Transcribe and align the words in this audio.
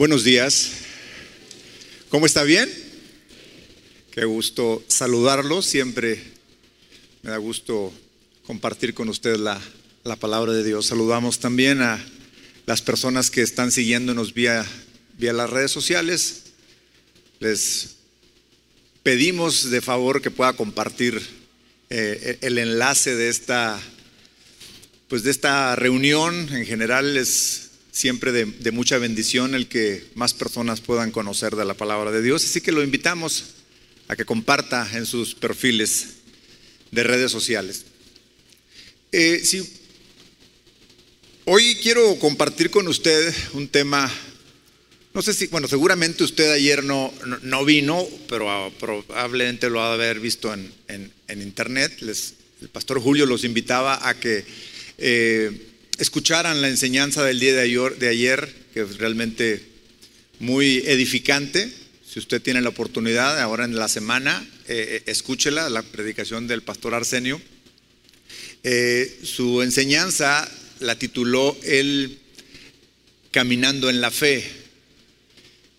Buenos 0.00 0.24
días. 0.24 0.70
¿Cómo 2.08 2.24
está 2.24 2.42
bien? 2.42 2.72
Qué 4.10 4.24
gusto 4.24 4.82
saludarlo. 4.88 5.60
Siempre 5.60 6.22
me 7.20 7.28
da 7.28 7.36
gusto 7.36 7.92
compartir 8.46 8.94
con 8.94 9.10
usted 9.10 9.36
la, 9.36 9.60
la, 10.04 10.16
palabra 10.16 10.54
de 10.54 10.64
Dios. 10.64 10.86
Saludamos 10.86 11.38
también 11.38 11.82
a 11.82 12.02
las 12.64 12.80
personas 12.80 13.30
que 13.30 13.42
están 13.42 13.70
siguiéndonos 13.72 14.32
vía, 14.32 14.66
vía 15.18 15.34
las 15.34 15.50
redes 15.50 15.70
sociales. 15.70 16.44
Les 17.38 17.96
pedimos 19.02 19.70
de 19.70 19.82
favor 19.82 20.22
que 20.22 20.30
pueda 20.30 20.54
compartir 20.54 21.20
eh, 21.90 22.38
el 22.40 22.56
enlace 22.56 23.16
de 23.16 23.28
esta, 23.28 23.78
pues 25.08 25.24
de 25.24 25.30
esta 25.30 25.76
reunión. 25.76 26.48
En 26.54 26.64
general 26.64 27.18
es 27.18 27.69
siempre 28.00 28.32
de, 28.32 28.72
mucha 28.72 28.96
bendición 28.96 29.54
el 29.54 29.68
que 29.68 30.02
más 30.14 30.32
personas 30.32 30.80
puedan 30.80 31.10
conocer 31.10 31.54
de 31.54 31.66
la 31.66 31.74
palabra 31.74 32.10
de 32.10 32.22
Dios. 32.22 32.42
Así 32.42 32.62
que 32.62 32.72
lo 32.72 32.82
invitamos 32.82 33.44
a 34.08 34.16
que 34.16 34.24
comparta 34.24 34.88
en 34.94 35.04
sus 35.04 35.34
perfiles 35.34 36.14
de 36.90 37.02
redes 37.02 37.30
sociales. 37.30 37.84
Eh, 39.12 39.42
hoy 41.44 41.76
quiero 41.82 42.18
compartir 42.18 42.70
con 42.70 42.88
usted 42.88 43.34
un 43.52 43.68
tema, 43.68 44.10
no 45.12 45.20
sé 45.20 45.34
si, 45.34 45.48
bueno, 45.48 45.68
seguramente 45.68 46.24
usted 46.24 46.52
ayer 46.52 46.82
no, 46.82 47.12
no, 47.42 47.64
vino, 47.66 48.08
pero 48.30 48.72
probablemente 48.80 49.68
lo 49.68 49.82
ha 49.82 49.88
de 49.88 50.04
haber 50.04 50.20
visto 50.20 50.54
en, 50.54 50.72
internet. 51.28 51.98
el 52.00 52.68
pastor 52.70 52.98
Julio 52.98 53.26
los 53.26 53.44
invitaba 53.44 54.08
a 54.08 54.18
que... 54.18 54.44
Eh, 54.96 55.66
escucharan 56.00 56.62
la 56.62 56.68
enseñanza 56.68 57.22
del 57.22 57.38
día 57.38 57.54
de 57.54 58.08
ayer, 58.08 58.54
que 58.72 58.80
es 58.80 58.96
realmente 58.96 59.62
muy 60.38 60.78
edificante. 60.78 61.70
Si 62.10 62.18
usted 62.18 62.40
tiene 62.40 62.62
la 62.62 62.70
oportunidad, 62.70 63.38
ahora 63.38 63.66
en 63.66 63.76
la 63.76 63.86
semana, 63.86 64.42
eh, 64.66 64.96
eh, 64.96 65.02
escúchela, 65.06 65.68
la 65.68 65.82
predicación 65.82 66.46
del 66.46 66.62
pastor 66.62 66.94
Arsenio. 66.94 67.40
Eh, 68.64 69.20
su 69.22 69.60
enseñanza 69.60 70.50
la 70.80 70.98
tituló 70.98 71.56
El 71.62 72.18
Caminando 73.30 73.90
en 73.90 74.00
la 74.00 74.10
Fe. 74.10 74.50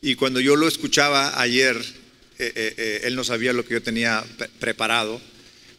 Y 0.03 0.13
cuando 0.13 0.39
yo 0.39 0.55
lo 0.55 0.67
escuchaba 0.67 1.41
ayer, 1.41 1.83
él 2.37 3.15
no 3.15 3.23
sabía 3.23 3.53
lo 3.53 3.63
que 3.63 3.75
yo 3.75 3.83
tenía 3.83 4.23
preparado, 4.59 5.21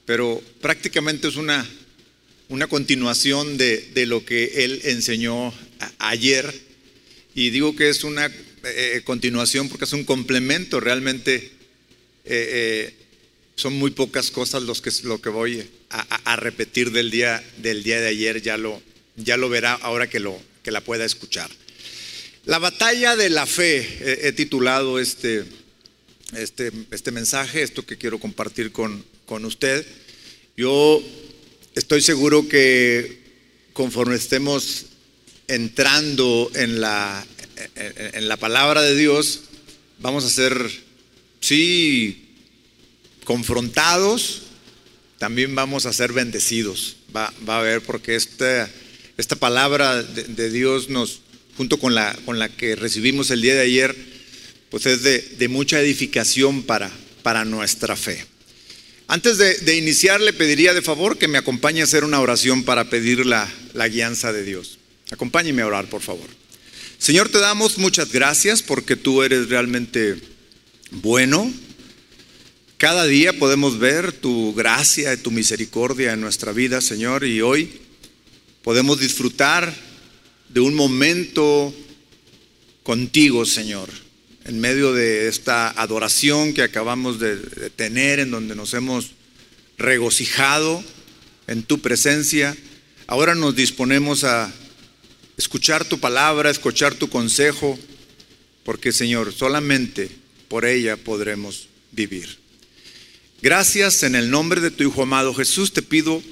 pero 0.07 0.41
prácticamente 0.61 1.27
es 1.27 1.35
una 1.35 1.67
una 2.53 2.67
continuación 2.67 3.57
de, 3.57 4.05
lo 4.07 4.27
que 4.27 4.65
él 4.65 4.83
enseñó 4.85 5.55
ayer. 5.99 6.55
Y 7.35 7.49
digo 7.49 7.75
que 7.75 7.89
es 7.89 8.05
una 8.05 8.31
eh, 8.65 9.01
continuación 9.05 9.71
porque 9.71 9.87
es 9.87 9.93
un 9.95 10.05
complemento, 10.05 10.79
realmente 10.79 11.35
eh, 11.37 11.51
eh, 12.27 12.95
son 13.57 13.73
muy 13.73 13.91
pocas 13.91 14.31
cosas 14.31 14.65
los 14.65 14.83
que, 14.83 14.91
lo 15.05 15.21
que 15.23 15.31
voy 15.31 15.67
a, 15.89 16.37
repetir 16.37 16.93
del 16.93 17.11
día, 17.11 17.43
del 17.57 17.83
día 17.83 18.01
de 18.01 18.09
ayer, 18.09 18.43
ya 18.43 18.59
lo, 18.59 18.83
ya 19.17 19.39
lo 19.39 19.49
verá 19.49 19.73
ahora 19.73 20.11
que, 20.11 20.21
lo, 20.21 20.39
que 20.63 20.73
la 20.73 20.83
pueda 20.83 21.07
escuchar. 21.07 21.51
La 22.45 22.59
batalla 22.59 23.17
de 23.17 23.31
la 23.31 23.47
fe, 23.47 24.29
he 24.29 24.33
titulado 24.33 24.99
este, 24.99 25.45
este, 26.37 26.71
este 26.91 27.13
mensaje, 27.13 27.63
esto 27.63 27.87
que 27.87 27.97
quiero 27.97 28.19
compartir 28.19 28.73
con, 28.73 29.05
con 29.25 29.47
usted. 29.47 29.87
Yo 30.57 31.03
Estoy 31.75 32.03
seguro 32.03 32.49
que 32.49 33.23
conforme 33.73 34.17
estemos 34.17 34.87
entrando 35.49 36.51
en 36.55 36.83
la, 36.83 37.27
en 37.77 38.29
la 38.29 38.37
palabra 38.37 38.83
de 38.83 38.95
Dios, 38.95 39.45
vamos 39.99 40.25
a 40.27 40.29
ser, 40.29 40.71
sí, 41.41 42.29
confrontados, 43.25 44.43
también 45.17 45.55
vamos 45.55 45.87
a 45.87 45.95
ser 45.95 46.13
bendecidos. 46.13 46.97
Va, 47.17 47.33
va 47.49 47.61
a 47.61 47.63
ver, 47.63 47.81
porque 47.81 48.17
esta, 48.17 48.71
esta 49.17 49.37
palabra 49.37 50.03
de, 50.03 50.51
Dios 50.51 50.91
nos, 50.91 51.21
junto 51.57 51.79
con 51.79 51.95
la, 51.95 52.15
con 52.27 52.39
la 52.39 52.51
que 52.51 52.77
recibimos 52.77 53.31
el 53.31 53.41
día 53.41 53.55
de 53.55 53.63
ayer, 53.63 53.97
pues 54.69 54.85
es 54.85 55.03
de, 55.03 55.21
de 55.21 55.49
mucha 55.49 55.81
edificación 55.81 56.65
para, 56.65 56.91
para 57.23 57.47
nuestra 57.47 57.97
fe. 57.97 58.27
Antes 59.13 59.37
de, 59.37 59.77
iniciar, 59.77 60.23
le 60.23 60.33
pediría 60.33 60.73
de 60.73 60.81
favor 60.81 61.19
que 61.19 61.29
me 61.29 61.37
acompañe 61.37 61.83
a 61.83 61.85
hacer 61.85 62.03
una 62.03 62.19
oración 62.19 62.65
para 62.65 62.89
pedir 62.89 63.27
la, 63.27 63.47
la 63.75 63.87
guianza 63.87 64.33
de 64.33 64.43
Dios. 64.43 64.79
Acompáñeme 65.11 65.61
a 65.61 65.67
orar, 65.67 65.91
por 65.91 66.01
favor. 66.01 66.27
Señor, 66.97 67.29
te 67.29 67.39
damos 67.39 67.77
muchas 67.77 68.11
gracias 68.11 68.63
porque 68.63 68.97
tú 68.97 69.23
eres 69.23 69.51
realmente 69.51 70.17
bueno. 70.93 71.53
Cada 72.79 73.05
día 73.05 73.39
podemos 73.39 73.79
ver 73.79 74.13
tu 74.13 74.55
gracia 74.55 75.13
y 75.13 75.19
tu 75.19 75.31
misericordia 75.31 76.15
en 76.15 76.23
nuestra 76.23 76.53
vida, 76.53 76.81
Señor, 76.81 77.25
y 77.25 77.43
hoy 77.43 77.71
podemos 78.63 78.99
disfrutar 78.99 79.75
de 80.49 80.61
un 80.61 80.73
momento 80.73 81.75
contigo, 82.83 83.45
Señor 83.45 83.91
en 84.45 84.61
medio 84.61 84.93
de 84.93 85.29
esta 85.29 85.71
adoración 85.71 86.53
que 86.55 86.63
acabamos 86.63 87.19
de, 87.19 87.37
tener, 87.77 88.19
en 88.19 88.31
donde 88.31 88.55
nos 88.55 88.75
hemos 88.75 89.13
regocijado 89.79 90.83
en 91.47 91.63
tu 91.63 91.81
presencia, 91.81 92.57
ahora 93.07 93.35
nos 93.35 93.55
disponemos 93.55 94.25
a 94.25 94.53
escuchar 95.37 95.85
tu 95.85 96.01
palabra, 96.01 96.51
escuchar 96.51 96.95
tu 96.95 97.09
consejo, 97.09 97.79
porque 98.65 98.93
Señor, 98.93 99.33
solamente 99.33 100.09
por 100.49 100.65
ella 100.65 100.97
podremos 100.97 101.69
vivir. 101.91 102.39
Gracias 103.41 104.03
en 104.03 104.15
el 104.15 104.31
nombre 104.31 104.61
de 104.61 104.71
tu 104.71 104.85
Hijo 104.85 105.03
amado 105.03 105.35
Jesús, 105.35 105.73
te 105.73 105.83
pido 105.83 106.23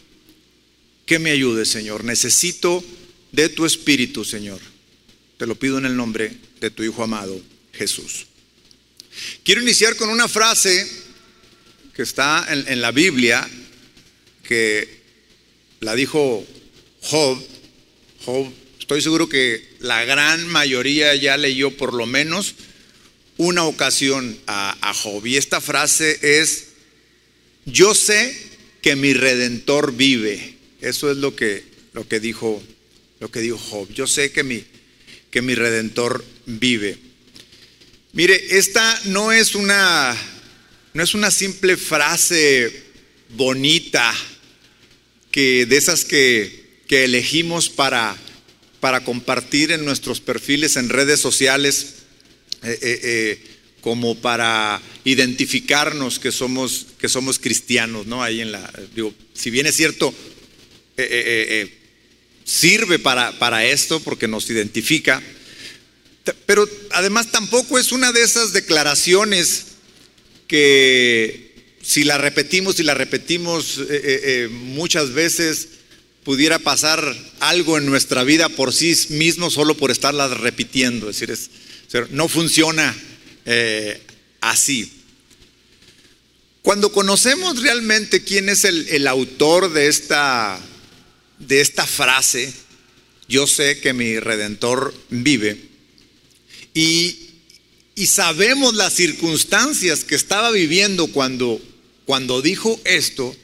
que 1.06 1.19
me 1.19 1.32
ayudes, 1.32 1.69
Señor. 1.69 2.04
Necesito 2.04 2.84
de 3.32 3.48
tu 3.48 3.66
Espíritu, 3.66 4.25
Señor. 4.25 4.60
Te 5.38 5.47
lo 5.47 5.56
pido 5.56 5.78
en 5.78 5.87
el 5.87 5.97
nombre 5.97 6.37
de 6.60 6.71
tu 6.71 6.84
Hijo 6.84 7.03
amado. 7.03 7.41
Jesús. 7.81 8.27
Quiero 9.43 9.63
iniciar 9.63 9.97
con 9.97 10.11
una 10.11 10.29
frase 10.29 10.87
que 11.95 12.03
está 12.03 12.47
en, 12.51 12.81
la 12.83 12.91
Biblia, 12.91 13.49
que 14.43 15.01
la 15.81 15.95
dijo 15.95 16.47
Job. 17.01 17.43
Job, 18.27 18.53
estoy 18.79 19.01
seguro 19.01 19.31
que 19.31 19.67
la 19.79 20.05
gran 20.05 20.47
mayoría 20.47 21.15
ya 21.15 21.39
leyó 21.39 21.75
por 21.75 21.95
lo 21.95 22.05
menos 22.05 22.55
una 23.39 23.65
ocasión 23.65 24.39
a, 24.47 24.77
a 24.83 24.93
Job. 24.93 25.25
Y 25.25 25.39
esta 25.39 25.63
frase 25.63 26.19
es, 26.21 26.67
yo 27.65 27.95
sé 27.95 28.37
que 28.83 28.95
mi 28.95 29.15
redentor 29.15 29.97
vive. 29.97 30.57
Eso 30.83 31.11
es 31.11 31.17
lo 31.17 31.35
que, 31.35 31.65
lo 31.95 32.07
que, 32.07 32.21
dijo, 32.21 32.63
lo 33.21 33.31
que 33.31 33.41
dijo 33.41 33.57
Job. 33.57 33.89
Yo 33.95 34.07
sé 34.07 34.33
que 34.33 34.45
mi, 34.45 34.67
que 35.31 35.41
mi 35.41 35.55
redentor 35.55 36.23
vive. 36.45 37.09
Mire, 38.12 38.59
esta 38.59 39.00
no 39.04 39.31
es 39.31 39.54
una, 39.54 40.16
no 40.94 41.03
es 41.03 41.15
una 41.15 41.31
simple 41.31 41.76
frase 41.76 42.82
bonita 43.28 44.12
que 45.31 45.65
de 45.65 45.76
esas 45.76 46.04
que, 46.04 46.59
elegimos 46.88 47.69
para, 47.69 48.16
para, 48.81 49.04
compartir 49.04 49.71
en 49.71 49.84
nuestros 49.84 50.21
perfiles 50.21 50.75
en 50.75 50.88
redes 50.88 51.21
sociales 51.21 51.94
eh, 52.65 52.78
eh, 52.82 53.00
eh, 53.04 53.43
como 53.81 54.16
para 54.16 54.82
identificarnos 55.04 56.19
que 56.19 56.32
somos, 56.32 56.88
que 56.98 57.09
somos 57.09 57.38
cristianos, 57.38 58.06
¿no? 58.06 58.25
Ahí 58.25 58.41
en 58.41 58.50
la, 58.50 58.72
digo, 58.92 59.15
si 59.34 59.50
bien 59.50 59.66
es 59.66 59.77
cierto, 59.77 60.12
sirve 62.44 62.98
para, 62.98 63.38
para 63.38 63.65
esto 63.65 64.00
porque 64.00 64.27
nos 64.27 64.50
identifica, 64.50 65.22
pero 66.47 66.69
además 66.93 67.31
tampoco 67.31 67.79
es 67.79 67.93
una 67.93 68.13
de 68.13 68.22
esas 68.22 68.53
declaraciones 68.53 69.67
que 70.47 71.51
si 71.83 72.05
la 72.05 72.19
repetimos 72.19 72.78
y 72.78 72.83
la 72.83 72.95
repetimos 72.95 73.78
eh, 73.78 73.84
eh, 73.89 74.21
eh, 74.25 74.49
muchas 74.49 75.13
veces 75.13 75.69
pudiera 76.25 76.59
pasar 76.59 77.17
algo 77.41 77.78
en 77.78 77.87
nuestra 77.87 78.25
vida 78.25 78.49
por 78.49 78.75
sí 78.75 78.95
mismo 79.11 79.51
solo 79.51 79.77
por 79.77 79.91
estarlas 79.91 80.39
repitiendo. 80.39 81.09
Es 81.09 81.21
decir, 81.21 81.49
no 82.11 82.28
funciona 82.28 82.95
así. 84.41 84.93
Cuando 86.63 86.93
conocemos 86.93 87.63
realmente 87.63 88.23
quién 88.23 88.51
es 88.51 88.65
el, 88.65 88.87
el 88.89 89.07
autor 89.07 89.73
de 89.73 89.89
esta, 89.89 90.61
de 91.39 91.61
esta 91.63 91.87
frase, 91.87 92.53
yo 93.28 93.47
sé 93.47 93.81
que 93.81 93.95
mi 93.95 94.21
redentor 94.21 94.95
vive, 95.09 95.70
y, 96.75 97.27
sabemos 98.07 98.75
las 98.75 98.95
circunstancias 98.95 100.05
que 100.05 100.15
estaba 100.15 100.51
viviendo 100.51 101.09
cuando, 101.09 101.61
cuando 102.07 102.41
dijo 102.41 102.81
esto, 102.84 103.37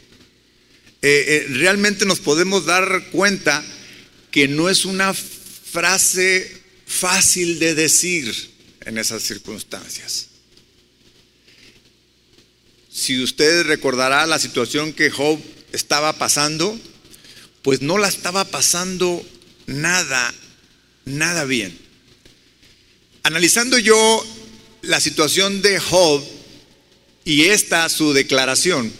eh, 1.03 1.25
eh, 1.29 1.47
realmente 1.51 2.07
nos 2.07 2.21
podemos 2.21 2.65
dar 2.65 3.11
cuenta 3.13 3.63
que 4.31 4.49
no 4.49 4.71
es 4.71 4.87
una 4.87 5.13
frase 5.13 6.51
fácil 6.87 7.59
de 7.59 7.75
decir. 7.75 8.57
en 8.87 8.99
esas 8.99 9.25
circunstancias. 9.25 10.29
Si 12.89 13.23
usted 13.23 13.65
recordará 13.65 14.25
la 14.27 14.39
situación 14.39 14.93
que 14.93 15.11
Job 15.11 15.39
estaba 15.73 16.15
pasando, 16.15 16.79
pues 17.63 17.83
no 17.83 17.99
la 17.99 18.09
estaba 18.09 18.45
pasando 18.45 19.27
nada, 19.67 20.33
nada 21.05 21.45
bien. 21.45 21.77
Analizando 23.27 23.77
yo 23.77 24.25
la 24.83 25.01
situación 25.01 25.61
de 25.61 25.81
Job 25.81 26.25
y 27.25 27.47
esta 27.47 27.89
su 27.89 28.13
declaración, 28.13 28.93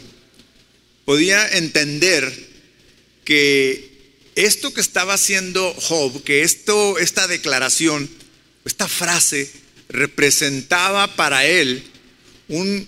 podía 1.05 1.47
entender 1.47 2.29
que 3.23 3.89
esto 4.35 4.73
que 4.73 4.81
estaba 4.81 5.13
haciendo 5.13 5.73
Job, 5.75 6.25
que 6.25 6.41
esto, 6.41 6.97
esta 6.99 7.25
declaración, 7.27 8.09
esta 8.65 8.89
frase, 8.89 9.49
representaba 9.87 11.15
para 11.15 11.45
él 11.45 11.85
un, 12.49 12.85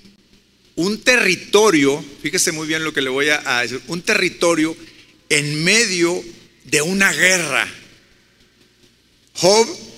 un 0.76 1.00
territorio, 1.00 2.04
fíjese 2.22 2.52
muy 2.52 2.68
bien 2.68 2.84
lo 2.84 2.92
que 2.92 3.02
le 3.02 3.10
voy 3.10 3.30
a, 3.30 3.62
decir, 3.62 3.82
un 3.88 4.02
territorio 4.02 4.76
en 5.30 5.64
medio 5.64 6.22
de 6.66 6.82
una 6.82 7.14
guerra. 7.14 7.66
Job 9.36 9.89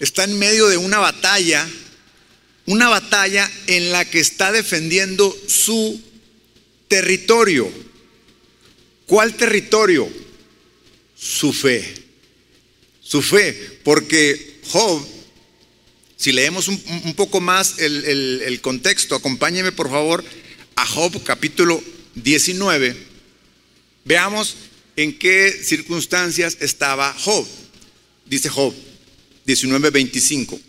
está 0.00 0.24
en 0.24 0.38
medio 0.38 0.68
de 0.68 0.78
una 0.78 0.98
batalla, 0.98 1.68
una 2.66 2.88
batalla 2.88 3.50
en 3.66 3.92
la 3.92 4.04
que 4.06 4.18
está 4.18 4.50
defendiendo 4.50 5.36
su 5.46 6.00
territorio. 6.88 7.70
¿Cuál 9.06 9.36
territorio? 9.36 10.08
Su 11.14 11.52
fe. 11.52 11.94
Su 13.02 13.22
fe, 13.22 13.80
porque 13.84 14.60
Job, 14.68 15.06
si 16.16 16.32
leemos 16.32 16.68
un, 16.68 17.14
poco 17.14 17.40
más 17.40 17.78
el, 17.78 18.04
el 18.42 18.60
contexto, 18.60 19.16
acompáñeme 19.16 19.72
por 19.72 19.90
favor 19.90 20.24
a 20.76 20.86
Job 20.86 21.22
capítulo 21.24 21.82
19, 22.14 22.96
veamos 24.04 24.54
en 24.96 25.18
qué 25.18 25.50
circunstancias 25.50 26.58
estaba 26.60 27.12
Job. 27.18 27.46
Dice 28.26 28.48
Job 28.48 28.72
19:25. 29.46 30.60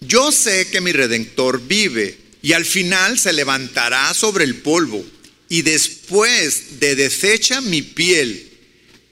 Yo 0.00 0.30
sé 0.30 0.68
que 0.68 0.80
mi 0.80 0.92
redentor 0.92 1.60
vive 1.66 2.18
y 2.42 2.52
al 2.52 2.64
final 2.64 3.18
se 3.18 3.32
levantará 3.32 4.14
sobre 4.14 4.44
el 4.44 4.56
polvo 4.56 5.04
y 5.48 5.62
después 5.62 6.78
de 6.80 6.94
deshecha 6.94 7.60
mi 7.60 7.82
piel, 7.82 8.48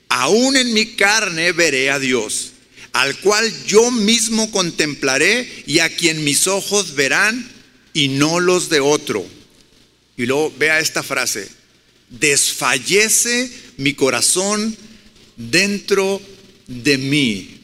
aún 0.08 0.56
en 0.56 0.72
mi 0.72 0.94
carne 0.94 1.52
veré 1.52 1.90
a 1.90 1.98
Dios, 1.98 2.52
al 2.92 3.18
cual 3.20 3.52
yo 3.66 3.90
mismo 3.90 4.50
contemplaré 4.50 5.64
y 5.66 5.80
a 5.80 5.88
quien 5.94 6.24
mis 6.24 6.46
ojos 6.46 6.94
verán 6.94 7.50
y 7.94 8.08
no 8.08 8.40
los 8.40 8.68
de 8.68 8.80
otro. 8.80 9.26
Y 10.16 10.26
luego 10.26 10.54
vea 10.58 10.80
esta 10.80 11.02
frase, 11.02 11.48
desfallece 12.10 13.50
mi 13.78 13.94
corazón 13.94 14.76
dentro 15.36 16.20
de 16.66 16.98
mí. 16.98 17.55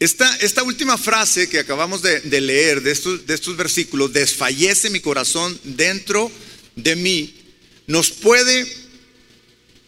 Esta, 0.00 0.62
última 0.62 0.96
frase 0.96 1.48
que 1.48 1.58
acabamos 1.58 2.02
de, 2.02 2.40
leer 2.40 2.82
de 2.82 2.92
estos, 2.92 3.26
de 3.26 3.34
estos 3.34 3.56
versículos, 3.56 4.12
desfallece 4.12 4.90
mi 4.90 5.00
corazón 5.00 5.58
dentro 5.64 6.30
de 6.76 6.94
mí, 6.94 7.34
nos 7.88 8.10
puede 8.10 8.66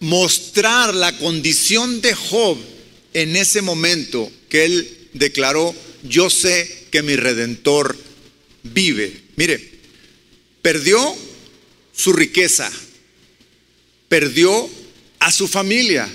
mostrar 0.00 0.94
la 0.94 1.16
condición 1.18 2.00
de 2.00 2.14
Job 2.14 2.58
en 3.12 3.36
ese 3.36 3.62
momento 3.62 4.30
que 4.48 4.64
él 4.64 5.08
declaró, 5.12 5.74
yo 6.02 6.28
sé 6.28 6.86
que 6.90 7.02
mi 7.02 7.14
redentor 7.14 7.96
vive. 8.64 9.22
Mire, 9.36 9.70
perdió 10.60 11.14
su 11.94 12.12
riqueza, 12.12 12.70
perdió 14.08 14.68
a 15.20 15.30
su 15.30 15.46
familia, 15.46 16.08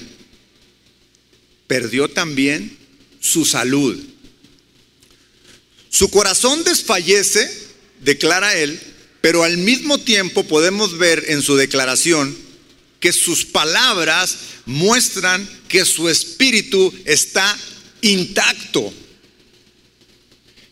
perdió 1.68 2.10
también 2.10 2.85
su 3.26 3.44
salud. 3.44 3.98
Su 5.90 6.10
corazón 6.10 6.64
desfallece, 6.64 7.50
declara 8.02 8.56
él, 8.56 8.80
pero 9.22 9.44
al 9.44 9.58
mismo 9.58 9.98
tiempo 9.98 10.44
podemos 10.44 10.98
ver 10.98 11.26
en 11.30 11.42
su 11.42 11.56
declaración 11.56 12.38
que 13.00 13.12
sus 13.12 13.46
palabras 13.46 14.36
muestran 14.66 15.48
que 15.68 15.86
su 15.86 16.08
espíritu 16.10 16.94
está 17.06 17.58
intacto, 18.02 18.94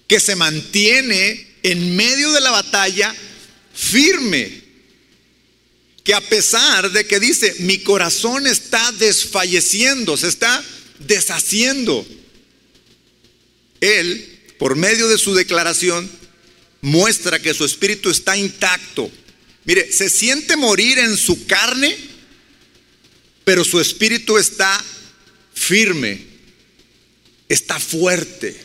que 0.08 0.20
se 0.20 0.36
mantiene 0.36 1.48
en 1.64 1.96
medio 1.96 2.32
de 2.32 2.42
la 2.42 2.52
batalla 2.52 3.16
firme, 3.74 4.62
que 6.04 6.14
a 6.14 6.22
pesar 6.22 6.92
de 6.92 7.08
que 7.08 7.20
dice, 7.20 7.56
mi 7.60 7.80
corazón 7.80 8.46
está 8.46 8.92
desfalleciendo, 8.94 10.18
se 10.18 10.28
está 10.28 10.64
deshaciendo, 11.00 12.06
él, 13.84 14.40
por 14.58 14.76
medio 14.76 15.08
de 15.08 15.18
su 15.18 15.34
declaración, 15.34 16.10
muestra 16.82 17.40
que 17.40 17.54
su 17.54 17.66
espíritu 17.66 18.10
está 18.10 18.38
intacto. 18.38 19.10
Mire, 19.66 19.92
se 19.92 20.10
siente 20.10 20.56
morir 20.56 21.00
en 21.00 21.18
su 21.18 21.46
carne, 21.46 21.96
pero 23.44 23.64
su 23.64 23.80
espíritu 23.80 24.38
está 24.38 24.84
firme, 25.54 26.26
está 27.50 27.80
fuerte. 27.80 28.60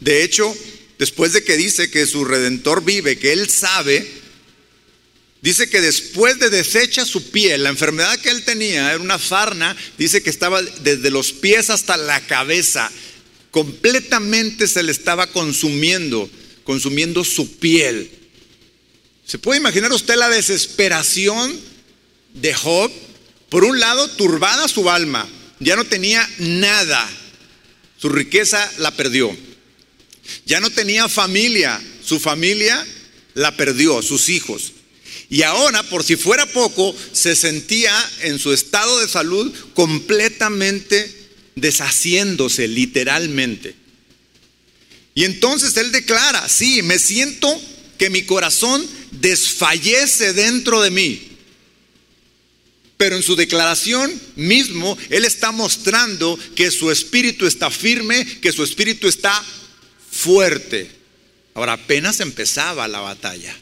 De 0.00 0.22
hecho, 0.24 0.56
después 0.98 1.32
de 1.32 1.44
que 1.44 1.56
dice 1.56 1.90
que 1.90 2.06
su 2.06 2.24
redentor 2.24 2.84
vive, 2.84 3.18
que 3.18 3.32
él 3.32 3.48
sabe, 3.50 4.22
Dice 5.42 5.68
que 5.68 5.80
después 5.80 6.38
de 6.38 6.50
deshecha 6.50 7.04
su 7.04 7.32
piel, 7.32 7.64
la 7.64 7.70
enfermedad 7.70 8.16
que 8.20 8.30
él 8.30 8.44
tenía 8.44 8.92
era 8.92 9.02
una 9.02 9.18
farna, 9.18 9.76
dice 9.98 10.22
que 10.22 10.30
estaba 10.30 10.62
desde 10.62 11.10
los 11.10 11.32
pies 11.32 11.68
hasta 11.68 11.96
la 11.96 12.20
cabeza, 12.20 12.92
completamente 13.52 14.66
se 14.66 14.82
le 14.82 14.90
estaba 14.90 15.28
consumiendo, 15.28 16.28
consumiendo 16.64 17.22
su 17.22 17.58
piel. 17.58 18.10
¿Se 19.24 19.38
puede 19.38 19.60
imaginar 19.60 19.92
usted 19.92 20.16
la 20.16 20.30
desesperación 20.30 21.54
de 22.34 22.54
Job? 22.54 22.90
Por 23.50 23.64
un 23.64 23.78
lado, 23.78 24.08
turbada 24.08 24.66
su 24.66 24.90
alma, 24.90 25.28
ya 25.60 25.76
no 25.76 25.84
tenía 25.84 26.28
nada, 26.38 27.08
su 27.98 28.08
riqueza 28.08 28.72
la 28.78 28.90
perdió. 28.90 29.36
Ya 30.46 30.60
no 30.60 30.70
tenía 30.70 31.08
familia, 31.08 31.80
su 32.02 32.18
familia 32.18 32.84
la 33.34 33.54
perdió, 33.54 34.00
sus 34.00 34.30
hijos. 34.30 34.72
Y 35.28 35.42
ahora, 35.42 35.82
por 35.82 36.04
si 36.04 36.16
fuera 36.16 36.46
poco, 36.46 36.94
se 37.12 37.36
sentía 37.36 37.94
en 38.22 38.38
su 38.38 38.52
estado 38.52 38.98
de 39.00 39.08
salud 39.08 39.52
completamente 39.74 41.21
deshaciéndose, 41.54 42.68
literalmente. 42.68 43.74
Y 45.14 45.24
entonces 45.24 45.76
él 45.76 45.92
declara, 45.92 46.48
sí, 46.48 46.82
me 46.82 46.98
siento 46.98 47.60
que 47.98 48.10
mi 48.10 48.22
corazón 48.22 48.86
desfallece 49.10 50.32
dentro 50.32 50.80
de 50.80 50.90
mí. 50.90 51.28
Pero 52.96 53.16
en 53.16 53.22
su 53.22 53.36
declaración 53.36 54.12
mismo, 54.36 54.96
él 55.10 55.24
está 55.24 55.50
mostrando 55.50 56.38
que 56.54 56.70
su 56.70 56.90
espíritu 56.90 57.46
está 57.46 57.70
firme, 57.70 58.24
que 58.40 58.52
su 58.52 58.62
espíritu 58.62 59.08
está 59.08 59.44
fuerte. 60.10 60.88
Ahora 61.54 61.74
apenas 61.74 62.20
empezaba 62.20 62.88
la 62.88 63.00
batalla. 63.00 63.54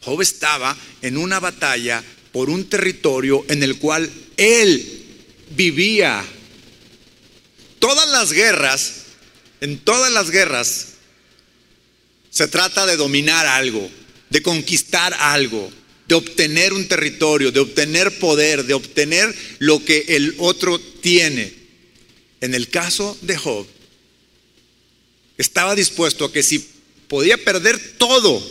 Job 0.00 0.22
estaba 0.22 0.76
en 1.02 1.18
una 1.18 1.40
batalla 1.40 2.02
por 2.32 2.48
un 2.48 2.64
territorio 2.64 3.44
en 3.48 3.62
el 3.62 3.76
cual 3.78 4.10
él 4.36 5.04
vivía. 5.50 6.24
Todas 7.80 8.08
las 8.10 8.32
guerras, 8.32 8.92
en 9.60 9.78
todas 9.78 10.12
las 10.12 10.30
guerras, 10.30 10.86
se 12.30 12.46
trata 12.46 12.86
de 12.86 12.96
dominar 12.96 13.46
algo, 13.46 13.90
de 14.28 14.42
conquistar 14.42 15.12
algo, 15.14 15.72
de 16.06 16.14
obtener 16.14 16.72
un 16.72 16.86
territorio, 16.86 17.50
de 17.50 17.60
obtener 17.60 18.18
poder, 18.18 18.64
de 18.64 18.74
obtener 18.74 19.34
lo 19.58 19.84
que 19.84 20.04
el 20.08 20.36
otro 20.38 20.78
tiene. 20.78 21.52
En 22.40 22.54
el 22.54 22.68
caso 22.68 23.16
de 23.22 23.36
Job, 23.36 23.66
estaba 25.38 25.74
dispuesto 25.74 26.26
a 26.26 26.32
que 26.32 26.42
si 26.42 26.64
podía 27.08 27.42
perder 27.42 27.96
todo, 27.96 28.46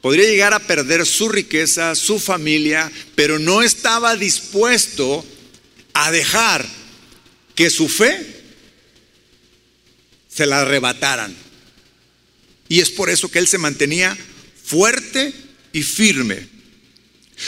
podría 0.00 0.28
llegar 0.28 0.54
a 0.54 0.66
perder 0.66 1.04
su 1.04 1.28
riqueza, 1.28 1.94
su 1.94 2.18
familia, 2.18 2.90
pero 3.14 3.38
no 3.38 3.62
estaba 3.62 4.16
dispuesto 4.16 5.22
a 5.92 6.10
dejar 6.10 6.66
que 7.54 7.70
su 7.70 7.88
fe 7.88 8.37
se 10.38 10.46
la 10.46 10.60
arrebataran. 10.60 11.34
Y 12.68 12.78
es 12.78 12.90
por 12.90 13.10
eso 13.10 13.28
que 13.28 13.40
él 13.40 13.48
se 13.48 13.58
mantenía 13.58 14.16
fuerte 14.64 15.32
y 15.72 15.82
firme. 15.82 16.46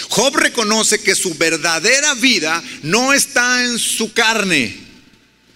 Job 0.09 0.35
reconoce 0.35 1.01
que 1.01 1.15
su 1.15 1.35
verdadera 1.35 2.15
vida 2.15 2.61
no 2.83 3.13
está 3.13 3.65
en 3.65 3.79
su 3.79 4.13
carne, 4.13 4.77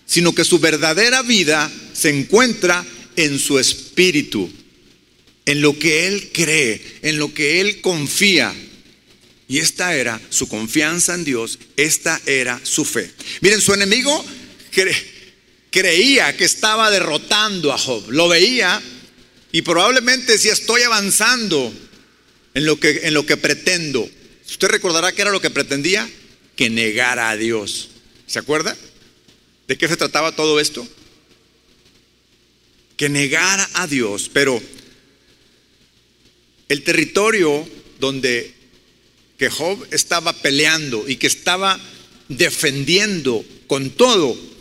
sino 0.07 0.33
que 0.33 0.45
su 0.45 0.61
verdadera 0.61 1.23
vida 1.23 1.69
se 1.93 2.11
encuentra 2.11 2.87
en 3.17 3.41
su 3.41 3.59
espíritu, 3.59 4.49
en 5.45 5.61
lo 5.61 5.77
que 5.77 6.07
él 6.07 6.31
cree, 6.33 6.81
en 7.03 7.19
lo 7.19 7.35
que 7.35 7.61
él 7.61 7.81
confía. 7.81 8.55
Y 9.49 9.59
esta 9.59 9.97
era 9.97 10.21
su 10.31 10.47
confianza 10.47 11.17
en 11.17 11.25
Dios, 11.25 11.59
esta 11.77 12.21
era 12.27 12.61
su 12.63 12.85
fe. 12.85 13.11
Miren, 13.41 13.61
su 13.61 13.75
enemigo 13.75 14.25
creía 15.75 16.37
que 16.37 16.45
estaba 16.45 16.89
derrotando 16.89 17.73
a 17.73 17.79
Job, 17.79 18.09
lo 18.09 18.29
veía 18.29 18.81
y 19.51 19.63
probablemente 19.63 20.39
si 20.39 20.49
estoy 20.49 20.83
avanzando 20.83 21.75
en 22.55 22.65
lo 22.65 22.79
que, 22.79 23.01
en 23.03 23.13
lo 23.13 23.27
que 23.27 23.37
pretendo. 23.37 24.09
Usted 24.49 24.69
recordará 24.69 25.11
que 25.11 25.23
era 25.23 25.33
lo 25.33 25.41
que 25.41 25.51
pretendía, 25.51 26.09
que 26.55 26.71
negara 26.71 27.29
a 27.29 27.37
Dios. 27.37 27.89
¿Se 28.29 28.39
acuerda? 28.39 28.77
¿De 29.67 29.77
qué 29.77 29.89
se 29.89 29.97
trataba 29.97 30.37
todo 30.37 30.61
esto? 30.61 30.87
Que 32.97 33.09
negara 33.09 33.69
a 33.75 33.89
Dios, 33.89 34.31
pero 34.33 34.63
el 36.69 36.85
territorio 36.85 37.69
donde 37.99 38.55
que 39.39 39.51
Job 39.51 39.85
estaba 39.91 40.35
peleando 40.35 41.09
y 41.09 41.17
que 41.17 41.27
estaba 41.27 41.81
defendiendo 42.29 43.45
con 43.67 43.91
todo 43.91 44.54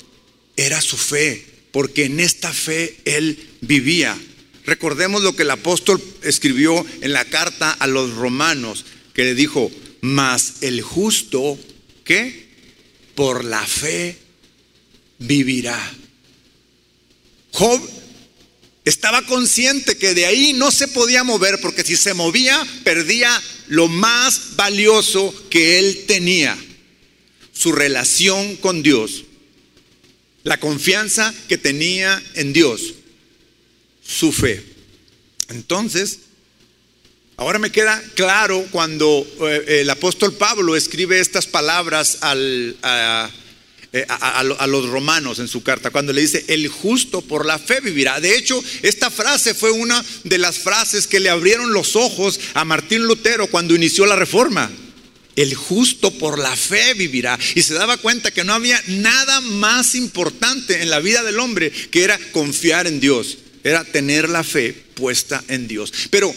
era 0.56 0.82
su 0.82 0.98
fe, 0.98 1.46
porque 1.72 2.06
en 2.06 2.20
esta 2.20 2.54
fe 2.54 2.98
él 3.06 3.50
vivía. 3.62 4.18
Recordemos 4.66 5.24
lo 5.24 5.36
que 5.36 5.44
el 5.44 5.52
apóstol 5.52 6.02
escribió 6.22 6.86
en 7.02 7.14
la 7.14 7.26
carta 7.26 7.72
a 7.72 7.88
los 7.88 8.14
romanos, 8.14 8.86
que 9.14 9.24
le 9.24 9.36
dijo, 9.36 9.72
mas 10.02 10.56
el 10.62 10.82
justo, 10.82 11.58
¿qué? 12.04 12.48
Por 13.16 13.44
la 13.44 13.66
fe 13.66 14.18
vivirá. 15.20 15.80
Job 17.52 17.82
estaba 18.86 19.22
consciente 19.26 19.98
que 19.98 20.14
de 20.14 20.26
ahí 20.26 20.54
no 20.54 20.72
se 20.72 20.88
podía 20.88 21.24
mover 21.24 21.60
porque 21.62 21.84
si 21.84 21.96
se 21.96 22.14
movía 22.14 22.62
perdía 22.84 23.42
lo 23.68 23.88
más 23.88 24.56
valioso 24.56 25.34
que 25.50 25.80
él 25.80 26.04
tenía, 26.08 26.58
su 27.54 27.72
relación 27.72 28.56
con 28.58 28.84
Dios, 28.84 29.24
la 30.44 30.60
confianza 30.60 31.34
que 31.48 31.58
tenía 31.58 32.22
en 32.36 32.54
Dios, 32.54 32.94
su 34.06 34.32
fe. 34.32 34.64
Entonces, 35.50 36.20
ahora 37.38 37.60
me 37.60 37.72
queda 37.72 38.02
claro 38.16 38.66
cuando 38.72 39.26
eh, 39.42 39.82
el 39.82 39.90
apóstol 39.90 40.34
Pablo 40.34 40.76
escribe 40.76 41.20
estas 41.20 41.48
palabras 41.48 42.20
al... 42.22 42.78
Eh, 43.96 44.08
a, 44.10 44.44
los 44.66 44.90
romanos 44.90 45.38
en 45.38 45.48
su 45.48 45.62
carta, 45.62 45.92
cuando 45.92 46.14
le 46.14 46.22
dice, 46.22 46.44
el 46.48 46.68
justo 46.68 47.22
por 47.22 47.46
la 47.46 47.60
fe 47.60 47.80
vivirá. 47.80 48.20
De 48.20 48.36
hecho, 48.36 48.60
esta 48.82 49.12
frase 49.12 49.54
fue 49.54 49.70
una 49.70 50.04
de 50.24 50.40
las 50.40 50.58
frases 50.58 51.06
que 51.06 51.20
le 51.20 51.30
abrieron 51.30 51.74
los 51.74 51.96
ojos 51.96 52.40
a 52.56 52.66
Martín 52.66 53.04
Lutero 53.04 53.46
cuando 53.46 53.76
inició 53.76 54.08
la 54.08 54.16
reforma. 54.16 54.72
El 55.36 55.56
justo 55.56 56.12
por 56.12 56.38
la 56.38 56.56
fe 56.56 56.94
vivirá. 56.94 57.40
Y 57.56 57.62
se 57.62 57.74
daba 57.74 57.98
cuenta 57.98 58.32
que 58.32 58.44
no 58.44 58.54
había 58.54 58.82
nada 58.88 59.42
más 59.42 59.96
importante 59.96 60.82
en 60.82 60.90
la 60.90 61.00
vida 61.00 61.24
del 61.24 61.40
hombre 61.40 61.72
que 61.72 62.04
era 62.04 62.20
confiar 62.32 62.88
en 62.88 63.00
Dios, 63.00 63.38
era 63.64 63.84
tener 63.84 64.30
la 64.30 64.44
fe 64.44 64.74
puesta 64.74 65.44
en 65.48 65.68
Dios. 65.68 65.92
Pero, 66.10 66.34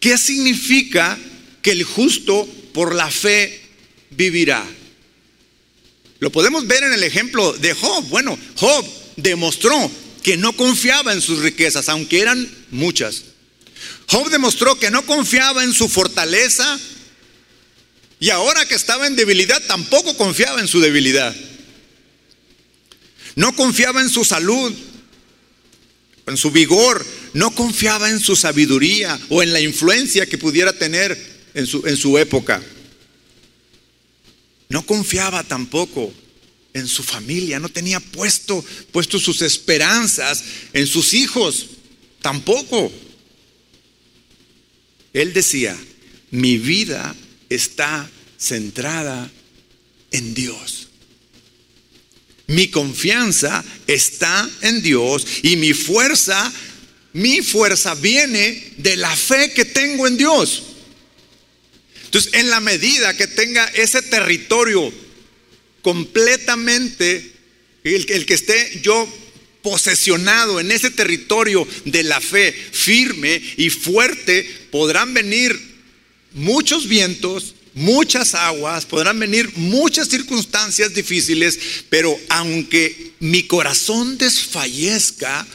¿qué 0.00 0.16
significa 0.16 1.18
que 1.60 1.72
el 1.72 1.84
justo 1.84 2.48
por 2.72 2.94
la 2.94 3.10
fe 3.10 3.60
vivirá? 4.10 4.66
Lo 6.18 6.32
podemos 6.32 6.66
ver 6.66 6.84
en 6.84 6.92
el 6.92 7.02
ejemplo 7.02 7.52
de 7.52 7.74
Job. 7.74 8.08
Bueno, 8.08 8.38
Job 8.56 8.86
demostró 9.16 9.90
que 10.22 10.36
no 10.36 10.54
confiaba 10.54 11.12
en 11.12 11.20
sus 11.20 11.40
riquezas, 11.40 11.88
aunque 11.88 12.20
eran 12.20 12.50
muchas. 12.70 13.24
Job 14.08 14.30
demostró 14.30 14.78
que 14.78 14.90
no 14.90 15.04
confiaba 15.04 15.64
en 15.64 15.74
su 15.74 15.88
fortaleza 15.88 16.80
y 18.26 18.30
ahora 18.30 18.66
que 18.66 18.74
estaba 18.74 19.06
en 19.06 19.14
debilidad 19.14 19.62
tampoco 19.68 20.16
confiaba 20.16 20.60
en 20.60 20.66
su 20.66 20.80
debilidad. 20.80 21.32
No 23.36 23.54
confiaba 23.54 24.00
en 24.00 24.10
su 24.10 24.24
salud, 24.24 24.74
en 26.26 26.36
su 26.36 26.50
vigor, 26.50 27.06
no 27.34 27.54
confiaba 27.54 28.10
en 28.10 28.18
su 28.18 28.34
sabiduría 28.34 29.16
o 29.28 29.44
en 29.44 29.52
la 29.52 29.60
influencia 29.60 30.26
que 30.26 30.38
pudiera 30.38 30.72
tener 30.72 31.16
en 31.54 31.68
su, 31.68 31.86
en 31.86 31.96
su 31.96 32.18
época. 32.18 32.60
No 34.70 34.84
confiaba 34.84 35.44
tampoco 35.44 36.12
en 36.72 36.88
su 36.88 37.04
familia, 37.04 37.60
no 37.60 37.68
tenía 37.68 38.00
puesto, 38.00 38.64
puesto 38.90 39.20
sus 39.20 39.40
esperanzas 39.40 40.42
en 40.72 40.88
sus 40.88 41.14
hijos, 41.14 41.66
tampoco. 42.20 42.90
Él 45.12 45.32
decía, 45.32 45.78
mi 46.32 46.58
vida 46.58 47.14
está 47.48 48.10
centrada 48.38 49.30
en 50.10 50.34
Dios. 50.34 50.88
Mi 52.48 52.68
confianza 52.68 53.64
está 53.86 54.48
en 54.60 54.82
Dios 54.82 55.26
y 55.42 55.56
mi 55.56 55.72
fuerza, 55.72 56.52
mi 57.12 57.42
fuerza 57.42 57.94
viene 57.96 58.72
de 58.76 58.96
la 58.96 59.14
fe 59.16 59.52
que 59.52 59.64
tengo 59.64 60.06
en 60.06 60.16
Dios. 60.16 60.62
Entonces, 62.04 62.34
en 62.34 62.48
la 62.48 62.60
medida 62.60 63.16
que 63.16 63.26
tenga 63.26 63.64
ese 63.74 64.00
territorio 64.02 64.92
completamente, 65.82 67.32
el, 67.82 68.06
que 68.26 68.34
esté 68.34 68.80
yo 68.82 69.08
posesionado 69.60 70.60
en 70.60 70.70
ese 70.70 70.90
territorio 70.90 71.66
de 71.84 72.04
la 72.04 72.20
fe 72.20 72.52
firme 72.52 73.42
y 73.56 73.70
fuerte, 73.70 74.48
podrán 74.70 75.12
venir 75.12 75.60
muchos 76.32 76.86
vientos, 76.86 77.55
muchas 77.76 78.34
aguas, 78.34 78.86
podrán 78.86 79.20
venir 79.20 79.52
muchas 79.56 80.08
circunstancias 80.08 80.94
difíciles, 80.94 81.58
pero 81.90 82.18
aunque 82.30 83.12
mi 83.20 83.42
corazón 83.42 84.16
desfallezca, 84.16 85.46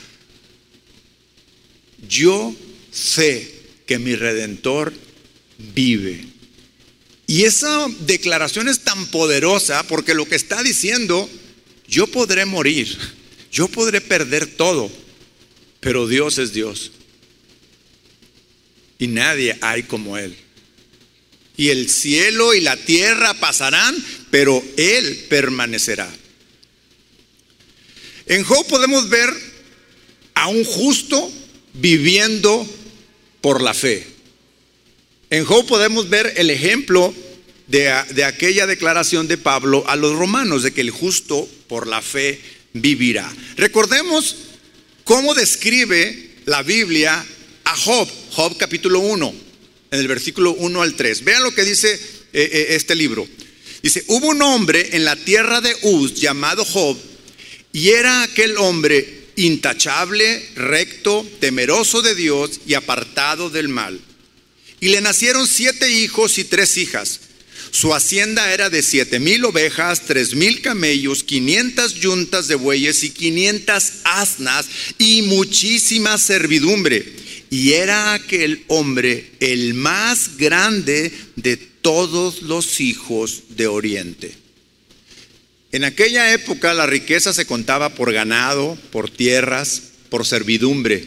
yo 2.07 2.55
sé 2.91 3.51
que 3.87 3.97
mi 3.97 4.15
redentor 4.15 4.93
vive. 5.73 6.27
Y 7.25 7.43
esa 7.43 7.87
declaración 8.01 8.67
es 8.67 8.81
tan 8.81 9.07
poderosa 9.07 9.81
porque 9.87 10.13
lo 10.13 10.27
que 10.27 10.35
está 10.35 10.61
diciendo, 10.61 11.27
yo 11.87 12.05
podré 12.05 12.45
morir, 12.45 12.95
yo 13.51 13.67
podré 13.67 13.99
perder 13.99 14.45
todo, 14.45 14.91
pero 15.79 16.07
Dios 16.07 16.37
es 16.37 16.53
Dios. 16.53 16.91
Y 18.99 19.07
nadie 19.07 19.57
hay 19.61 19.81
como 19.83 20.19
Él. 20.19 20.37
Y 21.57 21.69
el 21.69 21.89
cielo 21.89 22.53
y 22.53 22.61
la 22.61 22.77
tierra 22.77 23.33
pasarán, 23.35 23.95
pero 24.29 24.63
Él 24.77 25.25
permanecerá. 25.29 26.09
En 28.25 28.43
Job 28.43 28.65
podemos 28.67 29.09
ver 29.09 29.29
a 30.33 30.47
un 30.47 30.63
justo 30.63 31.31
viviendo 31.73 32.67
por 33.41 33.61
la 33.61 33.73
fe. 33.73 34.07
En 35.29 35.45
Job 35.45 35.65
podemos 35.65 36.09
ver 36.09 36.33
el 36.37 36.49
ejemplo 36.49 37.13
de, 37.67 38.23
aquella 38.23 38.67
declaración 38.67 39.27
de 39.27 39.37
Pablo 39.37 39.83
a 39.87 39.95
los 39.95 40.13
romanos, 40.17 40.63
de 40.63 40.71
que 40.71 40.81
el 40.81 40.91
justo 40.91 41.47
por 41.67 41.87
la 41.87 42.01
fe 42.01 42.39
vivirá. 42.73 43.31
Recordemos 43.55 44.35
cómo 45.03 45.33
describe 45.33 46.31
la 46.45 46.63
Biblia 46.63 47.25
a 47.63 47.77
Job, 47.77 48.09
Job 48.31 48.57
capítulo 48.57 48.99
1, 48.99 49.33
en 49.91 49.99
el 49.99 50.07
versículo 50.07 50.53
1 50.53 50.81
al 50.81 50.95
3. 50.95 51.23
Vean 51.25 51.43
lo 51.43 51.53
que 51.53 51.65
dice 51.65 51.93
eh, 51.93 51.99
eh, 52.33 52.67
este 52.69 52.95
libro. 52.95 53.27
Dice, 53.83 54.03
hubo 54.07 54.27
un 54.27 54.41
hombre 54.41 54.89
en 54.93 55.03
la 55.03 55.17
tierra 55.17 55.59
de 55.59 55.75
Uz 55.81 56.13
llamado 56.13 56.63
Job, 56.63 56.97
y 57.73 57.89
era 57.89 58.23
aquel 58.23 58.57
hombre 58.57 59.21
intachable, 59.35 60.49
recto, 60.55 61.25
temeroso 61.39 62.01
de 62.01 62.15
Dios 62.15 62.61
y 62.65 62.73
apartado 62.73 63.49
del 63.49 63.67
mal. 63.67 63.99
Y 64.79 64.89
le 64.89 65.01
nacieron 65.01 65.47
siete 65.47 65.89
hijos 65.89 66.37
y 66.37 66.45
tres 66.45 66.77
hijas. 66.77 67.19
Su 67.71 67.93
hacienda 67.93 68.53
era 68.53 68.69
de 68.69 68.83
siete 68.83 69.19
mil 69.19 69.45
ovejas, 69.45 70.05
tres 70.05 70.35
mil 70.35 70.61
camellos, 70.61 71.23
quinientas 71.23 71.95
yuntas 71.95 72.47
de 72.47 72.55
bueyes 72.55 73.03
y 73.03 73.11
quinientas 73.11 73.99
asnas 74.03 74.67
y 74.97 75.21
muchísima 75.23 76.17
servidumbre. 76.17 77.21
Y 77.51 77.73
era 77.73 78.13
aquel 78.13 78.63
hombre 78.69 79.29
el 79.41 79.73
más 79.73 80.37
grande 80.37 81.11
de 81.35 81.57
todos 81.57 82.43
los 82.43 82.79
hijos 82.79 83.43
de 83.49 83.67
Oriente. 83.67 84.33
En 85.73 85.83
aquella 85.83 86.33
época 86.33 86.73
la 86.73 86.85
riqueza 86.85 87.33
se 87.33 87.45
contaba 87.45 87.93
por 87.93 88.13
ganado, 88.13 88.77
por 88.89 89.09
tierras, 89.09 89.81
por 90.09 90.25
servidumbre. 90.25 91.05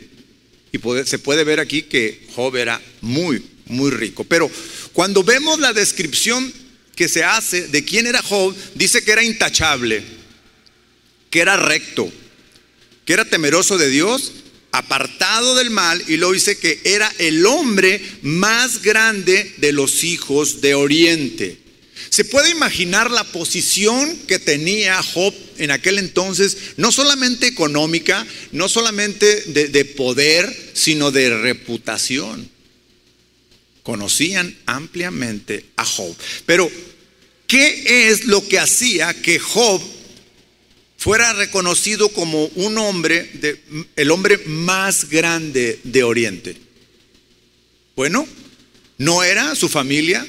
Y 0.70 0.78
se 1.06 1.18
puede 1.18 1.44
ver 1.44 1.60
aquí 1.60 1.82
que 1.82 2.26
Job 2.34 2.56
era 2.56 2.78
muy, 3.00 3.42
muy 3.64 3.90
rico. 3.90 4.24
Pero 4.24 4.50
cuando 4.92 5.24
vemos 5.24 5.58
la 5.58 5.72
descripción 5.72 6.52
que 6.94 7.08
se 7.08 7.24
hace 7.24 7.68
de 7.68 7.86
quién 7.86 8.06
era 8.06 8.20
Job, 8.20 8.54
dice 8.74 9.02
que 9.02 9.12
era 9.12 9.24
intachable, 9.24 10.02
que 11.30 11.40
era 11.40 11.56
recto, 11.56 12.12
que 13.06 13.14
era 13.14 13.24
temeroso 13.24 13.78
de 13.78 13.88
Dios, 13.88 14.32
apartado 14.74 15.54
del 15.54 15.70
mal, 15.70 16.02
y 16.08 16.16
lo 16.16 16.32
dice 16.32 16.58
que 16.58 16.80
era 16.82 17.10
el 17.18 17.46
hombre 17.46 18.02
más 18.22 18.82
grande 18.82 19.54
de 19.58 19.72
los 19.72 20.02
hijos 20.02 20.60
de 20.60 20.74
Oriente. 20.74 21.58
¿Se 22.10 22.24
puede 22.24 22.50
imaginar 22.50 23.08
la 23.10 23.22
posición 23.22 24.16
que 24.26 24.40
tenía 24.40 25.00
Job 25.00 25.32
en 25.58 25.70
aquel 25.70 25.98
entonces, 25.98 26.56
no 26.76 26.90
solamente 26.90 27.46
económica, 27.46 28.26
no 28.50 28.68
solamente 28.68 29.42
de, 29.46 29.68
de 29.68 29.84
poder, 29.84 30.72
sino 30.74 31.12
de 31.12 31.30
reputación? 31.38 32.50
Conocían 33.84 34.56
ampliamente 34.66 35.66
a 35.76 35.84
Job. 35.84 36.16
Pero, 36.46 36.68
¿qué 37.46 38.08
es 38.10 38.24
lo 38.24 38.46
que 38.46 38.58
hacía 38.58 39.14
que 39.14 39.38
Job 39.38 39.80
fuera 41.04 41.34
reconocido 41.34 42.08
como 42.08 42.46
un 42.46 42.78
hombre, 42.78 43.30
de, 43.34 43.60
el 43.94 44.10
hombre 44.10 44.38
más 44.46 45.10
grande 45.10 45.78
de 45.84 46.02
Oriente. 46.02 46.56
Bueno, 47.94 48.26
no 48.96 49.22
era 49.22 49.54
su 49.54 49.68
familia, 49.68 50.26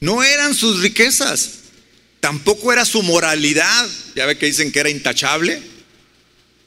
no 0.00 0.22
eran 0.22 0.54
sus 0.54 0.82
riquezas, 0.82 1.60
tampoco 2.20 2.74
era 2.74 2.84
su 2.84 3.02
moralidad, 3.02 3.88
ya 4.14 4.26
ve 4.26 4.36
que 4.36 4.44
dicen 4.44 4.70
que 4.70 4.80
era 4.80 4.90
intachable, 4.90 5.62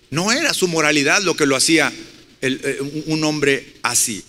no 0.09 0.31
era 0.31 0.51
su 0.55 0.67
moralidad 0.67 1.21
lo 1.21 1.35
que 1.35 1.45
lo 1.45 1.55
hacía 1.55 1.93
eh, 2.41 2.79
un 3.05 3.23
hombre 3.25 3.75
así, 3.83 4.23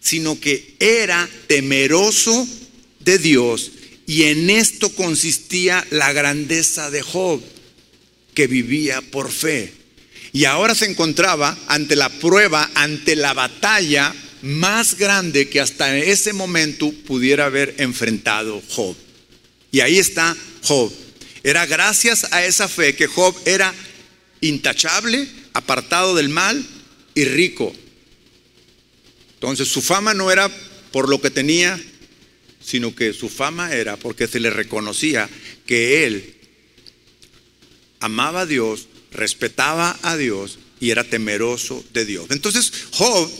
sino 0.00 0.40
que 0.40 0.74
era 0.80 1.30
temeroso 1.46 2.48
de 2.98 3.18
Dios 3.18 3.70
y 4.08 4.24
en 4.24 4.50
esto 4.50 4.88
consistía 4.88 5.86
la 5.90 6.12
grandeza 6.12 6.90
de 6.90 7.02
Job 7.02 7.40
que 8.38 8.46
vivía 8.46 9.00
por 9.00 9.32
fe. 9.32 9.72
Y 10.32 10.44
ahora 10.44 10.76
se 10.76 10.84
encontraba 10.84 11.58
ante 11.66 11.96
la 11.96 12.08
prueba, 12.08 12.70
ante 12.76 13.16
la 13.16 13.34
batalla 13.34 14.14
más 14.42 14.96
grande 14.96 15.48
que 15.48 15.60
hasta 15.60 15.98
ese 15.98 16.32
momento 16.32 16.92
pudiera 17.04 17.46
haber 17.46 17.74
enfrentado 17.78 18.62
Job. 18.68 18.94
Y 19.72 19.80
ahí 19.80 19.98
está 19.98 20.36
Job. 20.62 20.92
Era 21.42 21.66
gracias 21.66 22.28
a 22.30 22.44
esa 22.44 22.68
fe 22.68 22.94
que 22.94 23.08
Job 23.08 23.34
era 23.44 23.74
intachable, 24.40 25.26
apartado 25.52 26.14
del 26.14 26.28
mal 26.28 26.64
y 27.16 27.24
rico. 27.24 27.74
Entonces 29.34 29.66
su 29.66 29.82
fama 29.82 30.14
no 30.14 30.30
era 30.30 30.48
por 30.92 31.08
lo 31.08 31.20
que 31.20 31.30
tenía, 31.30 31.76
sino 32.64 32.94
que 32.94 33.12
su 33.12 33.28
fama 33.28 33.74
era 33.74 33.96
porque 33.96 34.28
se 34.28 34.38
le 34.38 34.50
reconocía 34.50 35.28
que 35.66 36.06
él 36.06 36.37
amaba 38.00 38.42
a 38.42 38.46
Dios, 38.46 38.88
respetaba 39.12 39.98
a 40.02 40.16
Dios 40.16 40.58
y 40.80 40.90
era 40.90 41.04
temeroso 41.04 41.84
de 41.92 42.04
Dios. 42.04 42.26
Entonces 42.30 42.72
Job 42.92 43.30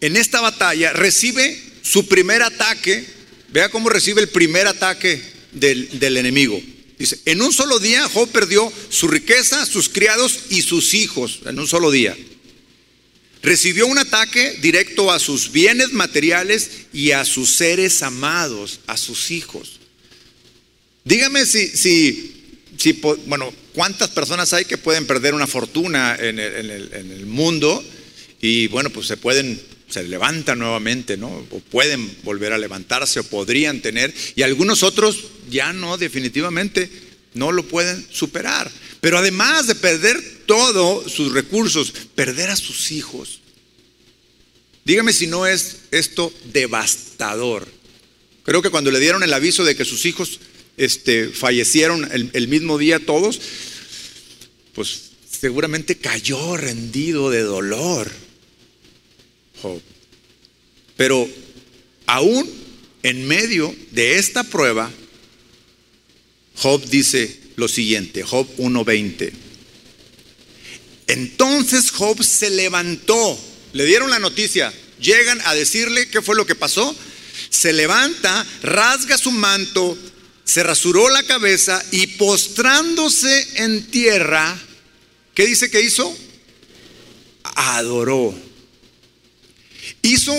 en 0.00 0.16
esta 0.16 0.40
batalla 0.40 0.92
recibe 0.92 1.60
su 1.82 2.06
primer 2.06 2.42
ataque. 2.42 3.04
Vea 3.50 3.70
cómo 3.70 3.88
recibe 3.88 4.20
el 4.20 4.28
primer 4.28 4.66
ataque 4.66 5.20
del, 5.52 5.98
del, 5.98 6.16
enemigo. 6.16 6.60
Dice, 6.98 7.18
en 7.24 7.42
un 7.42 7.52
solo 7.52 7.78
día 7.78 8.08
Job 8.08 8.28
perdió 8.30 8.72
su 8.90 9.08
riqueza, 9.08 9.64
sus 9.66 9.88
criados 9.88 10.38
y 10.50 10.62
sus 10.62 10.94
hijos, 10.94 11.40
en 11.46 11.58
un 11.58 11.66
solo 11.66 11.90
día. 11.90 12.16
Recibió 13.42 13.86
un 13.86 13.98
ataque 13.98 14.58
directo 14.60 15.12
a 15.12 15.18
sus 15.18 15.52
bienes 15.52 15.92
materiales 15.92 16.70
y 16.92 17.12
a 17.12 17.24
sus 17.24 17.52
seres 17.52 18.02
amados, 18.02 18.80
a 18.86 18.96
sus 18.96 19.30
hijos. 19.30 19.78
Dígame 21.04 21.46
si, 21.46 21.68
si 21.68 22.37
bueno, 23.26 23.52
¿cuántas 23.74 24.10
personas 24.10 24.52
hay 24.52 24.64
que 24.64 24.78
pueden 24.78 25.06
perder 25.06 25.34
una 25.34 25.46
fortuna 25.46 26.16
en 26.18 26.38
el, 26.38 27.26
mundo 27.26 27.82
y 28.40 28.68
bueno, 28.68 28.90
pues 28.90 29.06
se 29.06 29.16
pueden, 29.16 29.60
se 29.88 30.04
levantan 30.04 30.60
nuevamente, 30.60 31.16
¿no? 31.16 31.28
O 31.50 31.60
pueden 31.60 32.10
volver 32.22 32.52
a 32.52 32.58
levantarse 32.58 33.20
o 33.20 33.24
podrían 33.24 33.80
tener 33.80 34.14
y 34.36 34.42
algunos 34.42 34.82
otros 34.82 35.24
ya 35.50 35.72
no, 35.72 35.96
definitivamente 35.98 36.90
no 37.34 37.52
lo 37.52 37.64
pueden 37.64 38.06
superar. 38.10 38.70
Pero 39.00 39.18
además 39.18 39.66
de 39.66 39.74
perder 39.74 40.20
todos 40.46 41.12
sus 41.12 41.32
recursos, 41.32 41.92
perder 42.14 42.50
a 42.50 42.56
sus 42.56 42.90
hijos. 42.90 43.40
Dígame 44.84 45.12
si 45.12 45.26
no 45.26 45.46
es 45.46 45.80
esto 45.90 46.32
devastador. 46.52 47.68
Creo 48.42 48.62
que 48.62 48.70
cuando 48.70 48.90
le 48.90 48.98
dieron 48.98 49.22
el 49.22 49.34
aviso 49.34 49.64
de 49.64 49.76
que 49.76 49.84
sus 49.84 50.06
hijos 50.06 50.40
este, 50.78 51.28
fallecieron 51.28 52.08
el, 52.12 52.48
mismo 52.48 52.78
día 52.78 52.98
todos, 53.04 53.40
pues 54.74 55.10
seguramente 55.30 55.96
cayó 55.96 56.56
rendido 56.56 57.30
de 57.30 57.42
dolor. 57.42 58.10
Job. 59.60 59.82
Pero 60.96 61.28
aún 62.06 62.48
en 63.02 63.26
medio 63.26 63.74
de 63.90 64.16
esta 64.18 64.44
prueba, 64.44 64.90
Job 66.56 66.84
dice 66.86 67.38
lo 67.56 67.68
siguiente, 67.68 68.22
Job 68.22 68.48
1.20. 68.56 69.32
Entonces 71.08 71.90
Job 71.90 72.22
se 72.22 72.50
levantó, 72.50 73.38
le 73.72 73.84
dieron 73.84 74.10
la 74.10 74.18
noticia, 74.18 74.72
llegan 75.00 75.40
a 75.44 75.54
decirle 75.54 76.08
qué 76.08 76.22
fue 76.22 76.36
lo 76.36 76.46
que 76.46 76.54
pasó, 76.54 76.94
se 77.50 77.72
levanta, 77.72 78.46
rasga 78.62 79.16
su 79.16 79.30
manto, 79.30 79.96
se 80.48 80.62
rasuró 80.62 81.10
la 81.10 81.24
cabeza 81.24 81.84
y 81.90 82.06
postrándose 82.06 83.46
en 83.56 83.84
tierra, 83.90 84.58
¿qué 85.34 85.44
dice 85.44 85.70
que 85.70 85.82
hizo? 85.82 86.16
Adoró. 87.42 88.34
Hizo, 90.00 90.32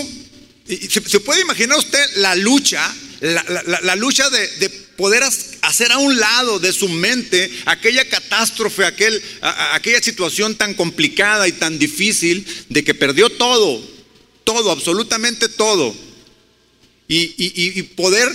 ¿se, 0.66 1.20
puede 1.20 1.42
imaginar 1.42 1.78
usted 1.78 2.04
la 2.16 2.34
lucha, 2.34 2.92
la, 3.20 3.94
lucha 3.94 4.28
de, 4.30 4.68
poder 4.96 5.22
hacer 5.62 5.92
a 5.92 5.98
un 5.98 6.18
lado 6.18 6.58
de 6.58 6.72
su 6.72 6.88
mente 6.88 7.48
aquella 7.66 8.08
catástrofe, 8.08 8.86
aquel, 8.86 9.22
aquella 9.42 10.02
situación 10.02 10.56
tan 10.56 10.74
complicada 10.74 11.46
y 11.46 11.52
tan 11.52 11.78
difícil 11.78 12.44
de 12.68 12.82
que 12.82 12.94
perdió 12.94 13.30
todo, 13.30 13.80
todo, 14.42 14.72
absolutamente 14.72 15.48
todo. 15.48 15.94
y 17.06 17.82
poder 17.94 18.28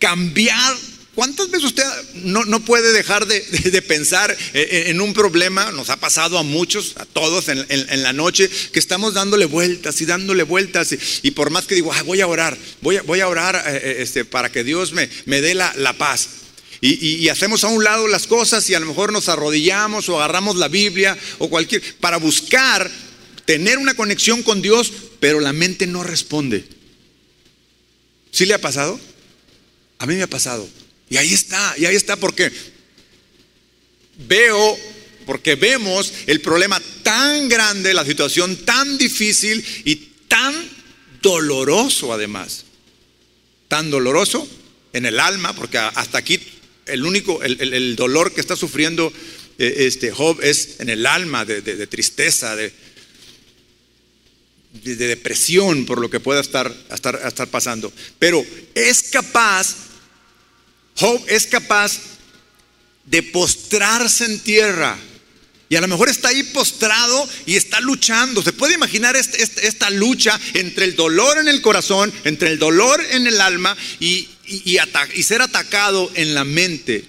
cambiar 0.00 0.76
¿Cuántas 1.16 1.50
veces 1.50 1.68
usted 1.68 1.82
no, 2.12 2.60
puede 2.60 2.92
dejar 2.92 3.26
de, 3.26 3.40
pensar 3.88 4.36
en 4.52 5.00
un 5.00 5.14
problema? 5.14 5.72
Nos 5.72 5.88
ha 5.88 5.96
pasado 5.96 6.36
a 6.36 6.42
muchos, 6.42 6.92
a 6.98 7.06
todos 7.06 7.48
en, 7.48 8.02
la 8.02 8.12
noche, 8.12 8.50
que 8.70 8.78
estamos 8.78 9.14
dándole 9.14 9.46
vueltas 9.46 9.98
y 10.02 10.04
dándole 10.04 10.42
vueltas. 10.42 10.94
Y, 11.22 11.30
por 11.30 11.48
más 11.48 11.64
que 11.64 11.74
digo, 11.74 11.90
voy 12.04 12.20
a 12.20 12.26
orar, 12.26 12.58
voy 12.82 12.98
a, 12.98 13.02
voy 13.02 13.20
a 13.20 13.28
orar 13.28 13.56
eh, 13.66 13.80
eh, 13.82 13.96
este, 14.00 14.26
para 14.26 14.52
que 14.52 14.62
Dios 14.62 14.92
me, 14.92 15.08
me 15.24 15.40
dé 15.40 15.54
la, 15.54 15.72
paz. 15.96 16.28
Y, 16.82 17.26
hacemos 17.30 17.64
a 17.64 17.68
un 17.68 17.82
lado 17.82 18.08
las 18.08 18.26
cosas 18.26 18.68
y 18.68 18.74
a 18.74 18.80
lo 18.80 18.84
mejor 18.84 19.10
nos 19.10 19.30
arrodillamos 19.30 20.10
o 20.10 20.18
agarramos 20.18 20.56
la 20.56 20.68
Biblia 20.68 21.16
o 21.38 21.48
cualquier, 21.48 21.82
para 21.96 22.18
buscar 22.18 22.90
tener 23.46 23.78
una 23.78 23.94
conexión 23.94 24.42
con 24.42 24.60
Dios, 24.60 24.92
pero 25.18 25.40
la 25.40 25.54
mente 25.54 25.86
no 25.86 26.02
responde. 26.04 26.68
¿Sí 28.32 28.44
le 28.44 28.52
ha 28.52 28.60
pasado? 28.60 29.00
A 29.98 30.04
mí 30.04 30.14
me 30.14 30.22
ha 30.22 30.28
pasado. 30.28 30.68
Y 31.08 31.16
ahí 31.16 31.32
está, 31.32 31.74
y 31.78 31.84
ahí 31.84 31.94
está 31.94 32.16
porque 32.16 32.50
veo, 34.26 34.78
porque 35.24 35.54
vemos 35.54 36.12
el 36.26 36.40
problema 36.40 36.80
tan 37.02 37.48
grande, 37.48 37.94
la 37.94 38.04
situación 38.04 38.56
tan 38.64 38.98
difícil 38.98 39.64
y 39.84 39.96
tan 40.28 40.54
doloroso 41.22 42.12
además. 42.12 42.64
Tan 43.68 43.90
doloroso 43.90 44.48
en 44.92 45.06
el 45.06 45.20
alma, 45.20 45.54
porque 45.54 45.78
hasta 45.78 46.18
aquí 46.18 46.40
el 46.86 47.04
único, 47.04 47.42
el, 47.42 47.96
dolor 47.96 48.32
que 48.32 48.40
está 48.40 48.56
sufriendo 48.56 49.12
eh, 49.58 49.74
este 49.78 50.10
Job 50.10 50.40
es 50.42 50.76
en 50.78 50.88
el 50.88 51.04
alma 51.06 51.44
de, 51.44 51.86
tristeza, 51.86 52.54
de, 52.54 52.72
de, 54.72 54.96
depresión 54.96 55.84
por 55.84 56.00
lo 56.00 56.08
que 56.08 56.20
pueda 56.20 56.40
estar, 56.40 56.72
estar, 56.92 57.20
estar 57.26 57.48
pasando. 57.48 57.92
Pero 58.18 58.44
es 58.74 59.02
capaz 59.04 59.85
Job 60.96 61.22
es 61.28 61.46
capaz 61.46 61.98
de 63.04 63.22
postrarse 63.22 64.24
en 64.24 64.40
tierra. 64.40 64.98
Y 65.68 65.74
a 65.74 65.80
lo 65.80 65.88
mejor 65.88 66.08
está 66.08 66.28
ahí 66.28 66.44
postrado 66.44 67.28
y 67.44 67.56
está 67.56 67.80
luchando. 67.80 68.42
Se 68.42 68.52
puede 68.52 68.74
imaginar 68.74 69.16
esta, 69.16 69.90
lucha 69.90 70.38
entre 70.54 70.84
el 70.84 70.94
dolor 70.94 71.38
en 71.38 71.48
el 71.48 71.60
corazón, 71.60 72.12
entre 72.24 72.50
el 72.50 72.58
dolor 72.58 73.04
en 73.10 73.26
el 73.26 73.40
alma 73.40 73.76
y, 73.98 74.28
ser 75.22 75.42
atacado 75.42 76.10
en 76.14 76.34
la 76.34 76.44
mente. 76.44 77.04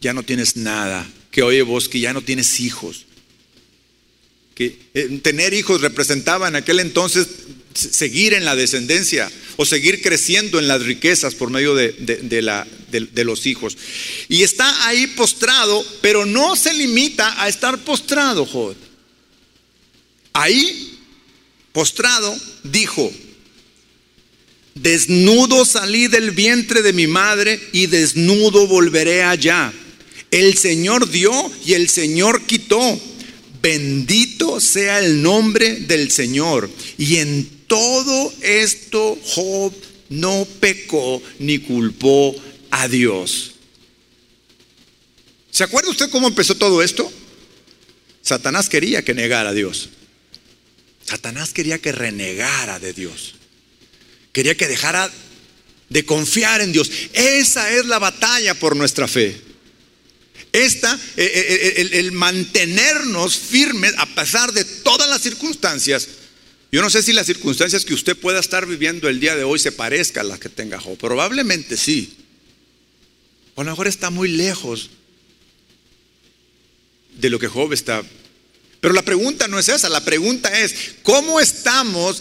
Ya 0.00 0.12
no 0.12 0.22
tienes 0.22 0.56
nada. 0.56 1.06
Que 1.30 1.42
oye 1.42 1.62
vos 1.62 1.88
que 1.88 2.00
ya 2.00 2.12
no 2.12 2.20
tienes 2.20 2.60
hijos. 2.60 3.06
Que 4.54 4.78
eh, 4.94 5.20
tener 5.22 5.54
hijos 5.54 5.80
representaba 5.80 6.48
en 6.48 6.56
aquel 6.56 6.80
entonces 6.80 7.28
seguir 7.76 8.34
en 8.34 8.44
la 8.44 8.56
descendencia 8.56 9.30
o 9.56 9.64
seguir 9.64 10.02
creciendo 10.02 10.58
en 10.58 10.68
las 10.68 10.82
riquezas 10.82 11.34
por 11.34 11.50
medio 11.50 11.74
de, 11.74 11.94
la, 12.42 12.66
de, 12.90 13.24
los 13.24 13.46
hijos. 13.46 13.76
Y 14.28 14.42
está 14.42 14.86
ahí 14.86 15.06
postrado, 15.08 15.84
pero 16.00 16.26
no 16.26 16.56
se 16.56 16.74
limita 16.74 17.42
a 17.42 17.48
estar 17.48 17.78
postrado, 17.84 18.44
Job. 18.44 18.76
Ahí, 20.32 20.98
postrado, 21.72 22.36
dijo, 22.62 23.10
desnudo 24.74 25.64
salí 25.64 26.08
del 26.08 26.32
vientre 26.32 26.82
de 26.82 26.92
mi 26.92 27.06
madre 27.06 27.58
y 27.72 27.86
desnudo 27.86 28.66
volveré 28.66 29.22
allá. 29.22 29.72
El 30.30 30.58
Señor 30.58 31.10
dio 31.10 31.32
y 31.64 31.72
el 31.72 31.88
Señor 31.88 32.42
quitó. 32.44 33.00
Bendito 33.62 34.60
sea 34.60 35.00
el 35.00 35.22
nombre 35.22 35.76
del 35.80 36.10
Señor. 36.10 36.70
Y 36.98 37.16
en 37.16 37.55
todo 37.66 38.32
esto 38.42 39.18
Job 39.24 39.74
no 40.08 40.46
pecó 40.60 41.22
ni 41.38 41.58
culpó 41.58 42.34
a 42.70 42.88
Dios. 42.88 43.52
¿Se 45.50 45.64
acuerda 45.64 45.90
usted 45.90 46.10
cómo 46.10 46.28
empezó 46.28 46.54
todo 46.54 46.82
esto? 46.82 47.10
Satanás 48.22 48.68
quería 48.68 49.02
que 49.02 49.14
negara 49.14 49.50
a 49.50 49.54
Dios. 49.54 49.88
Satanás 51.04 51.52
quería 51.52 51.78
que 51.78 51.92
renegara 51.92 52.78
de 52.78 52.92
Dios. 52.92 53.34
Quería 54.32 54.56
que 54.56 54.66
dejara 54.66 55.10
de 55.88 56.04
confiar 56.04 56.60
en 56.60 56.72
Dios. 56.72 56.90
Esa 57.12 57.70
es 57.72 57.86
la 57.86 57.98
batalla 57.98 58.54
por 58.54 58.76
nuestra 58.76 59.06
fe. 59.08 59.40
Esta, 60.52 60.94
eh, 61.16 61.24
eh, 61.24 61.74
eh, 61.76 61.98
el, 61.98 62.12
mantenernos 62.12 63.36
firmes 63.36 63.94
a 63.98 64.06
pesar 64.06 64.52
de 64.52 64.64
todas 64.64 65.08
las 65.08 65.22
circunstancias. 65.22 66.08
Yo 66.72 66.82
no 66.82 66.90
sé 66.90 67.02
si 67.02 67.12
las 67.12 67.26
circunstancias 67.26 67.84
que 67.84 67.94
usted 67.94 68.16
pueda 68.16 68.40
estar 68.40 68.66
viviendo 68.66 69.08
el 69.08 69.20
día 69.20 69.36
de 69.36 69.44
hoy 69.44 69.58
se 69.58 69.72
parezcan 69.72 70.26
a 70.26 70.28
las 70.30 70.38
que 70.38 70.48
tenga 70.48 70.80
Job. 70.80 70.98
Probablemente 70.98 71.76
sí. 71.76 72.16
O 73.54 73.60
a 73.60 73.64
lo 73.64 73.70
mejor 73.70 73.86
está 73.86 74.10
muy 74.10 74.28
lejos 74.28 74.90
de 77.16 77.30
lo 77.30 77.38
que 77.38 77.48
Job 77.48 77.72
está. 77.72 78.02
Pero 78.80 78.94
la 78.94 79.02
pregunta 79.02 79.48
no 79.48 79.58
es 79.58 79.68
esa. 79.68 79.88
La 79.88 80.04
pregunta 80.04 80.60
es, 80.60 80.96
¿cómo 81.02 81.40
estamos 81.40 82.20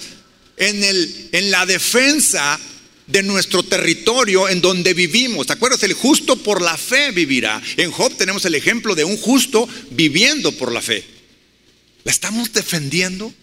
en, 0.58 0.84
el, 0.84 1.30
en 1.32 1.52
la 1.52 1.66
defensa 1.66 2.60
de 3.08 3.24
nuestro 3.24 3.64
territorio 3.64 4.50
en 4.50 4.62
donde 4.62 4.94
vivimos. 4.94 5.48
¿Te 5.48 5.54
acuerdas? 5.54 5.84
El 5.84 5.94
justo 5.94 6.38
por 6.38 6.62
la 6.62 6.78
fe 6.78 7.12
vivirá. 7.12 7.62
En 7.78 7.92
Job 7.92 8.16
tenemos 8.16 8.46
el 8.46 8.56
ejemplo 8.56 8.96
de 8.96 9.04
un 9.04 9.18
justo 9.18 9.68
viviendo 9.92 10.52
por 10.54 10.72
la 10.72 10.82
fe. 10.82 11.04
¿La 12.04 12.12
estamos 12.12 12.52
defendiendo? 12.52 13.34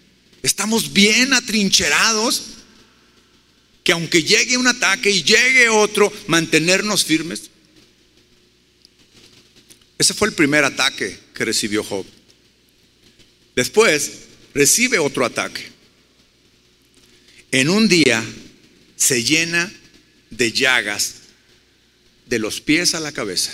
¿Estamos 0.43 0.93
bien 0.93 1.33
atrincherados? 1.33 2.43
Que 3.85 3.93
aunque 3.93 4.23
llegue 4.23 4.57
un 4.57 4.67
ataque 4.67 5.11
y 5.11 5.23
llegue 5.23 5.69
otro, 5.69 6.13
mantenernos 6.27 7.05
firmes. 7.05 7.51
Ese 9.99 10.15
fue 10.15 10.29
el 10.29 10.35
primer 10.35 10.65
ataque 10.65 11.19
que 11.35 11.45
recibió 11.45 11.85
Job. 11.85 12.05
Después 13.55 14.13
recibe 14.55 14.99
otro 14.99 15.25
ataque. 15.25 15.71
En 17.53 17.71
un 17.71 17.89
día 17.89 18.25
se 18.97 19.23
llena 19.23 19.73
de 20.31 20.53
llagas 20.53 21.15
de 22.27 22.39
los 22.39 22.61
pies 22.61 22.95
a 22.95 23.01
la 23.01 23.13
cabeza. 23.13 23.53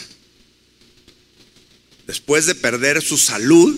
Después 2.06 2.46
de 2.46 2.54
perder 2.54 3.02
su 3.02 3.18
salud, 3.18 3.76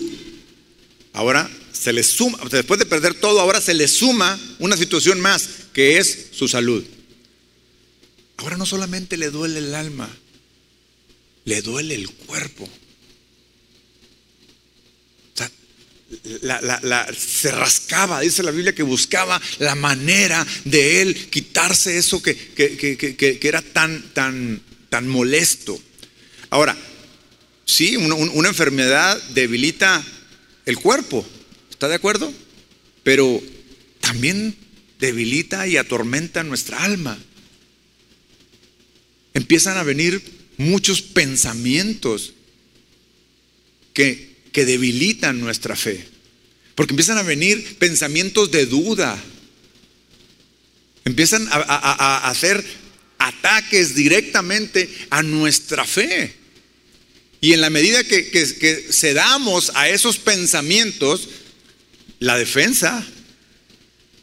ahora 1.11 1.49
se 1.81 1.93
le 1.93 2.03
suma, 2.03 2.37
después 2.51 2.79
de 2.79 2.85
perder 2.85 3.15
todo, 3.15 3.41
ahora 3.41 3.59
se 3.59 3.73
le 3.73 3.87
suma 3.87 4.39
una 4.59 4.77
situación 4.77 5.19
más, 5.19 5.49
que 5.73 5.97
es 5.97 6.27
su 6.31 6.47
salud. 6.47 6.83
Ahora 8.37 8.55
no 8.55 8.67
solamente 8.67 9.17
le 9.17 9.31
duele 9.31 9.59
el 9.59 9.73
alma, 9.73 10.07
le 11.45 11.61
duele 11.63 11.95
el 11.95 12.07
cuerpo. 12.09 12.69
se 17.17 17.51
rascaba, 17.51 18.19
dice 18.19 18.43
la 18.43 18.51
Biblia 18.51 18.75
que 18.75 18.83
buscaba 18.83 19.41
la 19.59 19.75
manera 19.75 20.45
de 20.65 21.01
él 21.01 21.29
quitarse 21.29 21.97
eso 21.97 22.21
que, 22.21 22.35
que, 22.35 23.39
era 23.41 23.61
tan, 23.61 24.13
tan, 24.13 24.61
tan 24.89 25.07
molesto. 25.07 25.81
Ahora, 26.49 26.77
sí, 27.65 27.95
una, 27.95 28.49
enfermedad 28.49 29.19
debilita 29.33 30.03
el 30.65 30.77
cuerpo, 30.77 31.25
¿está 31.81 31.89
de 31.89 31.95
acuerdo? 31.95 32.31
Pero 33.03 33.41
también 33.99 34.55
debilita 34.99 35.67
y 35.67 35.77
atormenta 35.77 36.43
nuestra 36.43 36.83
alma. 36.83 37.17
Empiezan 39.33 39.77
a 39.77 39.83
venir 39.83 40.21
muchos 40.57 41.01
pensamientos 41.01 42.33
que 43.93 44.31
que 44.51 44.65
debilitan 44.65 45.39
nuestra 45.39 45.75
fe. 45.75 46.05
Porque 46.75 46.93
empiezan 46.93 47.17
a 47.17 47.23
venir 47.23 47.77
pensamientos 47.77 48.51
de 48.51 48.65
duda. 48.65 49.21
Empiezan 51.05 51.47
a, 51.51 52.29
hacer 52.29 52.63
ataques 53.17 53.95
directamente 53.95 54.89
a 55.09 55.23
nuestra 55.23 55.85
fe. 55.85 56.33
Y 57.39 57.53
en 57.53 57.61
la 57.61 57.69
medida 57.69 58.03
que, 58.03 58.29
que 58.29 58.87
cedamos 58.91 59.71
a 59.73 59.89
esos 59.89 60.17
pensamientos, 60.17 61.27
la 62.21 62.37
defensa 62.37 63.05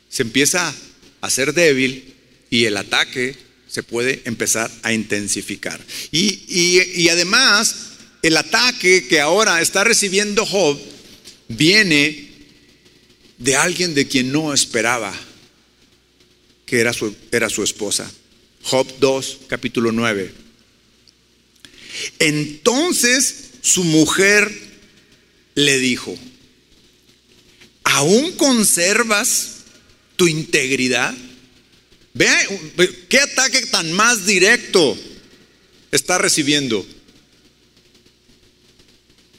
se 0.09 0.23
empieza 0.23 0.69
a 0.69 1.27
hacer 1.27 1.53
débil 1.53 2.15
y 2.49 2.65
el 2.65 2.77
ataque 2.77 3.37
se 3.69 3.83
puede 3.83 4.23
empezar 4.25 4.71
a 4.83 4.93
intensificar. 4.93 5.85
Y, 6.11 6.41
y 6.49 7.09
además, 7.11 7.75
el 8.23 8.37
ataque 8.37 9.07
que 9.09 9.21
ahora 9.21 9.61
está 9.61 9.85
recibiendo 9.85 10.47
Job 10.47 10.81
viene 11.49 12.29
de 13.39 13.57
alguien 13.57 13.95
de 13.95 14.07
quien 14.07 14.31
no 14.31 14.55
esperaba, 14.55 15.13
que 16.65 16.79
era 16.79 16.93
su, 16.93 17.15
era 17.33 17.51
su 17.51 17.65
esposa. 17.65 18.09
Job 18.63 18.87
2, 19.01 19.39
capítulo 19.49 19.91
9. 19.91 20.33
Entonces 22.21 23.51
su 23.61 23.83
mujer 23.83 24.51
le 25.57 25.79
dijo, 25.79 26.17
¿aún 27.89 28.33
conservas 28.33 29.57
tu 30.17 30.27
integridad? 30.27 31.15
Ve 32.15 32.29
qué 33.09 33.19
ataque 33.21 33.67
tan 33.67 33.93
más 33.93 34.27
directo 34.27 34.99
está 35.93 36.19
recibiendo 36.19 36.85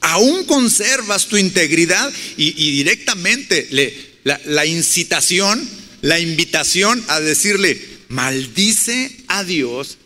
aún 0.00 0.44
conservas 0.44 1.26
tu 1.26 1.36
integridad 1.36 2.12
y, 2.36 2.52
directamente 2.52 3.68
le, 3.70 3.94
la, 4.24 4.66
incitación, 4.66 5.68
la 6.02 6.18
invitación 6.18 7.04
a 7.08 7.20
decirle, 7.20 7.80
maldice 8.08 9.16
a 9.28 9.44
Dios 9.44 9.98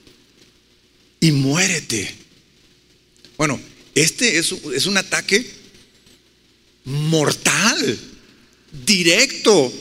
y 1.21 1.33
muérete. 1.33 2.15
Bueno, 3.37 3.61
este 3.95 4.39
es, 4.39 4.53
es 4.75 4.87
un 4.87 4.97
ataque 4.97 5.47
mortal, 6.85 7.99
directo, 8.85 9.73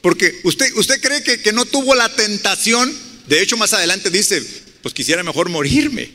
porque 0.00 0.40
usted, 0.44 0.72
usted 0.76 1.00
cree 1.00 1.22
que, 1.22 1.40
que 1.40 1.52
no 1.52 1.64
tuvo 1.64 1.94
la 1.94 2.14
tentación, 2.14 2.92
de 3.26 3.42
hecho 3.42 3.56
más 3.56 3.72
adelante 3.72 4.10
dice, 4.10 4.42
pues 4.82 4.94
quisiera 4.94 5.22
mejor 5.22 5.48
morirme. 5.48 6.10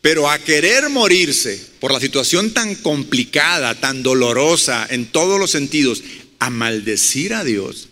Pero 0.00 0.30
a 0.30 0.38
querer 0.38 0.88
morirse 0.88 1.60
por 1.80 1.92
la 1.92 2.00
situación 2.00 2.52
tan 2.54 2.76
complicada, 2.76 3.74
tan 3.80 4.02
dolorosa 4.02 4.86
en 4.88 5.06
todos 5.06 5.40
los 5.40 5.50
sentidos, 5.50 6.02
a 6.38 6.50
maldecir 6.50 7.34
a 7.34 7.42
Dios, 7.42 7.88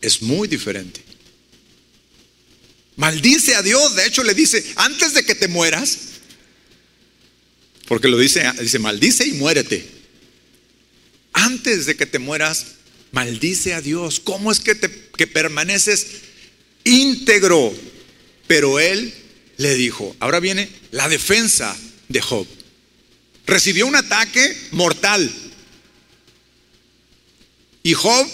es 0.00 0.22
muy 0.22 0.48
diferente. 0.48 1.00
Maldice 2.96 3.54
a 3.54 3.62
Dios, 3.62 3.94
de 3.94 4.06
hecho 4.06 4.24
le 4.24 4.34
dice, 4.34 4.64
antes 4.76 5.14
de 5.14 5.24
que 5.24 5.34
te 5.34 5.48
mueras, 5.48 5.98
porque 7.86 8.08
lo 8.08 8.18
dice, 8.18 8.44
dice, 8.60 8.78
maldice 8.78 9.26
y 9.26 9.32
muérete. 9.32 9.86
Antes 11.32 11.86
de 11.86 11.96
que 11.96 12.06
te 12.06 12.18
mueras, 12.18 12.66
maldice 13.12 13.74
a 13.74 13.80
Dios. 13.80 14.20
¿Cómo 14.20 14.50
es 14.50 14.60
que, 14.60 14.74
te, 14.74 14.90
que 15.16 15.26
permaneces 15.26 16.06
íntegro? 16.84 17.74
Pero 18.46 18.80
Él 18.80 19.12
le 19.56 19.74
dijo, 19.74 20.14
ahora 20.20 20.40
viene 20.40 20.68
la 20.90 21.08
defensa 21.08 21.76
de 22.08 22.20
Job. 22.20 22.46
Recibió 23.46 23.86
un 23.86 23.96
ataque 23.96 24.56
mortal. 24.72 25.30
Y 27.82 27.94
Job 27.94 28.26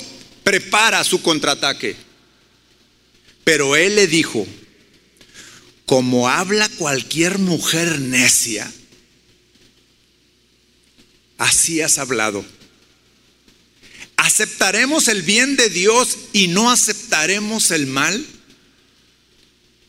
prepara 0.43 1.05
su 1.05 1.23
contraataque. 1.23 1.97
Pero 3.45 3.77
él 3.77 3.97
le 3.97 4.07
dijo, 4.07 4.47
como 5.85 6.29
habla 6.29 6.69
cualquier 6.71 7.39
mujer 7.39 8.01
necia, 8.01 8.73
así 11.43 11.81
has 11.81 11.99
hablado. 11.99 12.45
¿Aceptaremos 14.17 15.09
el 15.09 15.23
bien 15.23 15.57
de 15.57 15.69
Dios 15.69 16.17
y 16.33 16.47
no 16.47 16.71
aceptaremos 16.71 17.73
el 17.73 17.87
mal? 17.87 18.25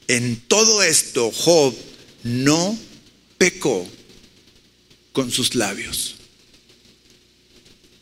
En 0.07 0.41
todo 0.47 0.81
esto 0.81 1.31
Job 1.31 1.75
no 2.23 2.77
pecó 3.37 3.87
con 5.11 5.31
sus 5.31 5.53
labios. 5.53 6.15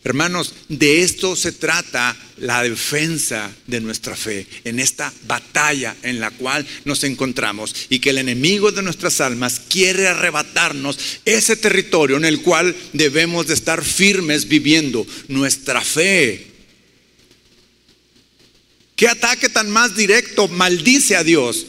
Hermanos, 0.04 0.54
de 0.68 1.04
esto 1.04 1.36
se 1.36 1.52
trata 1.52 2.18
la 2.38 2.64
defensa 2.64 3.52
de 3.68 3.80
nuestra 3.82 4.16
fe, 4.16 4.48
en 4.64 4.80
esta 4.80 5.14
batalla 5.28 5.96
en 6.02 6.20
la 6.20 6.32
cual 6.32 6.66
nos 6.86 7.04
encontramos 7.04 7.76
y 7.90 8.00
que 8.00 8.10
el 8.10 8.18
enemigo 8.18 8.72
de 8.72 8.82
nuestras 8.82 9.22
almas 9.22 9.62
quiere 9.70 10.08
arrebatarnos 10.08 10.98
ese 11.24 11.56
territorio 11.56 12.18
en 12.18 12.26
el 12.26 12.42
cual 12.42 12.76
debemos 12.94 13.46
de 13.46 13.54
estar 13.54 13.84
firmes 13.84 14.48
viviendo 14.48 15.06
nuestra 15.28 15.82
fe. 15.82 16.48
¿Qué 18.96 19.08
ataque 19.08 19.50
tan 19.50 19.70
más 19.70 19.96
directo 19.96 20.48
maldice 20.48 21.16
a 21.16 21.24
Dios? 21.24 21.68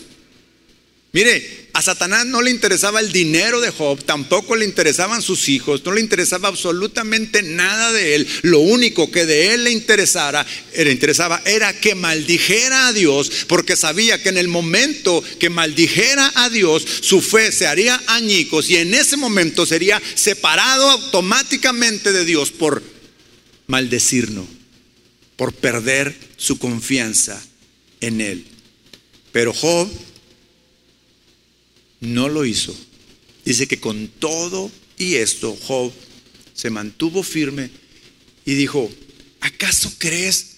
Mire, 1.13 1.62
a 1.75 1.81
Satanás 1.81 2.27
no 2.27 2.43
le 2.43 2.51
interesaba 2.51 3.01
el 3.01 3.13
dinero 3.13 3.61
de 3.61 3.71
Job, 3.71 4.05
tampoco 4.05 4.57
le 4.57 4.67
interesaban 4.67 5.23
sus 5.23 5.49
hijos, 5.49 5.83
no 5.85 5.93
le 5.93 6.03
interesaba 6.03 6.49
absolutamente 6.49 7.43
nada 7.43 7.93
de 7.93 8.15
él. 8.15 8.29
Lo 8.43 8.59
único 8.59 9.11
que 9.11 9.25
de 9.25 9.55
él 9.55 9.65
le 9.65 9.71
interesara, 9.71 10.47
interesaba 10.77 11.41
era 11.47 11.73
que 11.73 11.95
maldijera 11.95 12.89
a 12.89 12.93
Dios, 12.93 13.31
porque 13.47 13.77
sabía 13.77 14.23
que 14.23 14.29
en 14.29 14.37
el 14.37 14.49
momento 14.49 15.25
que 15.41 15.49
maldijera 15.49 16.31
a 16.35 16.51
Dios, 16.51 16.85
su 17.01 17.23
fe 17.23 17.51
se 17.53 17.67
haría 17.67 18.01
añicos 18.07 18.69
y 18.69 18.77
en 18.77 18.93
ese 18.93 19.17
momento 19.17 19.65
sería 19.65 20.01
separado 20.15 20.91
automáticamente 20.91 22.13
de 22.13 22.27
Dios 22.27 22.51
por 22.51 22.83
maldecirnos, 23.67 24.47
por 25.37 25.55
perder 25.55 26.15
su 26.37 26.59
confianza 26.59 27.43
en 28.03 28.21
él. 28.21 28.45
Pero 29.33 29.55
Job 29.55 29.91
no 32.03 32.29
lo 32.29 32.45
hizo. 32.45 32.77
Dice 33.45 33.67
que 33.67 33.81
con 33.81 34.09
todo 34.09 34.71
y 34.99 35.15
esto 35.15 35.57
Job 35.63 35.93
se 36.55 36.69
mantuvo 36.69 37.23
firme 37.23 37.71
y 38.45 38.55
dijo, 38.55 38.91
¿acaso 39.41 39.91
crees 39.99 40.57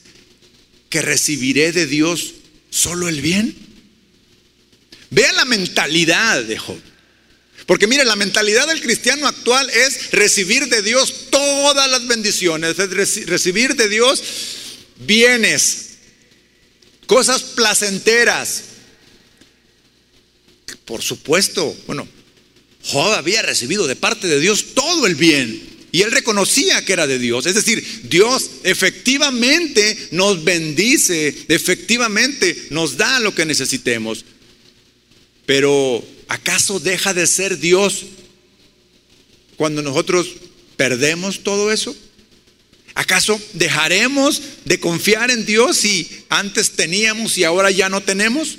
que 0.90 1.00
recibiré 1.00 1.70
de 1.72 1.86
Dios 1.86 2.34
solo 2.70 3.08
el 3.08 3.20
bien? 3.20 3.54
Vea 5.10 5.32
la 5.34 5.44
mentalidad 5.44 6.42
de 6.42 6.58
Job. 6.58 6.80
Porque 7.66 7.86
mire, 7.86 8.04
la 8.04 8.16
mentalidad 8.16 8.66
del 8.66 8.82
cristiano 8.82 9.26
actual 9.26 9.70
es 9.70 10.10
recibir 10.10 10.68
de 10.68 10.82
Dios 10.82 11.30
todas 11.30 11.90
las 11.90 12.06
bendiciones, 12.06 12.78
es 12.78 13.26
recibir 13.26 13.74
de 13.76 13.88
Dios 13.88 14.22
bienes, 14.96 15.90
cosas 17.06 17.42
placenteras, 17.42 18.64
por 20.84 21.02
supuesto, 21.02 21.74
bueno, 21.86 22.06
Job 22.84 23.14
había 23.14 23.42
recibido 23.42 23.86
de 23.86 23.96
parte 23.96 24.26
de 24.26 24.40
Dios 24.40 24.74
todo 24.74 25.06
el 25.06 25.14
bien. 25.14 25.74
Y 25.92 26.02
él 26.02 26.10
reconocía 26.10 26.84
que 26.84 26.92
era 26.92 27.06
de 27.06 27.20
Dios. 27.20 27.46
Es 27.46 27.54
decir, 27.54 27.82
Dios 28.10 28.50
efectivamente 28.64 30.08
nos 30.10 30.42
bendice, 30.42 31.32
efectivamente 31.46 32.66
nos 32.70 32.96
da 32.96 33.20
lo 33.20 33.32
que 33.32 33.46
necesitemos. 33.46 34.24
Pero 35.46 36.04
¿acaso 36.26 36.80
deja 36.80 37.14
de 37.14 37.28
ser 37.28 37.58
Dios 37.58 38.06
cuando 39.56 39.82
nosotros 39.82 40.26
perdemos 40.76 41.44
todo 41.44 41.70
eso? 41.70 41.94
¿Acaso 42.94 43.40
dejaremos 43.52 44.42
de 44.64 44.80
confiar 44.80 45.30
en 45.30 45.46
Dios 45.46 45.76
si 45.76 46.08
antes 46.28 46.72
teníamos 46.72 47.38
y 47.38 47.44
ahora 47.44 47.70
ya 47.70 47.88
no 47.88 48.02
tenemos? 48.02 48.58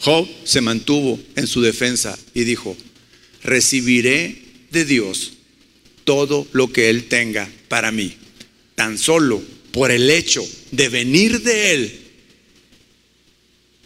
Job 0.00 0.26
se 0.44 0.60
mantuvo 0.60 1.20
en 1.36 1.46
su 1.46 1.60
defensa 1.60 2.18
y 2.34 2.44
dijo, 2.44 2.76
recibiré 3.42 4.42
de 4.70 4.84
Dios 4.84 5.32
todo 6.04 6.46
lo 6.52 6.72
que 6.72 6.88
Él 6.88 7.08
tenga 7.08 7.50
para 7.68 7.92
mí, 7.92 8.16
tan 8.74 8.96
solo 8.98 9.42
por 9.72 9.90
el 9.90 10.10
hecho 10.10 10.42
de 10.70 10.88
venir 10.88 11.42
de 11.42 11.74
Él. 11.74 12.00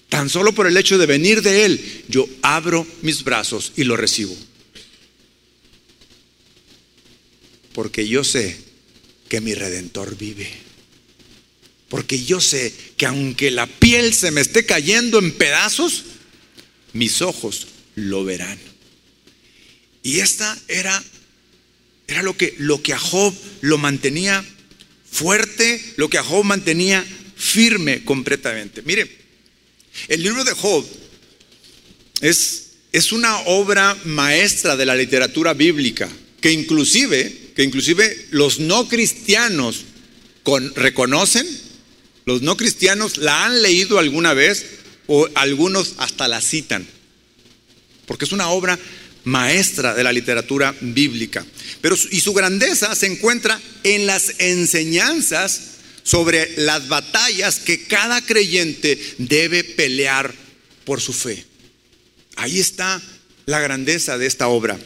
Tan 0.08 0.30
solo 0.30 0.54
por 0.54 0.68
el 0.68 0.76
hecho 0.76 0.96
de 0.96 1.06
venir 1.06 1.42
de 1.42 1.64
Él, 1.64 2.04
yo 2.08 2.28
abro 2.42 2.86
mis 3.02 3.24
brazos 3.24 3.72
y 3.74 3.82
lo 3.82 3.96
recibo. 3.96 4.36
Porque 7.72 8.06
yo 8.06 8.22
sé 8.22 8.56
que 9.28 9.40
mi 9.40 9.54
redentor 9.54 10.16
vive. 10.16 10.63
Porque 11.94 12.24
yo 12.24 12.40
sé 12.40 12.74
que 12.96 13.06
aunque 13.06 13.52
la 13.52 13.68
piel 13.68 14.14
se 14.14 14.32
me 14.32 14.40
esté 14.40 14.66
cayendo 14.66 15.20
en 15.20 15.30
pedazos, 15.30 16.02
mis 16.92 17.22
ojos 17.22 17.68
lo 17.94 18.24
verán. 18.24 18.58
Y 20.02 20.18
esta 20.18 20.58
era, 20.66 21.00
era 22.08 22.24
lo, 22.24 22.36
que, 22.36 22.56
lo 22.58 22.82
que 22.82 22.94
a 22.94 22.98
Job 22.98 23.32
lo 23.60 23.78
mantenía 23.78 24.44
fuerte, 25.08 25.80
lo 25.94 26.10
que 26.10 26.18
a 26.18 26.24
Job 26.24 26.42
mantenía 26.42 27.06
firme 27.36 28.04
completamente. 28.04 28.82
Mire, 28.82 29.08
el 30.08 30.20
libro 30.20 30.42
de 30.42 30.52
Job 30.52 30.84
es, 32.22 32.70
es 32.90 33.12
una 33.12 33.38
obra 33.42 33.96
maestra 34.04 34.76
de 34.76 34.84
la 34.84 34.96
literatura 34.96 35.54
bíblica, 35.54 36.10
que 36.40 36.50
inclusive, 36.50 37.52
que 37.54 37.62
inclusive 37.62 38.26
los 38.32 38.58
no 38.58 38.88
cristianos 38.88 39.84
con, 40.42 40.74
reconocen 40.74 41.63
los 42.24 42.42
no 42.42 42.56
cristianos 42.56 43.18
la 43.18 43.44
han 43.44 43.62
leído 43.62 43.98
alguna 43.98 44.34
vez 44.34 44.64
o 45.06 45.28
algunos 45.34 45.94
hasta 45.98 46.28
la 46.28 46.40
citan, 46.40 46.86
porque 48.06 48.24
es 48.24 48.32
una 48.32 48.48
obra 48.48 48.78
maestra 49.24 49.94
de 49.94 50.04
la 50.04 50.12
literatura 50.12 50.74
bíblica. 50.80 51.44
Pero 51.80 51.96
y 52.10 52.20
su 52.20 52.32
grandeza 52.32 52.94
se 52.94 53.06
encuentra 53.06 53.60
en 53.82 54.06
las 54.06 54.34
enseñanzas 54.38 55.60
sobre 56.02 56.54
las 56.58 56.88
batallas 56.88 57.58
que 57.58 57.84
cada 57.84 58.20
creyente 58.24 58.98
debe 59.18 59.64
pelear 59.64 60.34
por 60.84 61.00
su 61.00 61.12
fe. 61.12 61.44
Ahí 62.36 62.58
está 62.58 63.00
la 63.46 63.60
grandeza 63.60 64.18
de 64.18 64.26
esta 64.26 64.48
obra. 64.48 64.78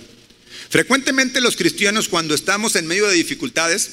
Frecuentemente 0.70 1.40
los 1.40 1.56
cristianos 1.56 2.08
cuando 2.08 2.34
estamos 2.34 2.76
en 2.76 2.86
medio 2.86 3.08
de 3.08 3.14
dificultades 3.14 3.90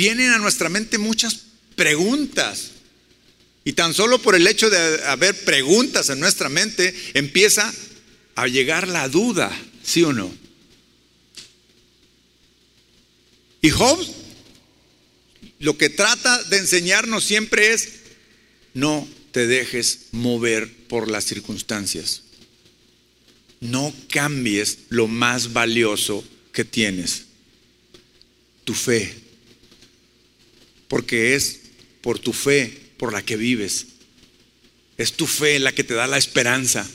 vienen 0.00 0.30
a 0.30 0.38
nuestra 0.38 0.70
mente 0.70 0.96
muchas 0.96 1.42
preguntas. 1.76 2.70
Y 3.64 3.74
tan 3.74 3.92
solo 3.92 4.18
por 4.18 4.34
el 4.34 4.46
hecho 4.46 4.70
de 4.70 5.04
haber 5.04 5.34
preguntas 5.44 6.08
en 6.08 6.20
nuestra 6.20 6.48
mente, 6.48 6.94
empieza 7.12 7.70
a 8.34 8.46
llegar 8.46 8.88
la 8.88 9.10
duda, 9.10 9.54
¿sí 9.82 10.02
o 10.02 10.14
no? 10.14 10.34
Y 13.60 13.68
Job 13.68 14.02
lo 15.58 15.76
que 15.76 15.90
trata 15.90 16.42
de 16.44 16.56
enseñarnos 16.56 17.22
siempre 17.22 17.74
es, 17.74 17.90
no 18.72 19.06
te 19.32 19.46
dejes 19.46 20.06
mover 20.12 20.72
por 20.88 21.10
las 21.10 21.24
circunstancias. 21.24 22.22
No 23.60 23.94
cambies 24.08 24.78
lo 24.88 25.08
más 25.08 25.52
valioso 25.52 26.24
que 26.54 26.64
tienes, 26.64 27.24
tu 28.64 28.72
fe 28.72 29.29
porque 30.90 31.36
es 31.36 31.60
por 32.00 32.18
tu 32.18 32.32
fe 32.32 32.76
por 32.98 33.12
la 33.12 33.22
que 33.22 33.36
vives. 33.36 33.86
Es 34.98 35.12
tu 35.12 35.28
fe 35.28 35.60
la 35.60 35.72
que 35.72 35.84
te 35.84 35.94
da 35.94 36.08
la 36.08 36.18
esperanza. 36.18 36.86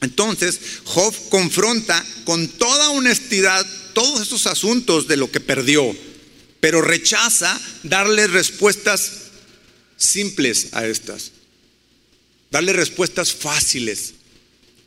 Entonces, 0.00 0.60
Job 0.84 1.12
confronta 1.30 2.02
con 2.24 2.46
toda 2.46 2.90
honestidad 2.90 3.66
todos 3.92 4.22
estos 4.22 4.46
asuntos 4.46 5.08
de 5.08 5.16
lo 5.16 5.28
que 5.32 5.40
perdió, 5.40 5.94
pero 6.60 6.80
rechaza 6.80 7.60
darle 7.82 8.28
respuestas 8.28 9.24
simples 9.96 10.68
a 10.72 10.86
estas. 10.86 11.32
Darle 12.52 12.72
respuestas 12.72 13.32
fáciles, 13.32 14.14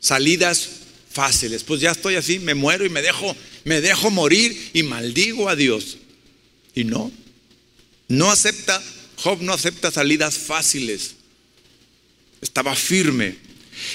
salidas 0.00 0.68
fáciles. 1.12 1.64
Pues 1.64 1.82
ya 1.82 1.90
estoy 1.90 2.14
así, 2.14 2.38
me 2.38 2.54
muero 2.54 2.86
y 2.86 2.88
me 2.88 3.02
dejo, 3.02 3.36
me 3.64 3.82
dejo 3.82 4.10
morir 4.10 4.70
y 4.72 4.82
maldigo 4.84 5.50
a 5.50 5.54
Dios. 5.54 5.98
Y 6.74 6.84
no, 6.84 7.12
no 8.12 8.30
acepta, 8.30 8.82
Job 9.16 9.40
no 9.40 9.54
acepta 9.54 9.90
salidas 9.90 10.36
fáciles. 10.36 11.14
Estaba 12.42 12.76
firme. 12.76 13.36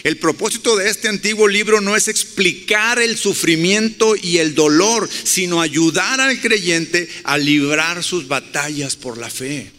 El 0.03 0.17
propósito 0.17 0.75
de 0.75 0.89
este 0.89 1.07
antiguo 1.07 1.47
libro 1.47 1.81
no 1.81 1.95
es 1.95 2.07
explicar 2.07 2.99
el 2.99 3.15
sufrimiento 3.15 4.15
y 4.15 4.39
el 4.39 4.55
dolor, 4.55 5.07
sino 5.23 5.61
ayudar 5.61 6.19
al 6.19 6.41
creyente 6.41 7.07
a 7.25 7.37
librar 7.37 8.03
sus 8.03 8.27
batallas 8.27 8.95
por 8.95 9.19
la 9.19 9.29
fe. 9.29 9.71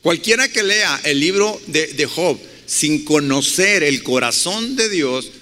Cualquiera 0.00 0.48
que 0.48 0.62
lea 0.62 1.00
el 1.02 1.18
libro 1.18 1.60
de, 1.66 1.88
de 1.88 2.06
Job 2.06 2.38
sin 2.64 3.04
conocer 3.04 3.82
el 3.82 4.04
corazón 4.04 4.76
de 4.76 4.88
Dios, 4.88 5.32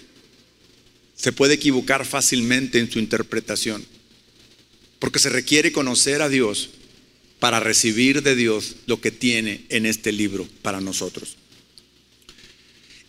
se 1.15 1.33
puede 1.33 1.55
equivocar 1.55 2.07
fácilmente 2.07 2.79
en 2.79 2.91
su 2.91 2.99
interpretación. 2.99 3.85
Porque 4.99 5.19
se 5.19 5.29
requiere 5.29 5.71
conocer 5.71 6.23
a 6.23 6.31
Dios 6.31 6.71
para 7.45 7.61
recibir 7.61 8.23
de 8.23 8.37
Dios 8.37 8.77
lo 8.87 9.03
que 9.03 9.11
tiene 9.11 9.67
en 9.69 9.85
este 9.85 10.13
libro 10.13 10.49
para 10.63 10.81
nosotros. 10.81 11.37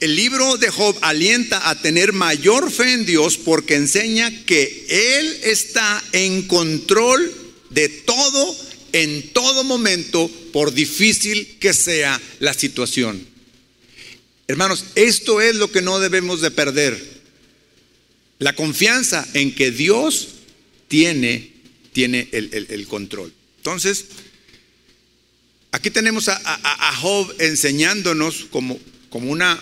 el 0.02 0.14
libro 0.14 0.58
de 0.58 0.70
Job 0.70 0.94
alienta 1.00 1.70
a 1.70 1.82
tener 1.82 2.12
mayor 2.12 2.70
fe 2.70 2.92
en 2.92 3.06
Dios 3.06 3.38
porque 3.38 3.76
enseña 3.76 4.30
que 4.44 4.88
Él 4.90 5.40
está 5.44 6.04
en 6.12 6.42
control 6.50 7.34
de 7.70 7.88
todo 7.88 8.58
en 8.92 9.30
todo 9.32 9.64
momento, 9.64 10.30
por 10.52 10.74
difícil 10.74 11.56
que 11.62 11.74
sea 11.74 12.22
la 12.40 12.54
situación. 12.54 13.26
Hermanos, 14.50 14.84
esto 14.96 15.40
es 15.40 15.56
lo 15.56 15.72
que 15.72 15.82
no 15.82 16.02
debemos 16.02 16.42
de 16.42 16.52
perder. 16.52 17.02
La 18.40 18.54
confianza 18.54 19.26
en 19.34 19.56
que 19.56 19.72
Dios 19.72 20.28
tiene, 20.90 21.54
tiene 21.94 22.28
el, 22.34 22.86
control. 22.90 23.32
Entonces, 23.66 24.06
aquí 25.76 25.92
tenemos 25.92 26.30
a, 26.30 26.96
Job 27.02 27.36
enseñándonos 27.38 28.46
como, 28.50 28.80
como 29.10 29.30
una, 29.30 29.62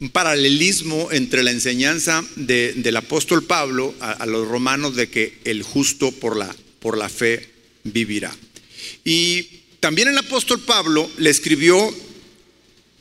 un 0.00 0.10
paralelismo 0.10 1.08
entre 1.10 1.42
la 1.42 1.50
enseñanza 1.50 2.24
del 2.36 2.96
apóstol 2.96 3.44
Pablo 3.44 3.92
a, 3.98 4.24
los 4.26 4.46
romanos 4.46 4.94
de 4.94 5.08
que 5.08 5.38
el 5.44 5.64
justo 5.64 6.12
por 6.12 6.36
la, 6.36 6.54
por 6.78 6.96
la 6.96 7.08
fe 7.08 7.50
vivirá. 7.82 8.34
Y 9.04 9.42
también 9.80 10.06
el 10.06 10.18
apóstol 10.18 10.60
Pablo 10.60 11.10
le 11.18 11.30
escribió 11.30 11.92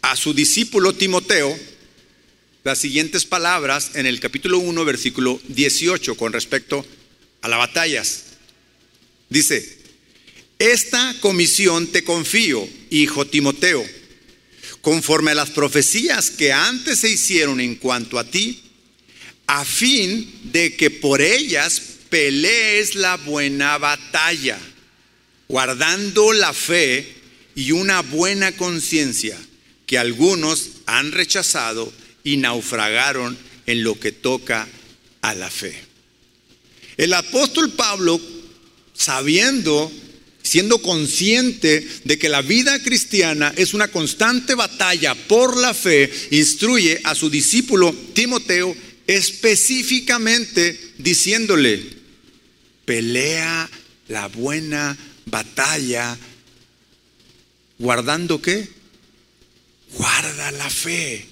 a 0.02 0.16
su 0.16 0.34
discípulo 0.34 0.94
Timoteo 0.94 1.56
las 2.64 2.80
siguientes 2.80 3.26
palabras 3.26 3.92
en 3.94 4.08
el 4.08 4.20
capítulo 4.20 4.58
1, 4.58 4.86
versículo 4.86 5.40
18, 5.50 6.18
con 6.18 6.34
respecto 6.34 6.84
a 7.42 7.48
las 7.48 7.60
batallas. 7.60 8.24
Dice, 9.30 9.85
esta 10.60 11.16
comisión 11.20 11.88
te 11.88 12.04
confío, 12.04 12.68
hijo 12.90 13.26
Timoteo, 13.28 13.86
conforme 14.82 15.32
a 15.32 15.36
las 15.36 15.50
profecías 15.50 16.30
que 16.30 16.54
antes 16.54 17.00
se 17.00 17.10
hicieron 17.10 17.60
en 17.60 17.76
cuanto 17.76 18.20
a 18.20 18.24
ti, 18.24 18.62
a 19.48 19.66
fin 19.66 20.32
de 20.52 20.76
que 20.76 20.90
por 20.90 21.22
ellas 21.22 21.82
pelees 22.10 22.96
la 22.96 23.18
buena 23.18 23.78
batalla, 23.78 24.58
guardando 25.48 26.34
la 26.34 26.54
fe 26.54 27.14
y 27.56 27.72
una 27.72 28.02
buena 28.02 28.52
conciencia 28.54 29.38
que 29.86 29.98
algunos 29.98 30.70
han 30.86 31.12
rechazado 31.12 31.92
y 32.24 32.38
naufragaron 32.38 33.38
en 33.66 33.84
lo 33.84 34.00
que 34.00 34.12
toca 34.12 34.68
a 35.22 35.36
la 35.36 35.50
fe. 35.50 35.76
El 36.98 37.14
apóstol 37.14 37.72
Pablo, 37.72 38.20
sabiendo, 38.94 39.92
siendo 40.46 40.80
consciente 40.80 41.86
de 42.04 42.20
que 42.20 42.30
la 42.30 42.44
vida 42.44 42.82
cristiana 42.84 43.52
es 43.58 43.74
una 43.74 43.88
constante 43.88 44.54
batalla 44.54 45.16
por 45.16 45.58
la 45.58 45.74
fe, 45.74 46.12
instruye 46.30 47.02
a 47.04 47.16
su 47.16 47.32
discípulo 47.32 47.94
Timoteo 48.14 48.76
específicamente 49.08 50.80
diciéndole, 51.00 51.84
pelea 52.86 53.68
la 54.08 54.28
buena 54.28 54.96
batalla, 55.26 56.16
guardando 57.80 58.40
qué? 58.40 58.68
Guarda 59.98 60.52
la 60.52 60.70
fe, 60.70 61.26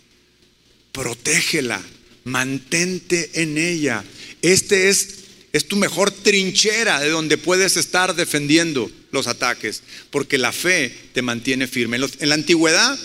protégela, 0.91 1.84
mantente 2.23 3.30
en 3.36 3.60
ella. 3.60 4.04
Este 4.41 4.89
es, 4.89 5.19
es 5.52 5.67
tu 5.67 5.76
mejor 5.76 6.10
trinchera 6.10 6.99
de 6.99 7.10
donde 7.10 7.38
puedes 7.38 7.78
estar 7.78 8.15
defendiendo 8.15 8.89
los 9.13 9.28
ataques, 9.28 9.82
porque 10.10 10.38
la 10.38 10.52
fe 10.52 10.93
te 11.13 11.21
mantiene 11.21 11.67
firme. 11.67 11.97
En, 11.97 12.30
la 12.30 12.36
antigüedad, 12.36 12.99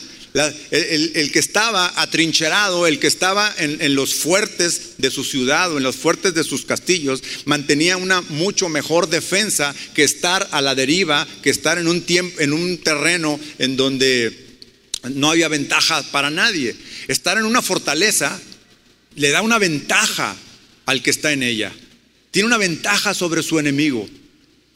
el, 0.70 1.30
que 1.30 1.38
estaba 1.38 1.92
atrincherado, 2.00 2.86
el 2.86 2.98
que 2.98 3.06
estaba 3.06 3.54
en, 3.58 3.80
en, 3.80 3.94
los 3.94 4.14
fuertes 4.14 4.94
de 4.98 5.10
su 5.10 5.22
ciudad 5.22 5.72
o 5.72 5.76
en 5.76 5.84
los 5.84 5.96
fuertes 5.96 6.34
de 6.34 6.44
sus 6.44 6.64
castillos, 6.64 7.22
mantenía 7.44 7.96
una 7.96 8.22
mucho 8.22 8.68
mejor 8.68 9.08
defensa 9.08 9.74
que 9.94 10.02
estar 10.02 10.48
a 10.50 10.60
la 10.60 10.74
deriva, 10.74 11.26
que 11.42 11.50
estar 11.50 11.78
en 11.78 11.86
un, 11.86 12.02
tiempo, 12.02 12.40
en 12.40 12.52
un 12.52 12.78
terreno 12.78 13.38
en 13.58 13.76
donde 13.76 14.46
no 15.10 15.30
había 15.30 15.48
ventaja 15.48 16.02
para 16.10 16.30
nadie. 16.30 16.74
Estar 17.06 17.38
en 17.38 17.44
una 17.44 17.62
fortaleza 17.62 18.40
le 19.14 19.30
da 19.30 19.42
una 19.42 19.58
ventaja 19.58 20.36
al 20.86 21.02
que 21.02 21.10
está 21.10 21.32
en 21.32 21.42
ella. 21.42 21.72
Tiene 22.30 22.46
una 22.46 22.58
ventaja 22.58 23.14
sobre 23.14 23.42
su 23.42 23.58
enemigo, 23.58 24.08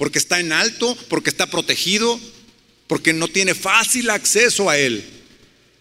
porque 0.02 0.18
está 0.18 0.40
en 0.40 0.50
alto, 0.50 0.98
porque 1.08 1.30
está 1.30 1.46
protegido, 1.46 2.18
porque 2.88 3.12
no 3.12 3.28
tiene 3.28 3.54
fácil 3.54 4.10
acceso 4.10 4.68
a 4.68 4.76
él, 4.76 5.04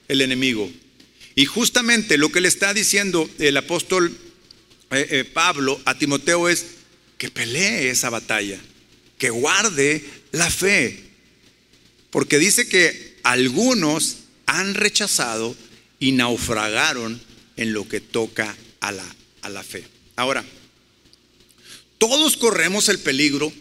el 0.08 0.22
enemigo. 0.22 0.72
Y 1.34 1.46
justamente 1.46 2.20
lo 2.20 2.32
que 2.32 2.40
le 2.40 2.48
está 2.48 2.72
diciendo 2.72 3.28
el 3.40 3.58
apóstol 3.58 4.16
eh, 4.92 5.08
eh, 5.10 5.24
Pablo 5.24 5.82
a 5.86 5.98
Timoteo 5.98 6.50
es 6.50 6.68
que 7.18 7.32
pelee 7.32 7.90
esa 7.90 8.12
batalla, 8.12 8.60
que 9.18 9.32
guarde 9.32 10.06
la 10.32 10.52
fe, 10.52 11.04
porque 12.12 12.38
dice 12.38 12.70
que 12.70 13.18
algunos 13.24 14.18
han 14.46 14.76
rechazado 14.76 15.56
y 16.00 16.12
naufragaron 16.12 17.20
en 17.58 17.74
lo 17.74 17.90
que 17.90 18.02
toca 18.02 18.56
a 18.82 18.92
la, 18.92 19.16
a 19.42 19.50
la 19.50 19.64
fe. 19.64 19.84
Ahora, 20.16 20.46
todos 21.98 22.38
corremos 22.38 22.88
el 22.88 23.00
peligro 23.00 23.52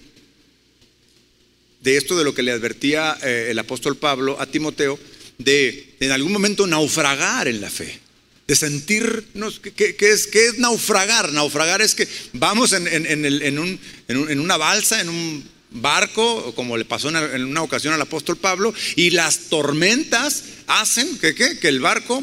de 1.80 1.96
esto 1.96 2.16
de 2.18 2.24
lo 2.24 2.34
que 2.34 2.42
le 2.42 2.52
advertía 2.52 3.16
eh, 3.22 3.48
el 3.50 3.58
apóstol 3.58 3.96
Pablo 3.96 4.40
a 4.40 4.46
Timoteo, 4.46 4.98
de 5.38 5.94
en 6.00 6.10
algún 6.10 6.32
momento 6.32 6.66
naufragar 6.66 7.48
en 7.48 7.60
la 7.60 7.70
fe, 7.70 7.98
de 8.46 8.56
sentirnos, 8.56 9.60
¿qué, 9.60 9.96
es, 9.98 10.28
es 10.32 10.58
naufragar? 10.58 11.32
Naufragar 11.32 11.80
es 11.82 11.94
que 11.94 12.06
vamos 12.32 12.72
en, 12.72 12.86
en 12.86 14.40
una 14.40 14.56
balsa, 14.56 15.00
en 15.00 15.08
un 15.08 15.48
barco, 15.70 16.54
como 16.54 16.76
le 16.76 16.84
pasó 16.84 17.08
en 17.08 17.44
una 17.44 17.62
ocasión 17.62 17.94
al 17.94 18.02
apóstol 18.02 18.36
Pablo, 18.36 18.74
y 18.96 19.10
las 19.10 19.48
tormentas 19.48 20.44
hacen 20.66 21.18
que, 21.18 21.34
que 21.34 21.68
el 21.68 21.80
barco 21.80 22.22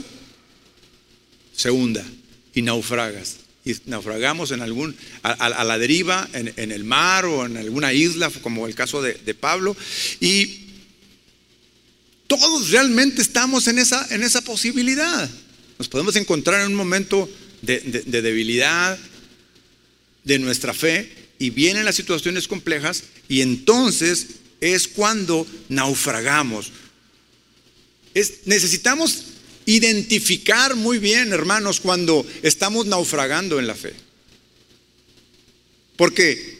se 1.55 1.71
hunda 1.71 2.05
y 2.53 2.61
naufragas. 2.61 3.46
Y 3.67 3.75
naufragamos 3.85 4.51
en 4.51 4.61
algún, 4.61 4.95
a, 5.23 5.63
la 5.65 5.77
deriva, 5.77 6.29
en, 6.31 6.71
el 6.71 6.83
mar 6.85 7.25
o 7.25 7.45
en 7.45 7.57
alguna 7.57 7.91
isla, 7.91 8.29
como 8.41 8.65
el 8.65 8.75
caso 8.75 9.01
de, 9.01 9.33
Pablo. 9.33 9.75
Y 10.21 10.61
todos 12.27 12.69
realmente 12.69 13.21
estamos 13.21 13.67
en 13.67 13.79
esa, 13.79 14.07
en 14.09 14.23
esa 14.23 14.41
posibilidad. 14.41 15.29
Nos 15.77 15.89
podemos 15.89 16.15
encontrar 16.15 16.61
en 16.61 16.67
un 16.67 16.75
momento 16.75 17.29
de 17.61 18.21
debilidad 18.21 18.97
de 20.23 20.39
nuestra 20.39 20.73
fe 20.73 21.11
y 21.39 21.49
vienen 21.49 21.83
las 21.83 21.95
situaciones 21.95 22.47
complejas 22.47 23.03
y 23.27 23.41
entonces 23.41 24.27
es 24.61 24.87
cuando 24.87 25.45
naufragamos. 25.67 26.71
Es, 28.13 28.39
necesitamos 28.45 29.23
identificar 29.67 30.75
muy 30.75 30.97
bien, 30.97 31.31
hermanos, 31.31 31.79
cuando 31.79 32.25
estamos 32.41 32.87
naufragando 32.87 33.59
en 33.59 33.67
la 33.67 33.75
fe. 33.75 33.93
Porque 35.95 36.57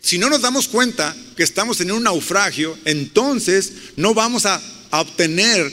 si 0.00 0.16
no 0.16 0.30
nos 0.30 0.40
damos 0.40 0.68
cuenta 0.68 1.14
que 1.36 1.42
estamos 1.42 1.82
en 1.82 1.92
un 1.92 2.04
naufragio, 2.04 2.78
entonces 2.86 3.72
no 3.96 4.14
vamos 4.14 4.46
a, 4.46 4.62
obtener 4.92 5.70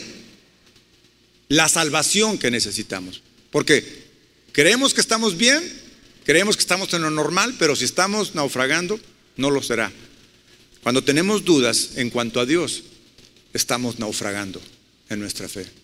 la 1.47 1.69
salvación 1.69 2.37
que 2.37 2.51
necesitamos. 2.51 3.21
Porque 3.51 4.03
creemos 4.51 4.93
que 4.93 4.99
estamos 4.99 5.37
bien, 5.37 5.63
Creemos 6.25 6.55
que 6.55 6.61
estamos 6.61 6.93
en 6.93 7.01
lo 7.01 7.09
normal, 7.09 7.55
pero 7.59 7.75
si 7.75 7.83
estamos 7.83 8.33
naufragando, 8.33 8.99
no 9.35 9.51
lo 9.51 9.61
será. 9.61 9.91
Cuando 10.81 11.03
tenemos 11.03 11.43
dudas 11.43 11.91
en 11.95 12.09
cuanto 12.09 12.39
a 12.39 12.45
Dios, 12.45 12.83
estamos 13.53 13.99
naufragando 13.99 14.61
en 15.09 15.19
nuestra 15.19 15.49
fe. 15.49 15.82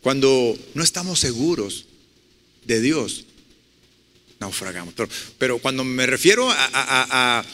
Cuando 0.00 0.56
no 0.74 0.82
estamos 0.82 1.20
seguros 1.20 1.86
de 2.64 2.80
Dios, 2.80 3.24
naufragamos. 4.40 4.94
Pero, 5.38 5.58
cuando 5.58 5.84
me 5.84 6.06
refiero 6.06 6.48
a, 6.50 7.44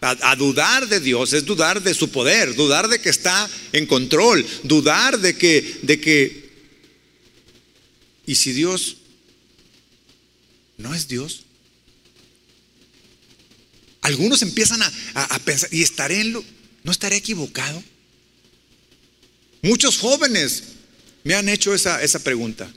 a, 0.00 0.36
dudar 0.36 0.88
de 0.88 1.00
Dios, 1.00 1.32
es 1.32 1.44
dudar 1.44 1.82
de 1.82 1.94
su 1.94 2.10
poder, 2.10 2.54
dudar 2.56 2.88
de 2.88 3.00
que 3.00 3.08
está 3.08 3.48
en 3.72 3.86
control, 3.86 4.44
dudar 4.64 5.18
de 5.18 5.36
que, 5.36 5.80
de 5.82 6.00
que, 6.00 6.50
y 8.26 8.34
si 8.34 8.52
Dios 8.52 8.96
no 10.82 10.94
es 10.94 11.08
Dios. 11.08 11.44
Algunos 14.02 14.42
empiezan 14.42 14.82
a, 14.82 15.38
pensar, 15.44 15.72
¿y 15.72 15.82
estaré 15.82 16.20
en 16.20 16.32
lo, 16.32 16.44
no 16.82 16.90
estaré 16.90 17.16
equivocado? 17.16 17.82
Muchos 19.62 19.98
jóvenes 19.98 20.64
me 21.24 21.34
han 21.34 21.48
hecho 21.48 21.74
esa, 21.74 22.02
esa 22.02 22.18
pregunta. 22.18 22.70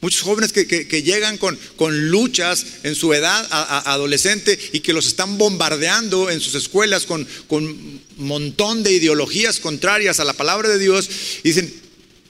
Muchos 0.00 0.22
jóvenes 0.22 0.52
que, 0.52 1.02
llegan 1.02 1.38
con, 1.38 1.56
con, 1.76 2.10
luchas 2.10 2.66
en 2.82 2.96
su 2.96 3.14
edad 3.14 3.46
adolescente 3.86 4.58
y 4.72 4.80
que 4.80 4.92
los 4.92 5.06
están 5.06 5.38
bombardeando 5.38 6.28
en 6.28 6.40
sus 6.40 6.56
escuelas 6.56 7.06
con 7.06 7.24
un 7.48 8.02
montón 8.16 8.82
de 8.82 8.92
ideologías 8.92 9.60
contrarias 9.60 10.18
a 10.18 10.24
la 10.24 10.32
palabra 10.32 10.68
de 10.68 10.80
Dios. 10.80 11.08
Y 11.44 11.48
dicen, 11.50 11.72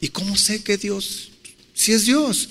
¿y 0.03 0.09
cómo 0.09 0.37
sé 0.37 0.63
que 0.63 0.77
Dios, 0.77 1.31
si 1.73 1.93
es 1.93 2.05
Dios? 2.05 2.51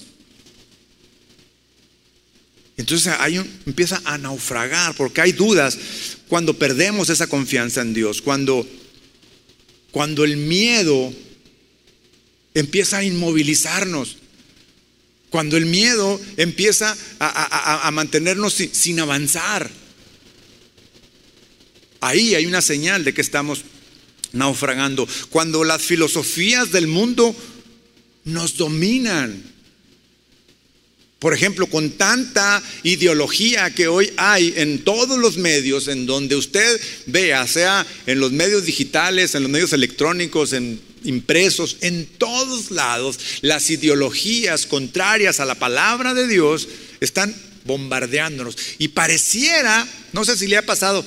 Entonces 2.78 3.14
hay 3.20 3.36
empieza 3.68 4.02
a 4.06 4.18
naufragar 4.18 4.96
porque 4.96 5.22
hay 5.22 5.34
dudas 5.34 5.78
cuando 6.28 6.58
perdemos 6.58 7.12
esa 7.12 7.28
confianza 7.28 7.82
en 7.82 7.94
Dios, 7.94 8.24
cuando, 8.24 8.68
cuando 9.92 10.24
el 10.24 10.38
miedo 10.38 11.14
empieza 12.54 12.98
a 12.98 13.04
inmovilizarnos, 13.04 14.18
cuando 15.30 15.56
el 15.56 15.66
miedo 15.66 16.20
empieza 16.36 16.96
a, 17.20 17.90
mantenernos 17.92 18.54
sin 18.54 19.00
avanzar. 19.00 19.72
Ahí 22.02 22.36
hay 22.36 22.46
una 22.46 22.62
señal 22.62 23.06
de 23.06 23.14
que 23.14 23.22
estamos 23.22 23.62
naufragando. 24.34 25.08
Cuando 25.30 25.64
las 25.64 25.84
filosofías 25.84 26.72
del 26.72 26.88
mundo 26.88 27.34
nos 28.26 28.58
dominan. 28.58 29.42
Por 31.20 31.34
ejemplo, 31.34 31.68
con 31.68 31.92
tanta 31.92 32.62
ideología 32.84 33.70
que 33.70 33.88
hoy 33.88 34.12
hay 34.18 34.54
en 34.58 34.84
todos 34.84 35.20
los 35.20 35.38
medios, 35.38 35.88
en 35.88 36.08
donde 36.08 36.36
usted 36.36 36.82
vea, 37.06 37.48
sea 37.48 37.86
en 38.08 38.20
los 38.20 38.32
medios 38.32 38.66
digitales, 38.66 39.36
en 39.36 39.44
los 39.44 39.52
medios 39.52 39.72
electrónicos, 39.72 40.52
en 40.54 40.82
impresos, 41.04 41.78
en 41.82 42.06
todos 42.06 42.72
lados, 42.72 43.20
las 43.42 43.70
ideologías 43.70 44.66
contrarias 44.66 45.40
a 45.40 45.46
la 45.46 45.56
palabra 45.56 46.14
de 46.14 46.28
Dios 46.28 46.68
están 47.00 47.36
bombardeándonos. 47.66 48.58
Y 48.78 48.90
pareciera, 48.90 49.88
no 50.14 50.26
sé 50.26 50.38
si 50.38 50.48
le 50.48 50.58
ha 50.58 50.66
pasado, 50.66 51.06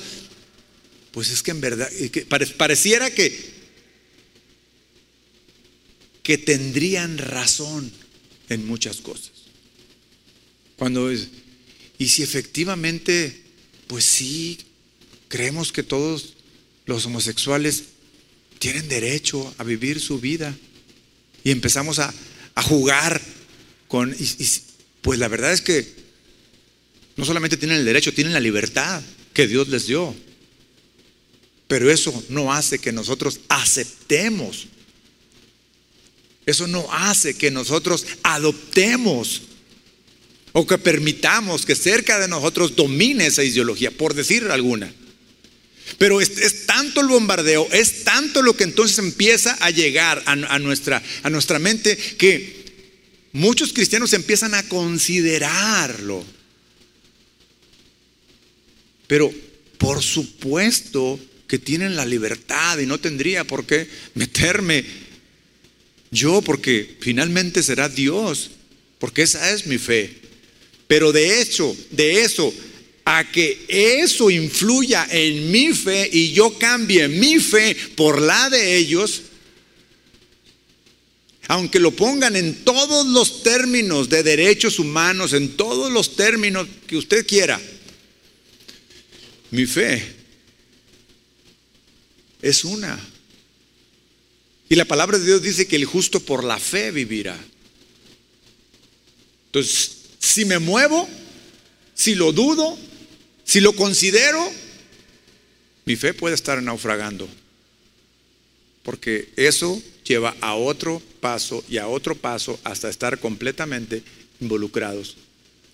pues 1.11 1.29
es 1.29 1.43
que 1.43 1.51
en 1.51 1.61
verdad, 1.61 1.89
pareciera 2.57 3.09
que, 3.09 3.53
que 6.23 6.37
tendrían 6.37 7.17
razón 7.17 7.91
en 8.49 8.65
muchas 8.65 8.97
cosas. 8.97 9.31
Cuando 10.77 11.09
es, 11.09 11.29
y 11.97 12.09
si 12.09 12.23
efectivamente, 12.23 13.43
pues 13.87 14.03
sí, 14.03 14.57
creemos 15.27 15.71
que 15.71 15.83
todos 15.83 16.33
los 16.85 17.05
homosexuales 17.05 17.83
tienen 18.59 18.87
derecho 18.87 19.53
a 19.57 19.63
vivir 19.63 19.99
su 19.99 20.19
vida. 20.19 20.55
Y 21.43 21.51
empezamos 21.51 21.99
a, 21.99 22.13
jugar 22.63 23.21
con... 23.87 24.15
pues 25.01 25.19
la 25.19 25.27
verdad 25.27 25.53
es 25.53 25.61
que 25.61 25.93
no 27.17 27.25
solamente 27.25 27.57
tienen 27.57 27.77
el 27.77 27.85
derecho, 27.85 28.13
tienen 28.13 28.33
la 28.33 28.39
libertad 28.39 29.01
que 29.33 29.47
Dios 29.47 29.67
les 29.69 29.87
dio. 29.87 30.15
Pero 31.67 31.91
eso 31.91 32.23
no 32.29 32.53
hace 32.53 32.79
que 32.79 32.91
nosotros 32.91 33.39
aceptemos. 33.49 34.67
Eso 36.45 36.67
no 36.67 36.87
hace 36.91 37.35
que 37.35 37.51
nosotros 37.51 38.05
adoptemos 38.23 39.41
o 40.51 40.65
que 40.65 40.77
permitamos 40.77 41.65
que 41.65 41.75
cerca 41.75 42.19
de 42.19 42.27
nosotros 42.27 42.75
domine 42.75 43.25
esa 43.25 43.43
ideología, 43.43 43.91
por 43.91 44.13
decir 44.13 44.45
alguna. 44.45 44.93
Pero 45.97 46.19
es, 46.19 46.65
tanto 46.65 47.01
el 47.01 47.07
bombardeo, 47.07 47.67
es 47.71 48.03
tanto 48.03 48.41
lo 48.41 48.55
que 48.57 48.63
entonces 48.63 48.97
empieza 48.99 49.53
a 49.59 49.69
llegar 49.69 50.21
a, 50.25 50.59
nuestra, 50.59 51.01
a 51.23 51.29
nuestra 51.29 51.59
mente 51.59 51.95
que 51.95 52.65
muchos 53.31 53.71
cristianos 53.71 54.13
empiezan 54.13 54.53
a 54.55 54.67
considerarlo. 54.67 56.25
Pero 59.07 59.31
por 59.77 60.01
supuesto 60.01 61.19
que 61.47 61.59
tienen 61.59 61.95
la 61.95 62.05
libertad 62.05 62.79
y 62.79 62.85
no 62.85 62.99
tendría 62.99 63.43
por 63.43 63.65
qué 63.65 63.87
meterme 64.15 64.83
yo, 66.11 66.41
porque 66.41 66.97
finalmente 67.01 67.61
será 67.61 67.89
Dios, 67.89 68.51
porque 68.99 69.21
esa 69.21 69.51
es 69.51 69.67
mi 69.67 69.77
fe. 69.77 70.21
Pero 70.87 71.11
de 71.11 71.41
hecho, 71.41 71.75
de 71.91 72.21
eso 72.21 72.53
a 73.05 73.23
que 73.31 73.65
eso 73.69 74.31
influya 74.31 75.07
en 75.11 75.51
mi 75.51 75.73
fe 75.73 76.09
y 76.11 76.33
yo 76.33 76.57
cambie 76.57 77.07
mi 77.07 77.39
fe 77.39 77.75
por 77.95 78.19
la 78.19 78.49
de 78.49 78.77
ellos, 78.77 79.21
aunque 81.47 81.79
lo 81.79 81.91
pongan 81.91 82.35
en 82.35 82.65
todos 82.65 83.05
los 83.05 83.43
términos 83.43 84.09
de 84.09 84.23
derechos 84.23 84.79
humanos, 84.79 85.33
en 85.33 85.55
todos 85.55 85.91
los 85.91 86.15
términos 86.15 86.67
que 86.87 86.97
usted 86.97 87.27
quiera, 87.27 87.61
mi 89.51 89.67
fe 89.67 90.03
es 92.41 92.65
una. 92.65 92.99
Y 94.67 94.73
la 94.73 94.85
palabra 94.85 95.19
de 95.19 95.25
Dios 95.25 95.43
dice 95.43 95.67
que 95.67 95.75
el 95.75 95.85
justo 95.85 96.19
por 96.19 96.43
la 96.43 96.57
fe 96.57 96.89
vivirá. 96.89 97.37
Entonces, 99.45 99.91
si 100.17 100.43
me 100.43 100.57
muevo, 100.57 101.07
si 101.93 102.15
lo 102.15 102.31
dudo, 102.31 102.77
si 103.55 103.61
lo 103.61 103.71
considero, 103.71 104.51
mi 105.85 105.95
fe 105.95 106.13
puede 106.13 106.35
estar 106.35 106.61
naufragando. 106.61 107.25
Porque 108.83 109.29
eso 109.37 109.81
lleva 110.03 110.35
a 110.41 110.55
otro 110.55 111.01
paso 111.21 111.63
y 111.69 111.77
a 111.77 111.87
otro 111.87 112.15
paso 112.15 112.59
hasta 112.65 112.89
estar 112.89 113.17
completamente 113.17 114.03
involucrados 114.41 115.15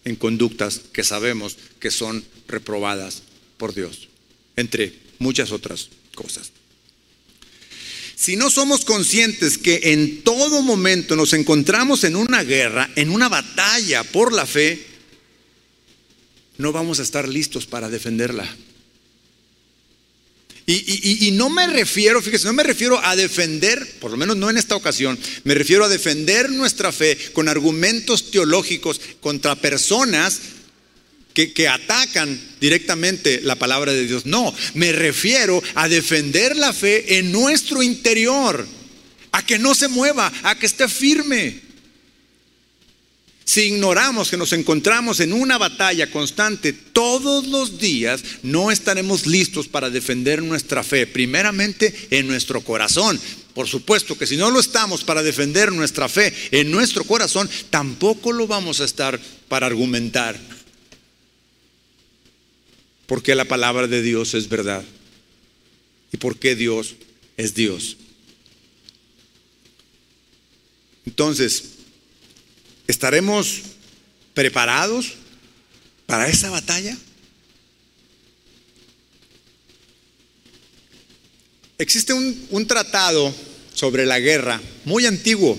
en 0.05 0.15
conductas 0.15 0.79
que 0.93 1.03
sabemos 1.03 1.57
que 1.79 1.89
son 1.89 2.23
reprobadas 2.47 3.23
por 3.57 3.73
Dios, 3.73 4.09
entre 4.57 4.93
muchas 5.17 5.51
otras 5.51 5.89
cosas. 6.13 6.51
Si 8.15 8.35
no 8.35 8.51
somos 8.51 8.85
conscientes 8.85 9.57
que 9.57 9.79
en 9.85 10.21
todo 10.21 10.61
momento 10.61 11.15
nos 11.15 11.33
encontramos 11.33 12.03
en 12.03 12.15
una 12.15 12.43
guerra, 12.43 12.91
en 12.95 13.09
una 13.09 13.27
batalla 13.27 14.03
por 14.03 14.33
la 14.33 14.45
fe, 14.45 14.90
no 16.61 16.71
vamos 16.71 16.99
a 16.99 17.03
estar 17.03 17.27
listos 17.27 17.65
para 17.65 17.89
defenderla. 17.89 18.47
Y, 20.67 21.31
no 21.33 21.49
me 21.49 21.67
refiero, 21.67 22.21
fíjese, 22.21 22.45
no 22.45 22.53
me 22.53 22.63
refiero 22.63 23.03
a 23.03 23.15
defender, 23.15 23.95
por 23.99 24.11
lo 24.11 24.15
menos 24.15 24.37
no 24.37 24.49
en 24.49 24.57
esta 24.57 24.75
ocasión, 24.75 25.19
me 25.43 25.53
refiero 25.53 25.83
a 25.83 25.89
defender 25.89 26.49
nuestra 26.49 26.93
fe 26.93 27.17
con 27.33 27.49
argumentos 27.49 28.31
teológicos 28.31 29.01
contra 29.19 29.55
personas 29.55 30.39
que, 31.33 31.67
atacan 31.67 32.39
directamente 32.61 33.41
la 33.41 33.55
palabra 33.55 33.91
de 33.91 34.05
Dios. 34.05 34.25
No, 34.25 34.53
me 34.75 34.93
refiero 34.93 35.61
a 35.75 35.89
defender 35.89 36.55
la 36.55 36.71
fe 36.71 37.17
en 37.17 37.31
nuestro 37.33 37.83
interior, 37.83 38.65
a 39.31 39.45
que 39.45 39.59
no 39.59 39.75
se 39.75 39.89
mueva, 39.89 40.31
a 40.43 40.57
que 40.57 40.67
esté 40.67 40.87
firme. 40.87 41.70
Si 43.43 43.61
ignoramos 43.61 44.29
que 44.29 44.37
nos 44.37 44.53
encontramos 44.53 45.19
en 45.19 45.33
una 45.33 45.57
batalla 45.57 46.09
constante 46.09 46.73
todos 46.73 47.47
los 47.47 47.79
días, 47.79 48.23
no 48.43 48.71
estaremos 48.71 49.25
listos 49.25 49.67
para 49.67 49.89
defender 49.89 50.41
nuestra 50.43 50.83
fe, 50.83 51.07
primeramente 51.07 51.93
en 52.11 52.27
nuestro 52.27 52.61
corazón. 52.61 53.19
Por 53.53 53.67
supuesto 53.67 54.17
que 54.17 54.27
si 54.27 54.37
no 54.37 54.49
lo 54.51 54.59
estamos 54.59 55.03
para 55.03 55.23
defender 55.23 55.71
nuestra 55.71 56.07
fe 56.07 56.33
en 56.51 56.71
nuestro 56.71 57.03
corazón, 57.03 57.49
tampoco 57.69 58.31
lo 58.31 58.47
vamos 58.47 58.79
a 58.79 58.85
estar 58.85 59.19
para 59.49 59.67
argumentar. 59.67 60.39
Porque 63.07 63.35
la 63.35 63.45
palabra 63.45 63.87
de 63.87 64.01
Dios 64.01 64.33
es 64.35 64.47
verdad. 64.47 64.85
Y 66.13 66.17
porque 66.17 66.55
Dios 66.55 66.95
es 67.35 67.53
Dios. 67.53 67.97
Entonces, 71.05 71.70
¿Estaremos 72.91 73.61
preparados 74.33 75.13
para 76.07 76.27
esa 76.27 76.49
batalla? 76.49 76.97
Existe 81.77 82.11
un, 82.11 82.67
tratado 82.67 83.33
sobre 83.73 84.05
la 84.05 84.19
guerra 84.19 84.61
muy 84.83 85.05
antiguo. 85.05 85.57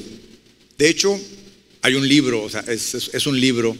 De 0.76 0.90
hecho, 0.90 1.18
hay 1.80 1.94
un 1.94 2.06
libro, 2.06 2.50
es, 2.68 3.26
un 3.26 3.40
libro 3.40 3.78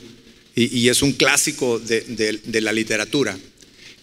y, 0.55 0.89
es 0.89 1.03
un 1.03 1.13
clásico 1.13 1.79
de, 1.79 2.41
la 2.63 2.73
literatura 2.73 3.39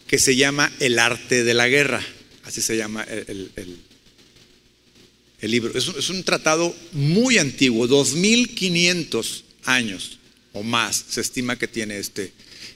que 0.06 0.20
se 0.20 0.36
llama 0.36 0.72
El 0.80 1.00
arte 1.00 1.44
de 1.44 1.56
la 1.56 1.68
guerra. 1.68 2.06
Así 2.44 2.62
se 2.62 2.78
llama 2.78 3.04
el, 3.04 3.52
el 3.56 3.80
libro. 5.48 5.78
Es, 5.78 6.10
un 6.10 6.24
tratado 6.24 6.76
muy 6.92 7.38
antiguo, 7.38 7.88
2500 7.88 9.44
años 9.66 10.18
o 10.54 10.64
más 10.64 11.06
se 11.10 11.22
estima 11.22 11.58
que 11.58 11.68
tiene 11.68 11.98
este, 12.00 12.34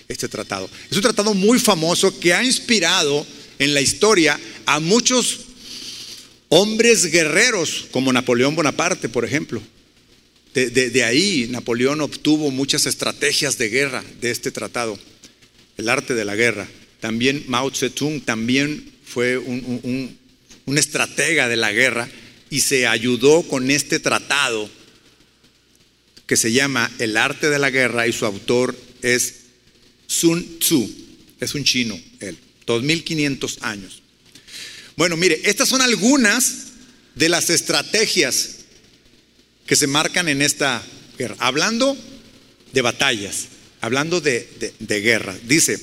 este 0.08 0.30
tratado. 0.30 0.70
Es 0.90 0.96
un 0.96 1.04
tratado 1.04 1.34
muy 1.34 1.60
famoso 1.60 2.18
que 2.20 2.34
ha 2.34 2.44
inspirado 2.44 3.26
en 3.60 3.74
la 3.74 3.82
historia 3.82 4.40
a 4.66 4.80
muchos 4.80 5.40
hombres 6.50 7.12
guerreros, 7.12 7.88
como 7.92 8.14
Napoleón 8.14 8.56
Bonaparte, 8.56 9.10
por 9.10 9.26
ejemplo. 9.26 9.62
De, 10.54 11.04
ahí 11.04 11.48
Napoleón 11.50 12.02
obtuvo 12.02 12.52
muchas 12.52 12.86
estrategias 12.86 13.58
de 13.58 13.70
guerra 13.70 14.04
de 14.22 14.30
este 14.30 14.52
tratado, 14.52 15.00
el 15.78 15.90
arte 15.90 16.14
de 16.14 16.26
la 16.26 16.36
guerra. 16.36 16.68
También 17.00 17.44
Mao 17.48 17.72
Zedong 17.72 18.22
también 18.22 18.94
fue 19.04 19.38
un, 19.38 20.16
un 20.66 20.78
estratega 20.78 21.50
de 21.50 21.56
la 21.56 21.72
guerra 21.72 22.08
y 22.54 22.60
se 22.60 22.86
ayudó 22.86 23.42
con 23.42 23.72
este 23.72 23.98
tratado 23.98 24.70
que 26.28 26.38
se 26.38 26.52
llama 26.52 26.92
El 27.00 27.18
arte 27.18 27.50
de 27.50 27.58
la 27.58 27.72
guerra 27.72 28.06
y 28.06 28.14
su 28.14 28.28
autor 28.28 28.78
es 29.02 29.38
Sun 30.06 30.60
Tzu, 30.60 30.88
es 31.40 31.56
un 31.56 31.64
chino, 31.64 32.00
él, 32.20 32.38
2500 32.68 33.58
años. 33.62 34.04
Bueno, 34.96 35.18
mire, 35.18 35.42
estas 35.46 35.68
son 35.68 35.82
algunas 35.82 36.66
de 37.16 37.28
las 37.28 37.50
estrategias 37.50 38.58
que 39.66 39.76
se 39.76 39.88
marcan 39.88 40.28
en 40.28 40.44
esta 40.44 40.84
guerra. 41.18 41.36
Hablando 41.40 41.98
de 42.72 42.82
batallas, 42.84 43.48
hablando 43.82 44.22
de, 44.22 44.48
guerra, 44.80 45.36
dice, 45.48 45.80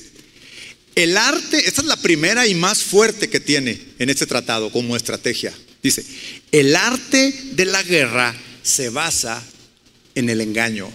el 0.95 1.17
arte, 1.17 1.67
esta 1.67 1.81
es 1.81 1.87
la 1.87 1.97
primera 1.97 2.47
y 2.47 2.55
más 2.55 2.81
fuerte 2.81 3.27
que 3.27 3.41
tiene 3.41 3.77
en 3.99 4.09
este 4.09 4.25
tratado 4.25 4.71
como 4.71 4.95
estrategia. 4.95 5.53
Dice, 5.81 6.05
el 6.51 6.75
arte 6.75 7.33
de 7.53 7.65
la 7.65 7.81
guerra 7.83 8.35
se 8.61 8.89
basa 8.89 9.43
en 10.15 10.29
el 10.29 10.41
engaño. 10.41 10.89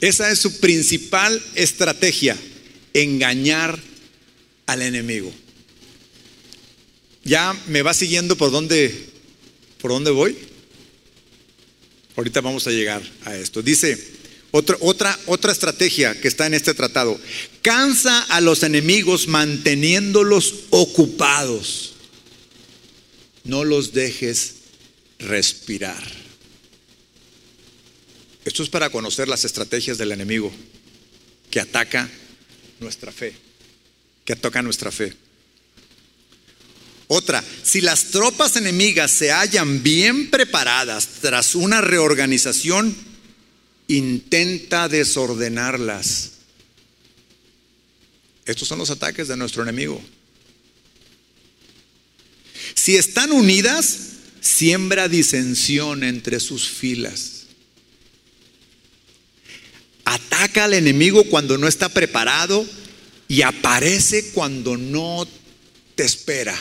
Esa 0.00 0.30
es 0.30 0.38
su 0.38 0.58
principal 0.60 1.42
estrategia, 1.54 2.36
engañar 2.94 3.78
al 4.66 4.82
enemigo. 4.82 5.30
¿Ya 7.24 7.54
me 7.68 7.82
va 7.82 7.92
siguiendo 7.92 8.36
por 8.36 8.50
dónde, 8.50 9.08
por 9.80 9.90
dónde 9.90 10.10
voy? 10.10 10.38
Ahorita 12.16 12.40
vamos 12.40 12.66
a 12.66 12.70
llegar 12.70 13.02
a 13.24 13.36
esto. 13.36 13.62
Dice 13.62 13.98
otra, 14.52 14.76
otra, 14.80 15.18
otra 15.26 15.52
estrategia 15.52 16.18
que 16.18 16.28
está 16.28 16.46
en 16.46 16.54
este 16.54 16.72
tratado. 16.72 17.20
Cansa 17.62 18.22
a 18.22 18.40
los 18.40 18.62
enemigos 18.62 19.28
manteniéndolos 19.28 20.54
ocupados. 20.70 21.89
No 23.44 23.64
los 23.64 23.92
dejes 23.92 24.54
respirar. 25.18 26.02
Esto 28.44 28.62
es 28.62 28.68
para 28.68 28.90
conocer 28.90 29.28
las 29.28 29.44
estrategias 29.44 29.98
del 29.98 30.12
enemigo 30.12 30.50
que 31.50 31.60
ataca 31.60 32.08
nuestra 32.80 33.12
fe, 33.12 33.34
que 34.24 34.32
ataca 34.32 34.62
nuestra 34.62 34.90
fe. 34.90 35.14
Otra, 37.08 37.44
si 37.64 37.80
las 37.80 38.04
tropas 38.06 38.56
enemigas 38.56 39.10
se 39.10 39.32
hallan 39.32 39.82
bien 39.82 40.30
preparadas 40.30 41.08
tras 41.20 41.54
una 41.54 41.80
reorganización, 41.80 42.96
intenta 43.88 44.88
desordenarlas. 44.88 46.30
Estos 48.44 48.68
son 48.68 48.78
los 48.78 48.90
ataques 48.90 49.28
de 49.28 49.36
nuestro 49.36 49.62
enemigo. 49.64 50.00
Si 52.74 52.96
están 52.96 53.32
unidas, 53.32 53.98
siembra 54.40 55.08
disensión 55.08 56.02
entre 56.04 56.40
sus 56.40 56.68
filas. 56.68 57.46
Ataca 60.04 60.64
al 60.64 60.74
enemigo 60.74 61.24
cuando 61.24 61.58
no 61.58 61.68
está 61.68 61.88
preparado 61.88 62.66
y 63.28 63.42
aparece 63.42 64.30
cuando 64.32 64.76
no 64.76 65.26
te 65.94 66.04
espera. 66.04 66.58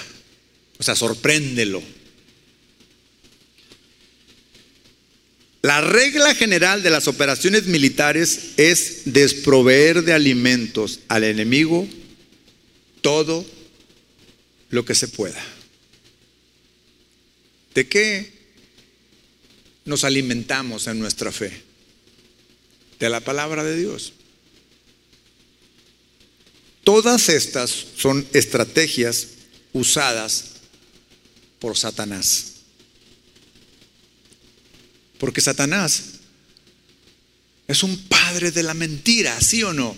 O 0.77 0.83
sea, 0.83 0.95
sorpréndelo. 0.95 1.81
La 5.61 5.81
regla 5.81 6.33
general 6.35 6.83
de 6.83 6.89
las 6.89 7.07
operaciones 7.07 7.65
militares 7.65 8.51
es 8.55 9.01
desproveer 9.05 10.03
de 10.03 10.13
alimentos 10.13 11.01
al 11.09 11.25
enemigo 11.25 11.85
todo 13.01 13.45
lo 14.69 14.85
que 14.85 14.95
se 14.95 15.09
pueda. 15.09 15.43
¿De 17.79 17.87
qué 17.87 18.29
nos 19.85 20.03
alimentamos 20.03 20.87
en 20.87 20.99
nuestra 20.99 21.31
fe? 21.31 21.63
De 22.99 23.09
la 23.09 23.21
palabra 23.21 23.63
de 23.63 23.77
Dios. 23.77 24.11
Todas 26.83 27.29
estas 27.29 27.71
son 27.95 28.27
estrategias 28.33 29.27
usadas 29.71 30.55
por 31.59 31.77
Satanás. 31.77 32.55
Porque 35.17 35.39
Satanás 35.39 36.03
es 37.65 37.81
un 37.81 37.97
padre 38.09 38.51
de 38.51 38.63
la 38.63 38.73
mentira, 38.73 39.39
¿sí 39.39 39.63
o 39.63 39.71
no? 39.71 39.95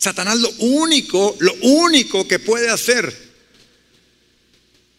Satanás 0.00 0.40
lo 0.40 0.50
único, 0.58 1.36
lo 1.38 1.54
único 1.60 2.26
que 2.26 2.40
puede 2.40 2.68
hacer 2.68 3.23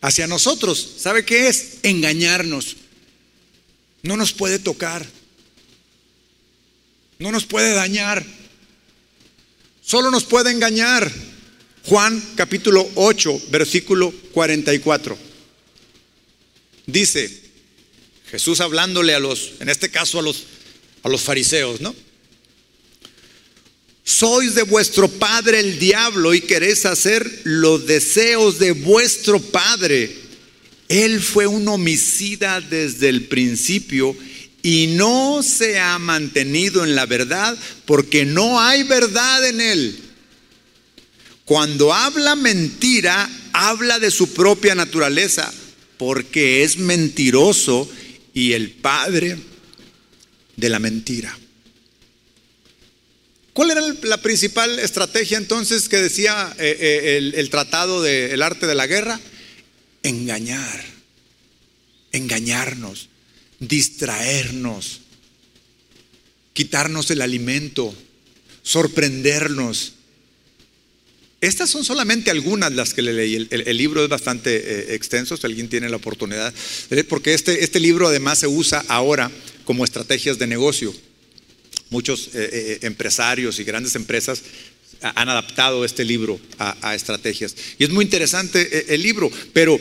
hacia 0.06 0.28
nosotros, 0.28 0.88
¿sabe 1.00 1.26
qué 1.26 1.48
es? 1.48 1.80
Engañarnos. 1.82 2.78
No 4.04 4.16
nos 4.16 4.34
puede 4.34 4.60
tocar. 4.60 5.04
No 7.18 7.32
nos 7.32 7.46
puede 7.46 7.74
dañar. 7.74 8.24
Solo 9.82 10.12
nos 10.12 10.24
puede 10.24 10.52
engañar. 10.52 11.12
Juan 11.86 12.24
capítulo 12.36 12.88
8, 12.94 13.46
versículo 13.50 14.14
44. 14.32 15.18
Dice 16.86 17.42
Jesús 18.30 18.62
hablándole 18.62 19.16
a 19.16 19.20
los, 19.20 19.54
en 19.60 19.70
este 19.70 19.90
caso 19.90 20.20
a 20.20 20.22
los, 20.22 20.44
a 21.02 21.10
los 21.10 21.22
fariseos, 21.22 21.82
¿no? 21.82 21.96
Sois 24.06 24.54
de 24.54 24.62
vuestro 24.62 25.10
padre 25.10 25.60
el 25.60 25.80
diablo 25.80 26.36
y 26.36 26.42
queréis 26.42 26.86
hacer 26.86 27.42
los 27.44 27.88
deseos 27.88 28.60
de 28.60 28.72
vuestro 28.72 29.40
padre. 29.40 30.16
Él 30.88 31.20
fue 31.20 31.48
un 31.48 31.68
homicida 31.68 32.62
desde 32.62 33.10
el 33.10 33.26
principio 33.26 34.16
y 34.62 34.94
no 34.96 35.42
se 35.42 35.80
ha 35.80 35.98
mantenido 35.98 36.84
en 36.84 36.94
la 36.94 37.08
verdad 37.08 37.58
porque 37.86 38.26
no 38.26 38.62
hay 38.62 38.84
verdad 38.84 39.44
en 39.48 39.60
él. 39.60 40.00
Cuando 41.44 41.92
habla 41.92 42.36
mentira, 42.36 43.28
habla 43.54 43.98
de 43.98 44.12
su 44.12 44.34
propia 44.34 44.76
naturaleza 44.76 45.52
porque 45.98 46.64
es 46.64 46.78
mentiroso 46.78 47.90
y 48.36 48.54
el 48.54 48.70
padre 48.70 49.36
de 50.58 50.70
la 50.70 50.78
mentira. 50.78 51.36
¿Cuál 53.56 53.72
era 53.72 53.82
la 54.04 54.22
principal 54.22 54.80
estrategia 54.80 55.38
entonces 55.38 55.88
que 55.88 55.96
decía 55.96 56.54
eh, 56.60 56.78
eh, 56.78 57.32
el, 57.34 57.50
tratado 57.50 58.02
del 58.02 58.42
arte 58.42 58.68
de 58.68 58.76
la 58.76 58.86
guerra? 58.86 59.18
Engañar, 60.04 60.84
engañarnos, 62.12 63.08
distraernos, 63.62 65.00
quitarnos 66.52 67.10
el 67.12 67.22
alimento, 67.22 67.96
sorprendernos, 68.62 69.94
estas 71.40 71.70
son 71.70 71.86
solamente 71.86 72.32
algunas 72.32 72.74
las 72.74 72.94
que 72.94 73.04
le 73.04 73.14
leí. 73.14 73.48
El, 73.50 73.78
libro 73.78 74.04
es 74.04 74.10
bastante 74.10 74.56
eh, 74.58 74.96
extenso, 74.96 75.38
si 75.38 75.46
alguien 75.46 75.70
tiene 75.70 75.88
la 75.88 75.96
oportunidad, 75.96 76.54
porque 77.08 77.34
este, 77.34 77.64
este 77.64 77.80
libro 77.80 78.10
además 78.10 78.40
se 78.40 78.48
usa 78.48 78.84
ahora 78.90 79.32
como 79.64 79.86
estrategias 79.86 80.40
de 80.40 80.48
negocio. 80.48 80.94
Muchos 81.96 82.28
eh, 82.34 82.50
eh, 82.52 82.80
empresarios 82.82 83.58
y 83.58 83.64
grandes 83.64 83.96
empresas 83.96 84.44
han 85.02 85.30
adaptado 85.30 85.86
este 85.86 86.04
libro 86.04 86.38
a, 86.60 86.90
a 86.90 86.94
estrategias. 86.94 87.56
Y 87.80 87.86
es 87.86 87.90
muy 87.90 88.04
interesante 88.04 88.94
el 88.94 89.02
libro, 89.02 89.32
pero 89.54 89.80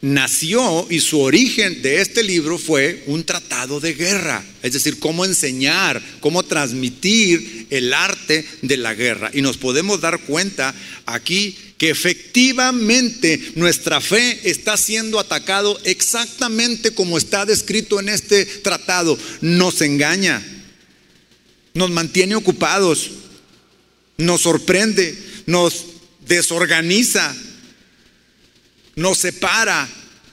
nació 0.00 0.86
y 0.88 1.00
su 1.00 1.20
origen 1.20 1.82
de 1.82 2.00
este 2.00 2.22
libro 2.22 2.56
fue 2.56 3.04
un 3.08 3.24
tratado 3.24 3.78
de 3.78 3.92
guerra, 3.92 4.42
es 4.62 4.72
decir, 4.72 4.98
cómo 4.98 5.26
enseñar, 5.26 6.02
cómo 6.20 6.42
transmitir 6.42 7.66
el 7.68 7.92
arte 7.92 8.46
de 8.62 8.76
la 8.78 8.94
guerra. 8.94 9.30
Y 9.34 9.42
nos 9.42 9.58
podemos 9.58 10.00
dar 10.00 10.18
cuenta 10.20 10.74
aquí 11.04 11.56
que 11.78 11.90
efectivamente 11.90 13.40
nuestra 13.56 14.00
fe 14.00 14.40
está 14.44 14.76
siendo 14.76 15.18
atacado 15.18 15.76
exactamente 15.84 16.92
como 16.92 17.18
está 17.18 17.44
descrito 17.44 17.98
en 17.98 18.08
este 18.08 18.44
tratado. 18.44 19.18
Nos 19.40 19.80
engaña, 19.82 20.42
nos 21.74 21.90
mantiene 21.90 22.34
ocupados, 22.34 23.10
nos 24.18 24.42
sorprende, 24.42 25.16
nos 25.46 25.86
desorganiza, 26.26 27.34
nos 28.96 29.18
separa 29.18 29.88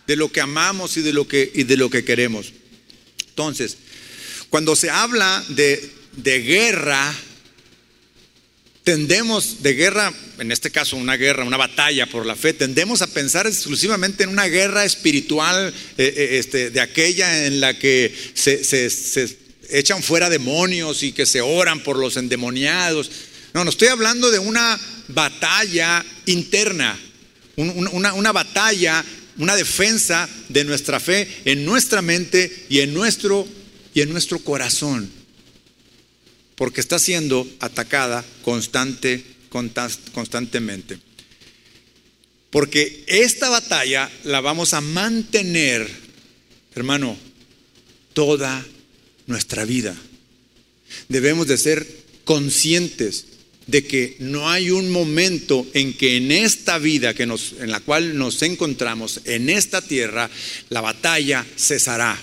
de 0.07 0.15
lo 0.15 0.31
que 0.31 0.41
amamos 0.41 0.97
y 0.97 1.01
de 1.01 1.13
lo 1.13 1.27
que, 1.27 1.51
y 1.53 1.63
de 1.63 1.77
lo 1.77 1.89
que 1.89 2.03
queremos. 2.03 2.53
Entonces, 3.29 3.77
cuando 4.49 4.75
se 4.75 4.89
habla 4.89 5.43
de, 5.49 5.91
de 6.17 6.41
guerra, 6.41 7.15
tendemos 8.83 9.61
de 9.61 9.73
guerra, 9.73 10.11
en 10.39 10.51
este 10.51 10.71
caso 10.71 10.97
una 10.97 11.15
guerra, 11.15 11.43
una 11.43 11.57
batalla 11.57 12.07
por 12.07 12.25
la 12.25 12.35
fe, 12.35 12.53
tendemos 12.53 13.03
a 13.03 13.07
pensar 13.07 13.45
exclusivamente 13.45 14.23
en 14.23 14.29
una 14.29 14.47
guerra 14.47 14.83
espiritual, 14.83 15.71
eh, 15.97 16.13
eh, 16.17 16.39
este, 16.39 16.71
de 16.71 16.81
aquella 16.81 17.45
en 17.45 17.59
la 17.59 17.77
que 17.77 18.13
se, 18.33 18.63
se, 18.63 19.37
echan 19.69 20.03
fuera 20.03 20.29
demonios 20.29 21.03
y 21.03 21.11
que 21.11 21.25
se 21.25 21.41
oran 21.41 21.81
por 21.81 21.97
los 21.97 22.17
endemoniados. 22.17 23.09
No, 23.53 23.63
no 23.63 23.69
estoy 23.69 23.87
hablando 23.87 24.31
de 24.31 24.39
una 24.39 24.79
batalla 25.07 26.05
interna, 26.25 26.99
una, 27.55 28.31
batalla 28.31 29.03
una 29.37 29.55
defensa 29.55 30.29
de 30.49 30.63
nuestra 30.63 30.99
fe 30.99 31.27
en 31.45 31.65
nuestra 31.65 32.01
mente 32.01 32.65
y 32.69 32.79
en 32.79 32.93
nuestro, 32.93 33.47
y 33.93 34.01
en 34.01 34.09
nuestro 34.09 34.39
corazón. 34.39 35.09
Porque 36.55 36.81
está 36.81 36.99
siendo 36.99 37.47
atacada 37.59 38.25
constante, 38.43 39.23
constantemente. 39.49 40.99
Porque 42.49 43.03
esta 43.07 43.49
batalla 43.49 44.09
la 44.23 44.41
vamos 44.41 44.73
a 44.73 44.81
mantener, 44.81 45.89
hermano, 46.75 47.17
toda 48.13 48.65
nuestra 49.29 49.63
vida. 49.63 49.95
Debemos 51.07 51.47
de 51.47 51.57
ser 51.57 51.87
conscientes 52.25 53.25
de 53.67 53.85
que 53.85 54.17
no 54.19 54.49
hay 54.49 54.71
un 54.71 54.89
momento 54.89 55.65
en 55.73 55.93
que 55.93 56.17
en 56.17 56.31
esta 56.31 56.79
vida 56.79 57.13
que 57.13 57.27
nos, 57.27 57.53
en 57.59 57.69
la 57.69 57.79
cual 57.79 58.17
nos 58.17 58.41
encontramos, 58.41 59.21
en 59.25 59.49
esta 59.49 59.81
tierra, 59.81 60.29
la 60.69 60.81
batalla 60.81 61.45
cesará. 61.55 62.19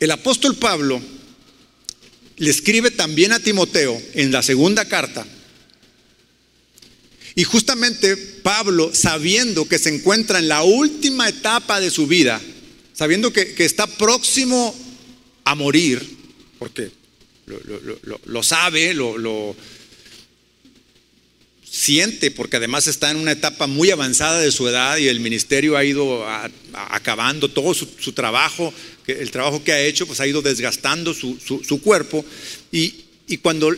El 0.00 0.10
apóstol 0.10 0.56
Pablo 0.56 1.00
le 2.38 2.50
escribe 2.50 2.90
también 2.90 3.32
a 3.32 3.38
Timoteo 3.38 4.02
en 4.14 4.32
la 4.32 4.42
segunda 4.42 4.84
carta, 4.86 5.24
y 7.34 7.44
justamente 7.44 8.16
Pablo, 8.16 8.90
sabiendo 8.92 9.66
que 9.66 9.78
se 9.78 9.94
encuentra 9.94 10.38
en 10.38 10.48
la 10.48 10.64
última 10.64 11.28
etapa 11.28 11.80
de 11.80 11.90
su 11.90 12.06
vida, 12.06 12.40
sabiendo 12.92 13.32
que, 13.32 13.54
está 13.58 13.86
próximo 13.86 14.74
a 15.44 15.54
morir, 15.54 16.00
porque 16.58 16.90
lo, 18.26 18.42
sabe, 18.42 18.94
lo, 18.94 19.56
siente, 21.64 22.30
porque 22.30 22.58
además 22.58 22.86
está 22.86 23.10
en 23.10 23.16
una 23.16 23.32
etapa 23.32 23.66
muy 23.66 23.90
avanzada 23.90 24.40
de 24.40 24.52
su 24.52 24.68
edad 24.68 24.98
y 24.98 25.08
el 25.08 25.20
ministerio 25.20 25.76
ha 25.76 25.84
ido 25.84 26.24
acabando 26.74 27.48
todo 27.48 27.72
su, 27.74 28.12
trabajo, 28.12 28.72
el 29.06 29.30
trabajo 29.30 29.64
que 29.64 29.72
ha 29.72 29.80
hecho, 29.80 30.06
pues 30.06 30.20
ha 30.20 30.26
ido 30.26 30.42
desgastando 30.42 31.14
su, 31.14 31.80
cuerpo. 31.82 32.24
Y, 32.70 32.94
y 33.26 33.38
cuando 33.38 33.74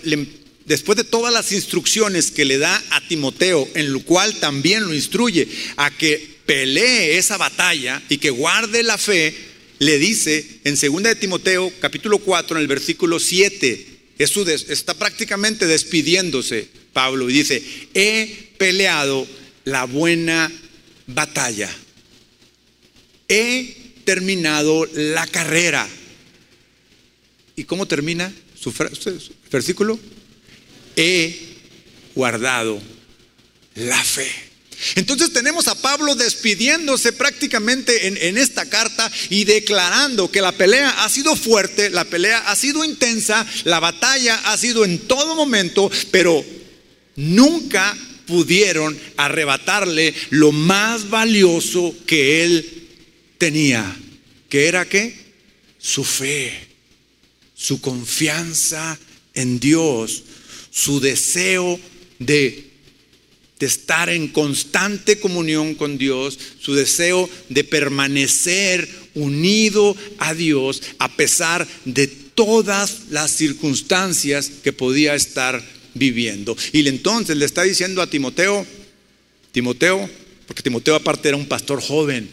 después 0.65 0.97
de 0.97 1.05
todas 1.05 1.33
las 1.33 1.53
instrucciones 1.53 2.31
que 2.31 2.45
le 2.45 2.59
da 2.59 2.83
a 2.91 3.01
Timoteo, 3.07 3.69
en 3.75 3.93
lo 3.93 4.01
cual 4.01 4.35
también 4.41 4.85
lo 4.85 4.95
instruye 4.95 5.49
a 5.77 5.91
que 5.91 6.34
pelee 6.47 7.16
esa 7.16 7.36
batalla 7.36 8.03
y 8.09 8.18
que 8.18 8.30
guarde 8.30 8.82
la 8.82 8.99
fe, 8.99 9.34
le 9.78 9.99
dice 9.99 10.61
en 10.64 10.74
2 10.74 11.03
de 11.03 11.14
Timoteo 11.16 11.72
capítulo 11.80 12.18
4 12.18 12.57
en 12.57 12.62
el 12.62 12.68
versículo 12.68 13.18
7, 13.18 13.86
está 14.18 14.95
prácticamente 14.95 15.66
despidiéndose 15.66 16.68
Pablo 16.92 17.28
y 17.28 17.32
dice, 17.32 17.62
he 17.95 18.53
peleado 18.59 19.26
la 19.64 19.84
buena 19.84 20.51
batalla, 21.07 21.70
he 23.28 23.76
terminado 24.05 24.86
la 24.92 25.26
carrera. 25.26 25.88
¿Y 27.57 27.64
cómo 27.64 27.86
termina 27.86 28.32
su 28.59 28.72
versículo? 29.51 29.99
he 30.97 31.34
guardado 32.14 32.80
la 33.74 34.03
fe. 34.03 34.30
Entonces 34.95 35.32
tenemos 35.32 35.68
a 35.68 35.74
Pablo 35.74 36.14
despidiéndose 36.14 37.12
prácticamente 37.12 38.07
en, 38.07 38.39
esta 38.39 38.68
carta 38.68 39.11
y 39.30 39.45
declarando 39.45 40.30
que 40.30 40.41
la 40.41 40.53
pelea 40.53 41.05
ha 41.05 41.09
sido 41.09 41.37
fuerte, 41.37 41.91
la 41.91 42.05
pelea 42.05 42.39
ha 42.51 42.57
sido 42.57 42.85
intensa, 42.85 43.47
la 43.64 43.80
batalla 43.80 44.35
ha 44.47 44.57
sido 44.57 44.85
en 44.85 44.99
todo 45.01 45.35
momento, 45.35 45.91
pero 46.11 46.45
nunca 47.16 47.97
pudieron 48.26 48.99
arrebatarle 49.16 50.14
lo 50.30 50.53
más 50.53 51.11
valioso 51.11 51.95
que 52.07 52.45
él 52.45 52.89
tenía, 53.39 53.97
que 54.49 54.66
era 54.66 54.89
qué? 54.89 55.14
Su 55.78 56.05
fe, 56.05 56.53
su 57.55 57.80
confianza 57.80 58.99
en 59.35 59.61
Dios, 59.61 60.24
su 60.70 61.01
deseo 61.01 61.78
de, 62.18 62.74
estar 63.65 64.09
en 64.09 64.29
constante 64.29 65.19
comunión 65.19 65.75
con 65.75 65.99
Dios, 65.99 66.39
su 66.61 66.75
deseo 66.75 67.29
de 67.49 67.65
permanecer 67.65 68.89
unido 69.15 69.97
a 70.19 70.35
Dios 70.35 70.83
a 70.99 71.15
pesar 71.17 71.67
de 71.85 72.07
todas 72.07 73.11
las 73.11 73.31
circunstancias 73.31 74.51
que 74.62 74.73
podía 74.73 75.15
estar 75.15 75.62
viviendo. 75.95 76.57
Y 76.73 76.87
entonces 76.89 77.37
le 77.37 77.45
está 77.45 77.62
diciendo 77.62 78.03
a 78.03 78.11
Timoteo, 78.11 78.67
Timoteo, 79.53 80.09
porque 80.47 80.62
Timoteo 80.62 80.97
aparte 80.97 81.29
era 81.29 81.37
un 81.37 81.47
pastor 81.47 81.81
joven, 81.81 82.29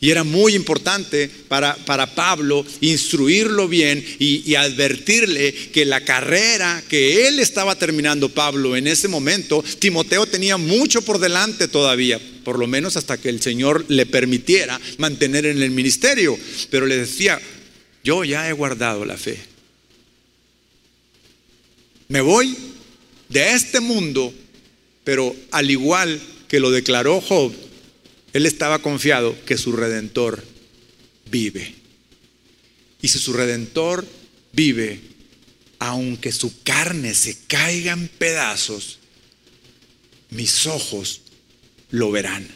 y 0.00 0.10
era 0.10 0.24
muy 0.24 0.54
importante 0.54 1.30
para, 1.48 1.74
para 1.76 2.14
Pablo 2.14 2.64
instruirlo 2.80 3.68
bien 3.68 4.04
y, 4.18 4.54
advertirle 4.56 5.52
que 5.52 5.84
la 5.84 6.00
carrera 6.00 6.82
que 6.88 7.28
él 7.28 7.40
estaba 7.40 7.76
terminando, 7.76 8.30
Pablo, 8.30 8.74
en 8.74 8.86
ese 8.86 9.06
momento, 9.06 9.62
Timoteo 9.78 10.26
tenía 10.26 10.56
mucho 10.56 11.02
por 11.02 11.18
delante 11.18 11.68
todavía, 11.68 12.18
por 12.42 12.58
lo 12.58 12.66
menos 12.66 12.96
hasta 12.96 13.18
que 13.18 13.28
el 13.28 13.42
Señor 13.42 13.84
le 13.88 14.06
permitiera 14.06 14.80
mantener 14.98 15.44
en 15.46 15.62
el 15.62 15.70
ministerio. 15.70 16.38
Pero 16.70 16.86
le 16.86 16.96
decía, 16.96 17.38
yo 18.02 18.24
ya 18.24 18.48
he 18.48 18.52
guardado 18.52 19.04
la 19.04 19.18
fe. 19.18 19.38
Me 22.08 22.20
voy 22.20 22.56
de 23.28 23.52
este 23.52 23.80
mundo, 23.80 24.32
pero 25.04 25.34
al 25.50 25.70
igual 25.70 26.20
que 26.48 26.60
lo 26.60 26.70
declaró 26.70 27.20
Job, 27.20 27.52
él 28.36 28.44
estaba 28.44 28.82
confiado 28.82 29.34
que 29.46 29.56
su 29.56 29.72
redentor 29.72 30.44
vive. 31.30 31.74
Y 33.00 33.08
si 33.08 33.18
su 33.18 33.32
redentor 33.32 34.06
vive, 34.52 35.00
aunque 35.78 36.32
su 36.32 36.62
carne 36.62 37.14
se 37.14 37.38
caiga 37.46 37.94
en 37.94 38.08
pedazos, 38.08 38.98
mis 40.30 40.66
ojos 40.66 41.22
lo 41.90 42.10
verán. 42.10 42.46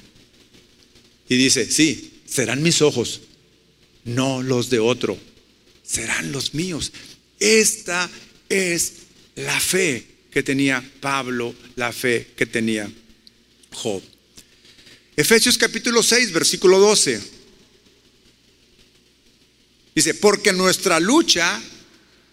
Y 1.31 1.37
dice, 1.37 1.71
sí, 1.71 2.21
serán 2.27 2.63
mis 2.63 2.83
ojos, 2.83 3.23
no 4.05 4.43
los 4.43 4.69
de 4.69 4.81
otro, 4.81 5.17
serán 5.83 6.31
los 6.31 6.53
míos. 6.53 6.93
Esta 7.39 8.11
es 8.51 8.93
la 9.35 9.59
fe 9.59 10.07
que 10.31 10.43
tenía 10.43 10.85
Pablo, 11.01 11.55
la 11.77 11.91
fe 11.91 12.29
que 12.37 12.45
tenía 12.45 12.91
Job. 13.73 14.03
Efesios 15.21 15.59
capítulo 15.59 16.03
6, 16.03 16.33
versículo 16.33 16.79
12. 16.79 17.21
Dice, 19.95 20.15
porque 20.15 20.51
nuestra 20.55 20.99
lucha 20.99 21.61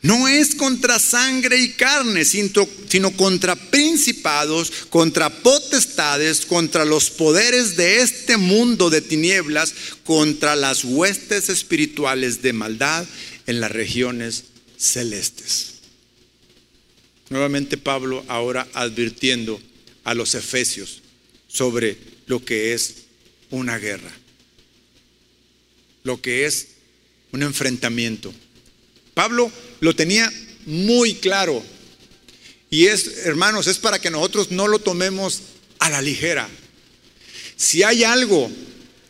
no 0.03 0.29
es 0.29 0.55
contra 0.55 0.97
sangre 0.97 1.57
y 1.57 1.73
carne, 1.73 2.23
sino 2.23 3.11
contra 3.17 3.57
principados, 3.57 4.71
contra 4.89 5.29
potestades, 5.29 6.45
contra 6.45 6.85
los 6.85 7.09
poderes 7.09 7.75
de 7.75 7.97
este 7.97 8.37
mundo 8.37 8.89
de 8.89 9.01
tinieblas, 9.01 9.73
contra 10.05 10.55
las 10.55 10.85
huestes 10.85 11.49
espirituales 11.49 12.41
de 12.41 12.53
maldad 12.53 13.05
en 13.47 13.59
las 13.59 13.71
regiones 13.73 14.45
celestes. 14.77 15.73
Nuevamente 17.29 17.75
Pablo 17.75 18.23
ahora 18.29 18.65
advirtiendo 18.73 19.59
a 20.05 20.13
los 20.13 20.35
efesios 20.35 21.01
sobre 21.49 22.15
lo 22.27 22.43
que 22.43 22.73
es 22.73 22.93
una 23.49 23.77
guerra, 23.79 24.11
lo 26.03 26.21
que 26.21 26.45
es 26.45 26.67
un 27.31 27.43
enfrentamiento. 27.43 28.33
Pablo 29.13 29.51
lo 29.79 29.95
tenía 29.95 30.31
muy 30.65 31.15
claro. 31.15 31.63
Y 32.69 32.87
es, 32.87 33.25
hermanos, 33.25 33.67
es 33.67 33.77
para 33.77 33.99
que 33.99 34.11
nosotros 34.11 34.51
no 34.51 34.67
lo 34.67 34.79
tomemos 34.79 35.41
a 35.79 35.89
la 35.89 36.01
ligera. 36.01 36.49
Si 37.55 37.81
hay 37.81 38.03
algo 38.03 38.51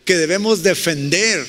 que 0.06 0.16
debemos 0.16 0.64
defender 0.64 1.46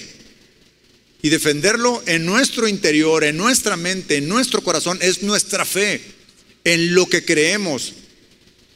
y 1.21 1.29
defenderlo 1.29 2.03
en 2.07 2.25
nuestro 2.25 2.67
interior, 2.67 3.25
en 3.25 3.37
nuestra 3.37 3.77
mente, 3.77 4.17
en 4.17 4.29
nuestro 4.29 4.63
corazón, 4.63 4.99
es 5.03 5.23
nuestra 5.23 5.65
fe, 5.65 6.01
en 6.65 6.95
lo 6.95 7.07
que 7.07 7.25
creemos, 7.25 7.93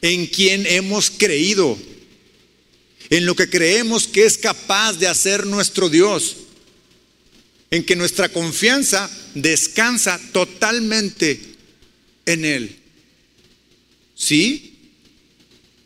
en 0.01 0.27
quien 0.27 0.65
hemos 0.67 1.09
creído 1.09 1.77
en 3.09 3.25
lo 3.25 3.35
que 3.35 3.49
creemos 3.49 4.07
que 4.07 4.25
es 4.25 4.37
capaz 4.37 4.93
de 4.93 5.07
hacer 5.07 5.45
nuestro 5.45 5.89
Dios, 5.89 6.37
en 7.71 7.83
que 7.83 7.95
nuestra 7.95 8.29
confianza 8.29 9.09
descansa 9.33 10.19
totalmente 10.31 11.39
en 12.25 12.45
Él. 12.45 12.79
Sí, 14.15 14.73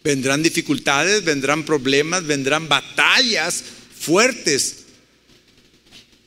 vendrán 0.03 0.43
dificultades, 0.43 1.24
vendrán 1.24 1.65
problemas, 1.65 2.26
vendrán 2.26 2.70
batallas 2.70 3.63
fuertes, 3.97 4.86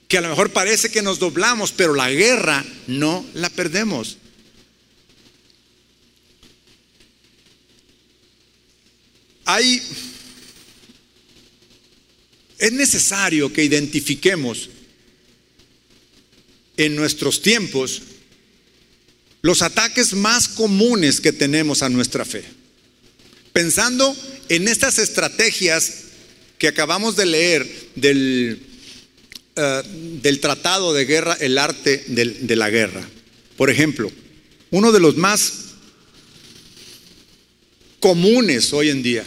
que 0.08 0.18
a 0.18 0.20
lo 0.20 0.28
mejor 0.28 0.50
parece 0.50 0.90
que 0.90 1.02
nos 1.02 1.18
doblamos, 1.18 1.72
pero 1.72 1.94
la 1.94 2.10
guerra 2.10 2.64
no 2.88 3.24
la 3.34 3.48
perdemos. 3.48 4.16
Hay 9.44 9.82
es 12.60 12.72
necesario 12.72 13.52
que 13.52 13.64
identifiquemos 13.64 14.68
en 16.76 16.94
nuestros 16.94 17.42
tiempos 17.42 18.02
los 19.42 19.62
ataques 19.62 20.12
más 20.12 20.46
comunes 20.46 21.20
que 21.20 21.32
tenemos 21.32 21.82
a 21.82 21.88
nuestra 21.88 22.26
fe. 22.26 22.44
Pensando 23.54 24.14
en 24.50 24.68
estas 24.68 24.98
estrategias 24.98 26.04
que 26.58 26.68
acabamos 26.68 27.16
de 27.16 27.26
leer 27.26 27.66
del, 27.94 28.60
eh, 29.56 29.82
del 30.22 30.40
tratado 30.40 30.92
de 30.92 31.06
guerra, 31.06 31.38
el 31.40 31.56
arte 31.56 32.04
de 32.08 32.56
la 32.56 32.68
guerra. 32.68 33.08
Por 33.56 33.70
ejemplo, 33.70 34.12
uno 34.70 34.92
de 34.92 35.00
los 35.00 35.16
más 35.16 35.52
comunes 38.00 38.72
hoy 38.74 38.90
en 38.90 39.02
día, 39.02 39.24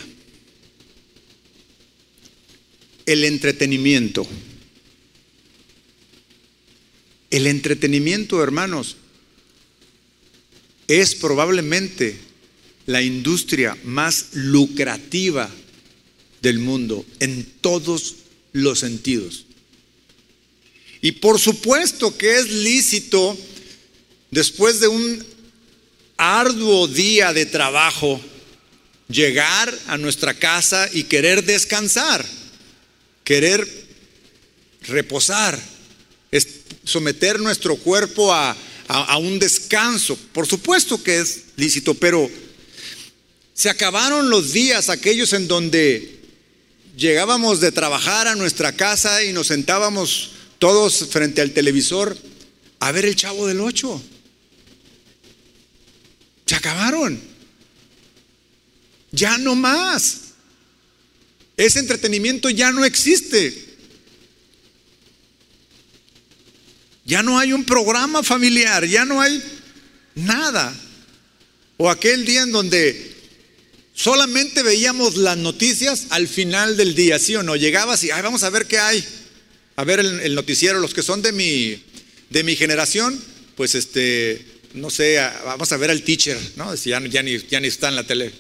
el 3.06 3.24
entretenimiento. 3.24 4.26
El 7.30 7.48
entretenimiento, 7.48 8.44
hermanos, 8.44 8.98
es 10.88 11.16
probablemente 11.16 12.18
la 12.86 13.02
industria 13.02 13.78
más 13.84 14.28
lucrativa 14.34 15.50
del 16.42 16.60
mundo 16.60 17.06
en 17.20 17.46
todos 17.62 18.16
los 18.52 18.80
sentidos. 18.80 19.46
Y 21.02 21.14
por 21.14 21.40
supuesto 21.40 22.18
que 22.18 22.38
es 22.38 22.50
lícito, 22.50 23.38
después 24.32 24.80
de 24.80 24.88
un 24.88 25.26
arduo 26.18 26.88
día 26.88 27.34
de 27.34 27.46
trabajo, 27.46 28.22
llegar 29.10 29.78
a 29.88 29.98
nuestra 29.98 30.34
casa 30.34 30.90
y 30.94 31.04
querer 31.04 31.44
descansar, 31.44 32.26
querer 33.24 33.68
reposar, 34.84 35.60
someter 36.84 37.40
nuestro 37.40 37.76
cuerpo 37.78 38.34
a, 38.34 38.56
a, 38.88 39.18
un 39.18 39.40
descanso. 39.40 40.18
Por 40.34 40.48
supuesto 40.48 41.02
que 41.02 41.20
es 41.20 41.44
lícito, 41.56 41.94
pero 41.94 42.30
se 43.54 43.70
acabaron 43.70 44.30
los 44.30 44.54
días 44.54 44.90
aquellos 44.90 45.34
en 45.34 45.48
donde 45.48 46.20
llegábamos 46.98 47.60
de 47.60 47.72
trabajar 47.72 48.28
a 48.28 48.36
nuestra 48.36 48.74
casa 48.74 49.24
y 49.24 49.34
nos 49.34 49.48
sentábamos 49.48 50.32
todos 50.60 51.08
frente 51.10 51.42
al 51.42 51.52
televisor 51.52 52.18
a 52.80 52.92
ver 52.92 53.06
el 53.06 53.16
chavo 53.16 53.48
del 53.48 53.62
ocho. 53.62 54.02
Se 56.46 56.56
acabaron. 56.56 57.20
Ya 59.12 59.38
no 59.38 59.56
más. 59.56 60.23
Ese 61.58 61.80
entretenimiento 61.80 62.50
ya 62.50 62.72
no 62.72 62.84
existe. 62.86 63.74
Ya 67.06 67.22
no 67.22 67.38
hay 67.38 67.54
un 67.54 67.66
programa 67.66 68.24
familiar, 68.24 68.86
ya 68.86 69.06
no 69.06 69.22
hay 69.22 69.42
nada. 70.16 70.74
O 71.78 71.90
aquel 71.90 72.26
día 72.26 72.44
en 72.44 72.52
donde 72.52 73.14
solamente 73.94 74.64
veíamos 74.64 75.18
las 75.18 75.38
noticias 75.38 76.08
al 76.10 76.28
final 76.28 76.78
del 76.78 76.96
día, 76.96 77.20
¿sí 77.20 77.36
o 77.36 77.44
no? 77.44 77.56
Llegabas 77.56 78.04
y, 78.04 78.12
ay, 78.12 78.22
vamos 78.22 78.44
a 78.44 78.50
ver 78.50 78.66
qué 78.66 78.80
hay. 78.80 79.04
A 79.76 79.84
ver 79.84 80.00
el, 80.00 80.36
noticiero, 80.36 80.80
los 80.80 80.94
que 80.94 81.04
son 81.04 81.22
de 81.22 81.32
mi, 81.32 81.84
de 82.30 82.44
mi 82.44 82.56
generación, 82.56 83.20
pues 83.56 83.76
este, 83.76 84.46
no 84.74 84.90
sé, 84.90 85.18
vamos 85.46 85.72
a 85.72 85.78
ver 85.78 85.90
al 85.90 86.04
teacher, 86.04 86.40
¿no? 86.56 86.74
Ya, 86.76 87.02
ya, 87.08 87.24
ni, 87.24 87.40
ya 87.40 87.60
ni 87.60 87.68
está 87.68 87.90
en 87.90 87.96
la 87.96 88.04
tele. 88.04 88.32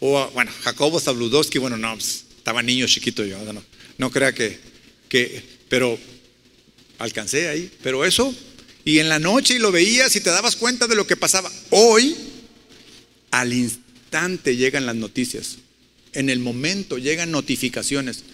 O 0.00 0.30
bueno, 0.30 0.50
Jacobo 0.62 1.00
Zabludowski, 1.00 1.58
bueno, 1.58 1.76
no, 1.76 1.94
pues, 1.94 2.24
estaba 2.36 2.62
niño 2.62 2.86
chiquito 2.86 3.24
yo, 3.24 3.38
no, 3.52 3.62
no 3.98 4.10
crea 4.10 4.32
que, 4.32 4.58
que, 5.08 5.42
pero 5.68 5.98
alcancé 6.98 7.48
ahí, 7.48 7.70
pero 7.82 8.04
eso, 8.04 8.34
y 8.84 8.98
en 8.98 9.08
la 9.08 9.18
noche 9.18 9.54
y 9.54 9.58
lo 9.58 9.70
veías 9.70 10.14
y 10.16 10.20
te 10.20 10.30
dabas 10.30 10.56
cuenta 10.56 10.86
de 10.86 10.94
lo 10.94 11.06
que 11.06 11.16
pasaba. 11.16 11.52
Hoy, 11.70 12.16
al 13.30 13.52
instante 13.52 14.56
llegan 14.56 14.86
las 14.86 14.96
noticias, 14.96 15.58
en 16.12 16.30
el 16.30 16.38
momento 16.38 16.98
llegan 16.98 17.30
notificaciones. 17.30 18.24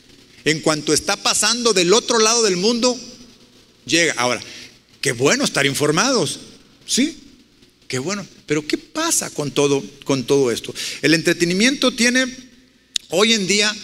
En 0.44 0.60
cuanto 0.60 0.92
está 0.92 1.16
pasando 1.16 1.72
del 1.72 1.92
otro 1.92 2.18
lado 2.18 2.42
del 2.42 2.56
mundo, 2.56 2.98
llega. 3.86 4.14
Ahora, 4.16 4.42
qué 5.00 5.12
bueno 5.12 5.44
estar 5.44 5.64
informados, 5.66 6.38
¿sí? 6.86 7.18
Qué 7.88 7.98
bueno. 7.98 8.26
Pero 8.46 8.66
¿qué 8.66 8.78
pasa 8.78 9.30
con 9.30 9.50
todo, 9.50 9.82
con 10.04 10.24
todo 10.24 10.50
esto? 10.50 10.74
El 11.02 11.14
entretenimiento 11.14 11.92
tiene 11.92 12.26
hoy 13.10 13.32
en 13.32 13.46
día 13.46 13.74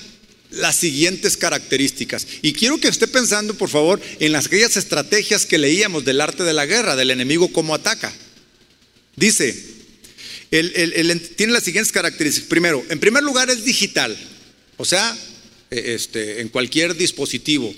las 0.50 0.76
siguientes 0.76 1.36
características. 1.36 2.26
Y 2.42 2.52
quiero 2.52 2.78
que 2.78 2.88
esté 2.88 3.06
pensando, 3.06 3.54
por 3.54 3.68
favor, 3.68 4.00
en 4.18 4.32
las 4.32 4.46
aquellas 4.46 4.76
estrategias 4.76 5.46
que 5.46 5.58
leíamos 5.58 6.04
del 6.04 6.20
arte 6.20 6.42
de 6.42 6.52
la 6.52 6.66
guerra, 6.66 6.96
del 6.96 7.10
enemigo 7.10 7.52
cómo 7.52 7.74
ataca. 7.74 8.12
Dice, 9.16 9.54
tiene 10.50 11.52
las 11.52 11.62
siguientes 11.62 11.92
características. 11.92 12.48
Primero, 12.48 12.84
en 12.88 12.98
primer 12.98 13.22
lugar 13.22 13.50
es 13.50 13.64
digital, 13.64 14.16
o 14.76 14.84
sea, 14.84 15.16
e, 15.70 15.94
este, 15.94 16.40
en 16.40 16.48
cualquier 16.48 16.96
dispositivo. 16.96 17.72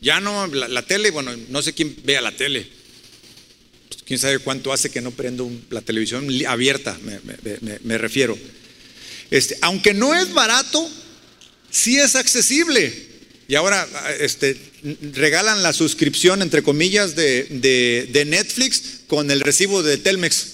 Ya 0.00 0.20
no, 0.20 0.46
la, 0.46 0.82
tele, 0.82 1.10
bueno, 1.10 1.34
no 1.48 1.62
sé 1.62 1.72
quién 1.72 1.96
vea 2.04 2.20
la 2.20 2.36
tele. 2.36 2.68
Quién 4.08 4.18
sabe 4.18 4.38
cuánto 4.38 4.72
hace 4.72 4.88
que 4.88 5.02
no 5.02 5.10
prendo 5.10 5.52
la 5.68 5.82
televisión 5.82 6.26
abierta, 6.46 6.98
me, 7.84 7.98
refiero. 7.98 8.38
Este, 9.30 9.58
aunque 9.60 9.92
no 9.92 10.14
es 10.14 10.32
barato, 10.32 10.88
sí 11.70 11.98
es 11.98 12.16
accesible. 12.16 12.90
Y 13.48 13.54
ahora 13.54 13.86
este, 14.18 14.56
regalan 15.12 15.62
la 15.62 15.74
suscripción, 15.74 16.40
entre 16.40 16.62
comillas, 16.62 17.16
de, 17.16 18.24
Netflix 18.26 19.00
con 19.08 19.30
el 19.30 19.42
recibo 19.42 19.82
de 19.82 19.98
Telmex, 19.98 20.52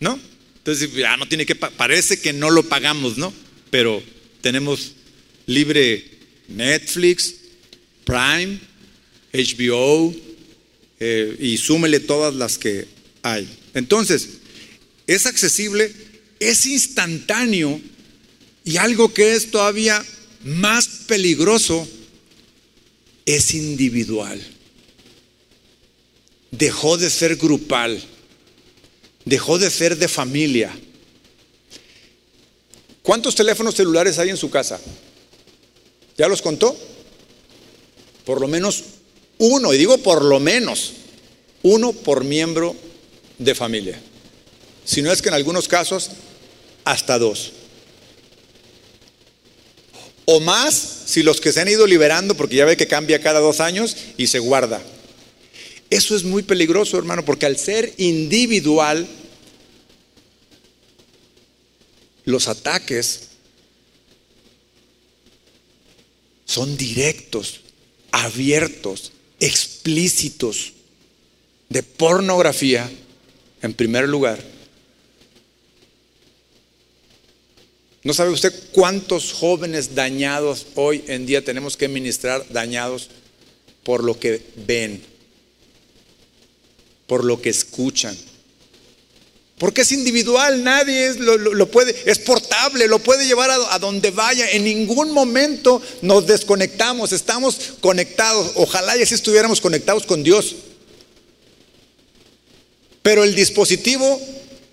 ¿no? 0.00 0.18
Entonces 0.56 0.92
ya 0.92 1.16
no 1.16 1.28
tiene 1.28 1.46
que, 1.46 1.54
parece 1.54 2.20
que 2.20 2.32
no 2.32 2.50
lo 2.50 2.64
pagamos, 2.64 3.16
¿no? 3.16 3.32
Pero 3.70 4.02
tenemos 4.40 4.94
libre 5.46 6.04
Netflix, 6.48 7.32
Prime, 8.04 8.58
HBO, 9.32 10.27
eh, 11.00 11.36
y 11.38 11.56
súmele 11.58 12.00
todas 12.00 12.34
las 12.34 12.58
que 12.58 12.86
hay. 13.22 13.48
Entonces, 13.74 14.28
es 15.06 15.26
accesible, 15.26 15.92
es 16.40 16.66
instantáneo 16.66 17.80
y 18.64 18.76
algo 18.76 19.12
que 19.14 19.34
es 19.34 19.50
todavía 19.50 20.04
más 20.44 20.86
peligroso 21.06 21.88
es 23.24 23.54
individual. 23.54 24.40
Dejó 26.50 26.96
de 26.96 27.10
ser 27.10 27.36
grupal, 27.36 28.02
dejó 29.24 29.58
de 29.58 29.70
ser 29.70 29.96
de 29.96 30.08
familia. 30.08 30.78
¿Cuántos 33.02 33.34
teléfonos 33.34 33.74
celulares 33.74 34.18
hay 34.18 34.30
en 34.30 34.36
su 34.36 34.50
casa? 34.50 34.80
¿Ya 36.16 36.28
los 36.28 36.42
contó? 36.42 36.76
Por 38.24 38.40
lo 38.40 38.48
menos 38.48 38.84
uno, 39.38 39.72
y 39.72 39.78
digo 39.78 39.98
por 39.98 40.24
lo 40.24 40.40
menos, 40.40 40.92
uno 41.62 41.92
por 41.92 42.24
miembro 42.24 42.76
de 43.38 43.54
familia. 43.54 44.00
Si 44.84 45.02
no 45.02 45.12
es 45.12 45.22
que 45.22 45.28
en 45.28 45.34
algunos 45.34 45.68
casos, 45.68 46.10
hasta 46.84 47.18
dos 47.18 47.52
o 50.30 50.40
más 50.40 50.74
si 51.06 51.22
los 51.22 51.40
que 51.40 51.52
se 51.52 51.62
han 51.62 51.68
ido 51.68 51.86
liberando, 51.86 52.36
porque 52.36 52.56
ya 52.56 52.66
ve 52.66 52.76
que 52.76 52.86
cambia 52.86 53.18
cada 53.22 53.40
dos 53.40 53.60
años 53.60 53.96
y 54.18 54.26
se 54.26 54.38
guarda. 54.38 54.82
Eso 55.88 56.14
es 56.14 56.22
muy 56.22 56.42
peligroso, 56.42 56.98
hermano, 56.98 57.24
porque 57.24 57.46
al 57.46 57.56
ser 57.56 57.94
individual, 57.96 59.08
los 62.26 62.46
ataques 62.46 63.28
son 66.44 66.76
directos, 66.76 67.62
abiertos, 68.12 69.12
explícitos, 69.40 70.72
de 71.68 71.82
pornografía, 71.82 72.90
en 73.60 73.74
primer 73.74 74.08
lugar 74.08 74.42
¿No 78.08 78.14
sabe 78.14 78.30
usted 78.30 78.54
cuántos 78.72 79.34
jóvenes 79.34 79.94
dañados 79.94 80.68
hoy 80.76 81.04
en 81.08 81.26
día 81.26 81.44
tenemos 81.44 81.76
que 81.76 81.88
ministrar 81.88 82.42
dañados 82.48 83.10
por 83.82 84.04
lo 84.04 84.18
que 84.18 84.40
ven, 84.66 85.02
por 87.06 87.24
lo 87.24 87.42
que 87.42 87.50
escuchan? 87.50 88.16
Porque 89.58 89.80
es 89.80 89.90
individual, 89.90 90.62
nadie 90.62 91.14
lo, 91.14 91.70
puede, 91.70 91.94
es 92.06 92.18
portable, 92.20 92.86
lo 92.86 93.00
puede 93.00 93.26
llevar 93.26 93.50
a, 93.50 93.74
a, 93.74 93.78
donde 93.78 94.12
vaya. 94.12 94.48
En 94.52 94.64
ningún 94.64 95.10
momento 95.10 95.82
nos 96.00 96.26
desconectamos, 96.26 97.12
estamos 97.12 97.58
conectados. 97.80 98.52
Ojalá 98.54 98.96
y 98.96 99.02
así 99.02 99.14
estuviéramos 99.14 99.60
conectados 99.60 100.06
con 100.06 100.22
Dios. 100.22 100.54
Pero 103.02 103.24
el 103.24 103.34
dispositivo 103.34 104.20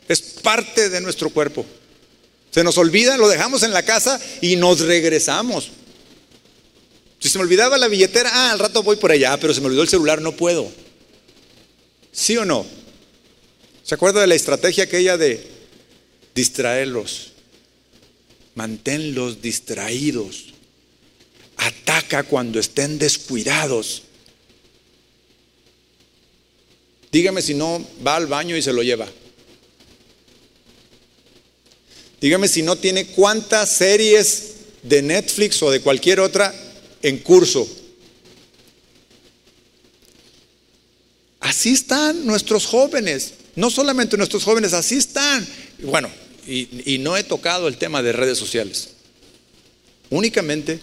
es 0.08 0.22
parte 0.22 0.90
de 0.90 1.02
nuestro 1.02 1.32
cuerpo. 1.32 1.66
Se 2.52 2.64
nos 2.64 2.78
olvida, 2.78 3.18
lo 3.18 3.28
dejamos 3.28 3.64
en 3.64 3.74
la 3.74 3.84
casa 3.84 4.20
y 4.40 4.56
nos 4.56 4.82
regresamos. 4.82 5.72
Si 7.20 7.30
se 7.30 7.38
me 7.40 7.44
olvidaba 7.44 7.78
la 7.78 7.88
billetera, 7.88 8.30
ah, 8.32 8.52
al 8.52 8.60
rato 8.60 8.84
voy 8.84 8.98
por 8.98 9.12
allá, 9.12 9.36
pero 9.40 9.54
se 9.54 9.62
me 9.62 9.68
olvidó 9.68 9.82
el 9.82 9.90
celular, 9.90 10.22
no 10.22 10.34
puedo. 10.34 10.72
¿Sí 12.12 12.38
o 12.38 12.46
no? 12.46 12.66
¿Se 13.86 13.94
acuerda 13.94 14.22
de 14.22 14.28
la 14.28 14.34
estrategia 14.34 14.86
aquella 14.86 15.16
de 15.16 15.48
distraerlos? 16.34 17.34
Manténlos 18.56 19.44
distraídos. 19.44 20.56
Ataca 21.56 22.24
cuando 22.24 22.60
estén 22.60 22.98
descuidados. 22.98 24.02
Dígame 27.12 27.44
si 27.44 27.54
no 27.54 27.86
va 28.06 28.16
al 28.16 28.26
baño 28.26 28.58
y 28.58 28.64
se 28.64 28.74
lo 28.74 28.82
lleva. 28.82 29.08
Dígame 32.20 32.48
si 32.48 32.64
no 32.64 32.78
tiene 32.78 33.06
cuántas 33.06 33.70
series 33.70 34.56
de 34.82 35.04
Netflix 35.04 35.62
o 35.62 35.70
de 35.70 35.82
cualquier 35.82 36.22
otra 36.22 36.54
en 37.04 37.20
curso. 37.20 37.70
Así 41.40 41.74
están 41.74 42.26
nuestros 42.26 42.66
jóvenes, 42.66 43.36
no 43.56 43.70
solamente 43.70 44.18
nuestros 44.18 44.44
jóvenes, 44.44 44.74
así 44.74 44.96
están. 44.96 45.46
Bueno, 45.80 46.10
y, 46.48 46.98
no 47.00 47.18
he 47.18 47.24
tocado 47.24 47.68
el 47.68 47.78
tema 47.78 48.04
de 48.04 48.12
redes 48.12 48.38
sociales. 48.38 48.90
Únicamente 50.10 50.80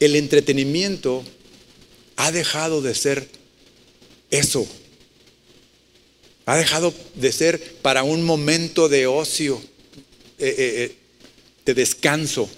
el 0.00 0.16
entretenimiento 0.16 1.22
ha 2.16 2.32
dejado 2.32 2.82
de 2.82 2.94
ser 2.94 3.28
eso. 4.30 4.66
Ha 6.46 6.56
dejado 6.56 6.92
de 7.14 7.30
ser 7.30 7.62
para 7.82 8.02
un 8.02 8.24
momento 8.24 8.88
de 8.88 9.06
ocio, 9.06 9.62
eh, 10.38 10.48
eh, 10.48 10.54
eh, 10.58 10.96
de 11.64 11.74
descanso, 11.74 12.50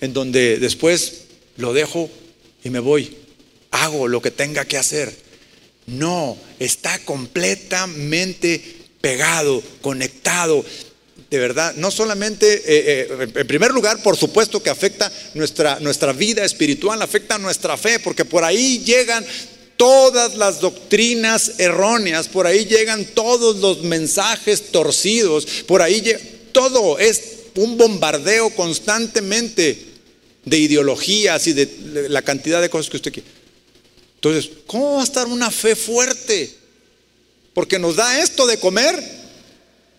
en 0.00 0.12
donde 0.12 0.58
después 0.58 1.24
lo 1.56 1.72
dejo 1.72 2.08
y 2.62 2.70
me 2.70 2.78
voy. 2.78 3.16
Hago 3.72 4.06
lo 4.06 4.22
que 4.22 4.30
tenga 4.30 4.64
que 4.64 4.76
hacer. 4.76 5.25
No, 5.86 6.36
está 6.58 6.98
completamente 7.00 8.60
pegado, 9.00 9.62
conectado. 9.80 10.64
De 11.30 11.38
verdad, 11.38 11.74
no 11.76 11.90
solamente, 11.90 12.54
eh, 12.54 13.08
eh, 13.10 13.28
en 13.34 13.46
primer 13.46 13.72
lugar, 13.72 14.02
por 14.02 14.16
supuesto 14.16 14.62
que 14.62 14.70
afecta 14.70 15.10
nuestra, 15.34 15.78
nuestra 15.80 16.12
vida 16.12 16.44
espiritual, 16.44 17.02
afecta 17.02 17.38
nuestra 17.38 17.76
fe, 17.76 17.98
porque 18.00 18.24
por 18.24 18.44
ahí 18.44 18.82
llegan 18.84 19.24
todas 19.76 20.36
las 20.36 20.60
doctrinas 20.60 21.58
erróneas, 21.58 22.28
por 22.28 22.46
ahí 22.46 22.64
llegan 22.64 23.04
todos 23.04 23.56
los 23.56 23.82
mensajes 23.82 24.70
torcidos, 24.72 25.46
por 25.66 25.82
ahí 25.82 26.02
todo 26.52 26.98
es 26.98 27.22
un 27.56 27.76
bombardeo 27.76 28.50
constantemente 28.50 29.78
de 30.44 30.58
ideologías 30.58 31.46
y 31.46 31.52
de 31.52 32.06
la 32.08 32.22
cantidad 32.22 32.60
de 32.60 32.70
cosas 32.70 32.90
que 32.90 32.96
usted 32.96 33.12
quiere. 33.12 33.35
Entonces, 34.28 34.50
¿cómo 34.66 34.94
va 34.94 35.00
a 35.02 35.04
estar 35.04 35.26
una 35.26 35.50
fe 35.50 35.76
fuerte? 35.76 36.52
Porque 37.54 37.78
nos 37.78 37.96
da 37.96 38.20
esto 38.22 38.46
de 38.46 38.58
comer, 38.58 39.02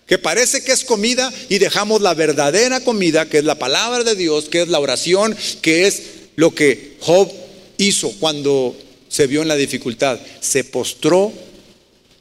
que 0.06 0.18
parece 0.18 0.64
que 0.64 0.72
es 0.72 0.84
comida, 0.84 1.34
y 1.50 1.58
dejamos 1.58 2.02
la 2.02 2.14
verdadera 2.14 2.82
comida, 2.82 3.28
que 3.28 3.40
es 3.40 3.44
la 3.44 3.58
palabra 3.60 4.04
de 4.04 4.16
Dios, 4.16 4.50
que 4.50 4.62
es 4.62 4.68
la 4.68 4.80
oración, 4.80 5.36
que 5.62 5.88
es 5.88 6.02
lo 6.36 6.54
que 6.54 6.98
Job 7.00 7.32
hizo 7.78 8.12
cuando 8.20 8.76
se 9.10 9.28
vio 9.28 9.42
en 9.42 9.48
la 9.48 9.56
dificultad. 9.56 10.20
Se 10.42 10.64
postró 10.64 11.32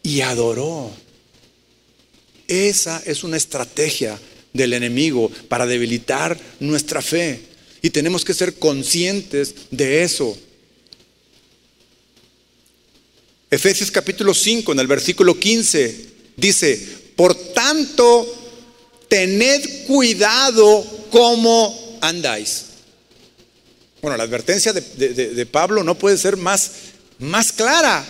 y 0.02 0.20
adoró. 0.20 0.90
Esa 2.48 3.02
es 3.04 3.24
una 3.24 3.36
estrategia 3.36 4.18
del 4.52 4.72
enemigo 4.72 5.30
para 5.48 5.66
debilitar 5.66 6.38
nuestra 6.60 7.02
fe. 7.02 7.40
Y 7.82 7.90
tenemos 7.90 8.24
que 8.24 8.34
ser 8.34 8.54
conscientes 8.54 9.54
de 9.70 10.02
eso. 10.02 10.36
Efesios 13.50 13.90
capítulo 13.90 14.34
5, 14.34 14.72
en 14.72 14.80
el 14.80 14.86
versículo 14.86 15.38
15, 15.38 16.06
dice, 16.36 16.88
por 17.14 17.34
tanto, 17.52 18.26
tened 19.08 19.86
cuidado 19.86 20.84
cómo 21.10 21.98
andáis. 22.00 22.64
Bueno, 24.02 24.16
la 24.16 24.24
advertencia 24.24 24.72
de, 24.72 25.46
Pablo 25.46 25.82
no 25.82 25.96
puede 25.96 26.18
ser 26.18 26.36
más, 26.36 26.70
más 27.18 27.52
clara. 27.52 28.04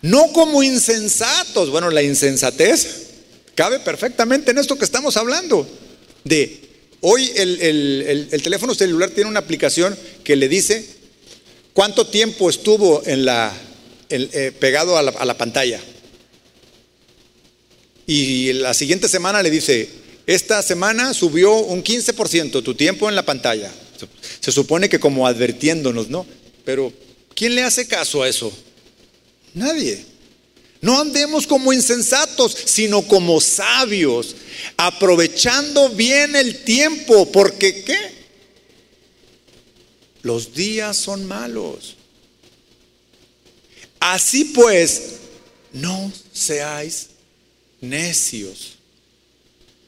No 0.00 0.32
como 0.32 0.62
insensatos. 0.62 1.70
Bueno, 1.70 1.90
la 1.90 2.02
insensatez 2.02 3.10
cabe 3.54 3.78
perfectamente 3.78 4.50
en 4.50 4.58
esto 4.58 4.76
que 4.76 4.84
estamos 4.84 5.16
hablando. 5.16 5.68
De 6.24 6.62
Hoy 7.04 7.32
el, 7.34 8.42
teléfono 8.44 8.76
celular 8.76 9.10
tiene 9.10 9.28
una 9.28 9.40
aplicación 9.40 9.98
que 10.22 10.36
le 10.36 10.48
dice 10.48 10.86
cuánto 11.72 12.06
tiempo 12.06 12.48
estuvo 12.48 13.02
en 13.04 13.24
la, 13.24 13.52
eh, 14.14 14.52
pegado 14.58 14.96
a 14.96 15.02
la, 15.02 15.38
pantalla. 15.38 15.80
Y 18.06 18.52
la 18.52 18.74
siguiente 18.74 19.08
semana 19.08 19.42
le 19.42 19.50
dice, 19.50 19.88
esta 20.26 20.62
semana 20.62 21.14
subió 21.14 21.54
un 21.54 21.82
15% 21.82 22.62
tu 22.62 22.74
tiempo 22.74 23.08
en 23.08 23.14
la 23.14 23.24
pantalla. 23.24 23.72
Se 24.40 24.52
supone 24.52 24.88
que 24.88 25.00
como 25.00 25.26
advirtiéndonos, 25.26 26.08
¿no? 26.08 26.26
Pero 26.64 26.92
¿quién 27.34 27.54
le 27.54 27.62
hace 27.62 27.86
caso 27.86 28.22
a 28.22 28.28
eso? 28.28 28.52
Nadie. 29.54 30.04
No 30.82 31.00
andemos 31.00 31.46
como 31.46 31.72
insensatos, 31.72 32.56
sino 32.64 33.02
como 33.02 33.40
sabios, 33.40 34.34
aprovechando 34.76 35.88
bien 35.90 36.34
el 36.34 36.64
tiempo, 36.64 37.30
porque 37.30 37.84
¿qué? 37.84 37.98
Los 40.22 40.54
días 40.54 40.96
son 40.96 41.24
malos. 41.26 41.96
Así 44.02 44.46
pues, 44.46 45.02
no 45.72 46.12
seáis 46.32 47.10
necios, 47.80 48.72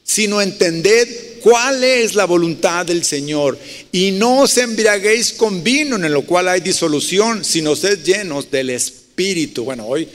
sino 0.05 0.41
entended 0.41 1.41
cuál 1.41 1.83
es 1.83 2.15
la 2.15 2.23
voluntad 2.23 2.85
del 2.85 3.03
Señor. 3.03 3.59
Y 3.91 4.11
no 4.11 4.43
os 4.43 4.57
embriaguéis 4.57 5.33
con 5.33 5.65
vino, 5.65 5.97
en 5.97 6.13
lo 6.13 6.21
cual 6.21 6.47
hay 6.47 6.61
disolución, 6.61 7.43
sino 7.43 7.75
sed 7.75 8.05
llenos 8.05 8.49
del 8.49 8.69
Espíritu. 8.69 9.65
Bueno, 9.65 9.85
hoy 9.85 10.07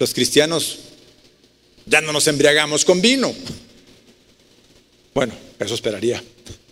los 0.00 0.12
cristianos 0.12 0.78
ya 1.86 2.00
no 2.00 2.12
nos 2.12 2.26
embriagamos 2.26 2.84
con 2.84 3.00
vino. 3.00 3.32
Bueno, 5.14 5.34
eso 5.60 5.74
esperaría. 5.74 6.20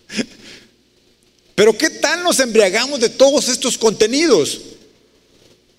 Pero 1.54 1.78
¿qué 1.78 1.88
tal 1.88 2.24
nos 2.24 2.40
embriagamos 2.40 2.98
de 2.98 3.10
todos 3.10 3.48
estos 3.48 3.78
contenidos? 3.78 4.60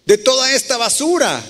De 0.06 0.18
toda 0.18 0.54
esta 0.54 0.78
basura, 0.78 1.44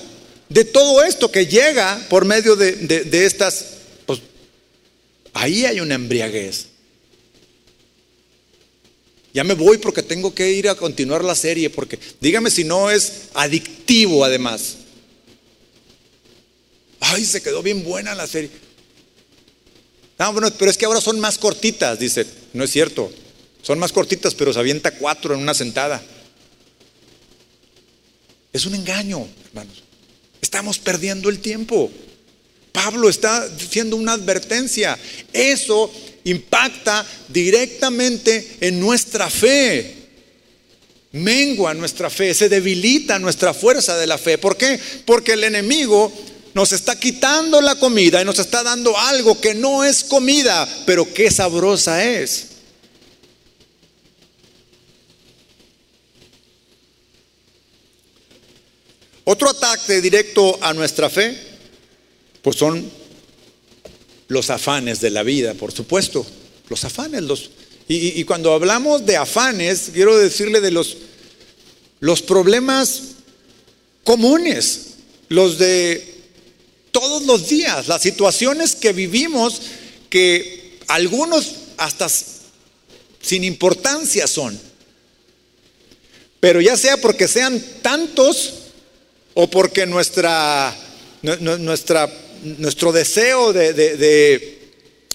de 0.50 0.66
todo 0.66 1.04
esto 1.04 1.32
que 1.32 1.46
llega 1.46 2.06
por 2.10 2.26
medio 2.26 2.56
de, 2.56 3.26
estas... 3.26 3.66
Pues, 4.06 4.20
ahí 5.34 5.66
hay 5.66 5.80
una 5.80 5.96
embriaguez. 5.96 6.68
Ya 9.34 9.44
me 9.44 9.54
voy 9.54 9.78
porque 9.78 10.02
tengo 10.02 10.34
que 10.34 10.52
ir 10.52 10.68
a 10.70 10.76
continuar 10.76 11.24
la 11.24 11.36
serie, 11.36 11.70
porque 11.70 12.00
dígame 12.20 12.50
si 12.50 12.64
no 12.64 12.90
es 12.90 13.30
adictivo 13.36 14.26
además. 14.26 14.78
Ay, 17.00 17.24
se 17.26 17.42
quedó 17.42 17.62
bien 17.62 17.84
buena 17.84 18.16
la 18.16 18.28
serie. 18.28 18.50
Ah, 20.18 20.32
bueno, 20.32 20.52
pero 20.58 20.70
es 20.70 20.78
que 20.78 20.86
ahora 20.86 21.00
son 21.00 21.20
más 21.20 21.38
cortitas, 21.38 21.98
dice. 22.00 22.26
No 22.54 22.64
es 22.64 22.72
cierto. 22.72 23.12
Son 23.62 23.80
más 23.80 23.92
cortitas, 23.92 24.36
pero 24.36 24.52
se 24.52 24.60
avienta 24.60 24.92
cuatro 24.92 25.34
en 25.34 25.42
una 25.42 25.54
sentada. 25.54 26.04
Es 28.52 28.66
un 28.66 28.76
engaño, 28.76 29.28
hermanos. 29.46 29.84
Estamos 30.42 30.80
perdiendo 30.80 31.30
el 31.30 31.40
tiempo. 31.40 31.92
Pablo 32.72 33.10
está 33.10 33.48
diciendo 33.48 33.96
una 33.96 34.14
advertencia. 34.14 34.98
Eso 35.34 35.92
impacta 36.24 37.06
directamente 37.28 38.58
en 38.62 38.80
nuestra 38.80 39.30
fe. 39.30 39.96
Mengua 41.12 41.74
nuestra 41.74 42.10
fe, 42.10 42.36
se 42.36 42.50
debilita 42.50 43.18
nuestra 43.18 43.54
fuerza 43.54 43.98
de 43.98 44.06
la 44.06 44.18
fe. 44.18 44.38
¿Por 44.38 44.58
qué? 44.58 44.80
Porque 45.06 45.34
el 45.34 45.44
enemigo 45.44 46.12
nos 46.54 46.72
está 46.72 47.00
quitando 47.00 47.62
la 47.62 47.76
comida 47.76 48.22
y 48.22 48.26
nos 48.26 48.38
está 48.38 48.62
dando 48.64 48.98
algo 48.98 49.40
que 49.42 49.56
no 49.56 49.84
es 49.84 50.04
comida, 50.04 50.68
pero 50.86 51.12
que 51.12 51.32
sabrosa 51.32 52.04
es. 52.04 52.49
Otro 59.32 59.48
ataque 59.52 60.02
directo 60.02 60.58
a 60.60 60.74
nuestra 60.74 61.08
fe, 61.08 61.38
pues 62.42 62.56
son 62.56 62.90
los 64.28 64.50
afanes 64.50 65.02
de 65.02 65.12
la 65.12 65.22
vida, 65.22 65.54
por 65.54 65.72
supuesto. 65.72 66.26
Los 66.68 66.84
afanes, 66.84 67.22
los... 67.22 67.52
Y, 67.88 68.24
cuando 68.24 68.54
hablamos 68.54 69.06
de 69.06 69.18
afanes, 69.18 69.92
quiero 69.94 70.18
decirle 70.18 70.62
de 70.62 70.72
los, 70.72 70.98
los 72.00 72.24
problemas 72.24 73.02
comunes, 74.04 74.96
los 75.28 75.60
de 75.60 76.12
todos 76.90 77.22
los 77.28 77.50
días, 77.50 77.88
las 77.88 78.02
situaciones 78.02 78.74
que 78.74 78.94
vivimos 78.94 79.62
que 80.10 80.80
algunos 80.88 81.54
hasta 81.78 82.08
sin 83.22 83.44
importancia 83.44 84.26
son. 84.26 84.60
Pero 86.40 86.62
ya 86.62 86.76
sea 86.76 86.98
porque 86.98 87.28
sean 87.28 87.64
tantos 87.84 88.59
o 89.42 89.50
porque 89.50 89.86
nuestra, 89.86 90.76
nuestro 91.22 92.92
deseo 92.92 93.54
de, 93.54 93.74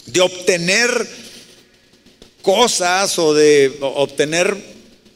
de 0.06 0.20
obtener 0.20 1.06
cosas 2.40 3.18
o 3.18 3.34
de 3.34 3.76
obtener 3.80 4.56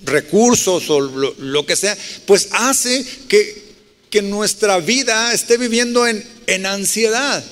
recursos 0.04 0.90
o 0.90 1.00
lo, 1.00 1.64
que 1.64 1.74
sea, 1.74 1.96
pues 2.26 2.48
hace 2.52 3.02
que, 3.28 3.74
que, 4.10 4.20
nuestra 4.20 4.78
vida 4.78 5.32
esté 5.32 5.56
viviendo 5.56 6.06
en, 6.06 6.22
en 6.46 6.66
ansiedad, 6.66 7.42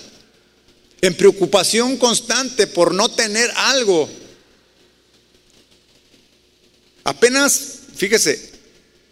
en 1.00 1.14
preocupación 1.14 1.96
constante 1.96 2.66
por 2.66 2.92
no 2.92 3.10
tener 3.10 3.50
algo. 3.56 4.10
Apenas, 7.04 7.78
fíjese, 7.96 8.50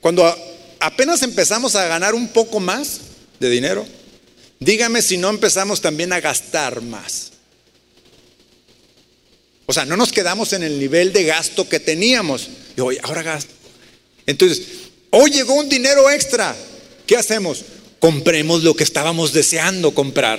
cuando 0.02 0.53
apenas 0.84 1.22
empezamos 1.22 1.74
a 1.76 1.86
ganar 1.86 2.14
un 2.14 2.28
poco 2.28 2.60
más 2.60 3.00
de 3.40 3.48
dinero, 3.48 3.86
dígame 4.60 5.00
si 5.00 5.16
no 5.16 5.30
empezamos 5.30 5.80
también 5.80 6.12
a 6.12 6.20
gastar 6.20 6.82
más. 6.82 7.32
O 9.66 9.72
sea, 9.72 9.86
no 9.86 9.96
nos 9.96 10.12
quedamos 10.12 10.52
en 10.52 10.62
el 10.62 10.78
nivel 10.78 11.12
de 11.14 11.24
gasto 11.24 11.66
que 11.66 11.80
teníamos. 11.80 12.48
Y 12.76 12.82
hoy, 12.82 12.98
ahora 13.02 13.22
gasto. 13.22 13.54
Entonces, 14.26 14.60
hoy 15.08 15.30
llegó 15.30 15.54
un 15.54 15.70
dinero 15.70 16.10
extra. 16.10 16.54
¿Qué 17.06 17.16
hacemos? 17.16 17.64
Compremos 17.98 18.62
lo 18.62 18.76
que 18.76 18.84
estábamos 18.84 19.32
deseando 19.32 19.94
comprar. 19.94 20.38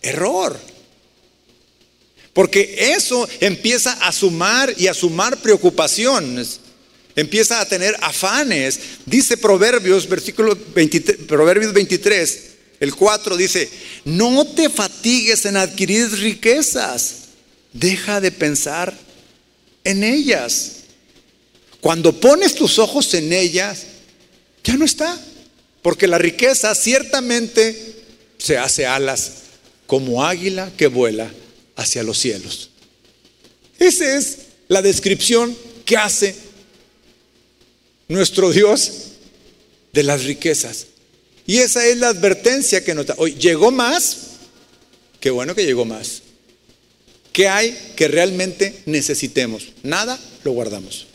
Error. 0.00 0.60
Porque 2.32 2.92
eso 2.94 3.28
empieza 3.40 3.94
a 3.94 4.12
sumar 4.12 4.72
y 4.76 4.86
a 4.86 4.94
sumar 4.94 5.38
preocupaciones. 5.38 6.60
Empieza 7.16 7.60
a 7.60 7.68
tener 7.68 7.96
afanes. 8.00 8.78
Dice 9.06 9.36
Proverbios, 9.36 10.08
versículo 10.08 10.56
23, 10.74 11.18
Proverbios 11.26 11.72
23, 11.72 12.40
el 12.80 12.94
4 12.94 13.36
dice, 13.36 13.70
no 14.04 14.46
te 14.46 14.68
fatigues 14.68 15.44
en 15.44 15.56
adquirir 15.56 16.10
riquezas 16.10 17.24
deja 17.74 18.20
de 18.20 18.30
pensar 18.30 18.96
en 19.82 20.02
ellas. 20.02 20.76
Cuando 21.80 22.18
pones 22.18 22.54
tus 22.54 22.78
ojos 22.78 23.12
en 23.12 23.32
ellas, 23.32 23.82
ya 24.62 24.76
no 24.76 24.86
está. 24.86 25.20
Porque 25.82 26.06
la 26.06 26.16
riqueza 26.16 26.74
ciertamente 26.74 27.96
se 28.38 28.56
hace 28.56 28.86
alas 28.86 29.32
como 29.86 30.24
águila 30.24 30.72
que 30.78 30.86
vuela 30.86 31.30
hacia 31.76 32.02
los 32.02 32.18
cielos. 32.18 32.70
Esa 33.78 34.16
es 34.16 34.38
la 34.68 34.80
descripción 34.80 35.54
que 35.84 35.98
hace 35.98 36.34
nuestro 38.08 38.50
Dios 38.50 38.92
de 39.92 40.02
las 40.02 40.24
riquezas. 40.24 40.86
Y 41.46 41.58
esa 41.58 41.86
es 41.86 41.98
la 41.98 42.08
advertencia 42.08 42.84
que 42.84 42.94
nos. 42.94 43.06
Hoy 43.16 43.34
llegó 43.34 43.70
más, 43.70 44.16
qué 45.20 45.30
bueno 45.30 45.54
que 45.54 45.64
llegó 45.64 45.84
más. 45.84 46.22
¿Qué 47.32 47.48
hay 47.48 47.76
que 47.96 48.08
realmente 48.08 48.82
necesitemos? 48.86 49.72
Nada, 49.82 50.18
lo 50.44 50.52
guardamos. 50.52 51.06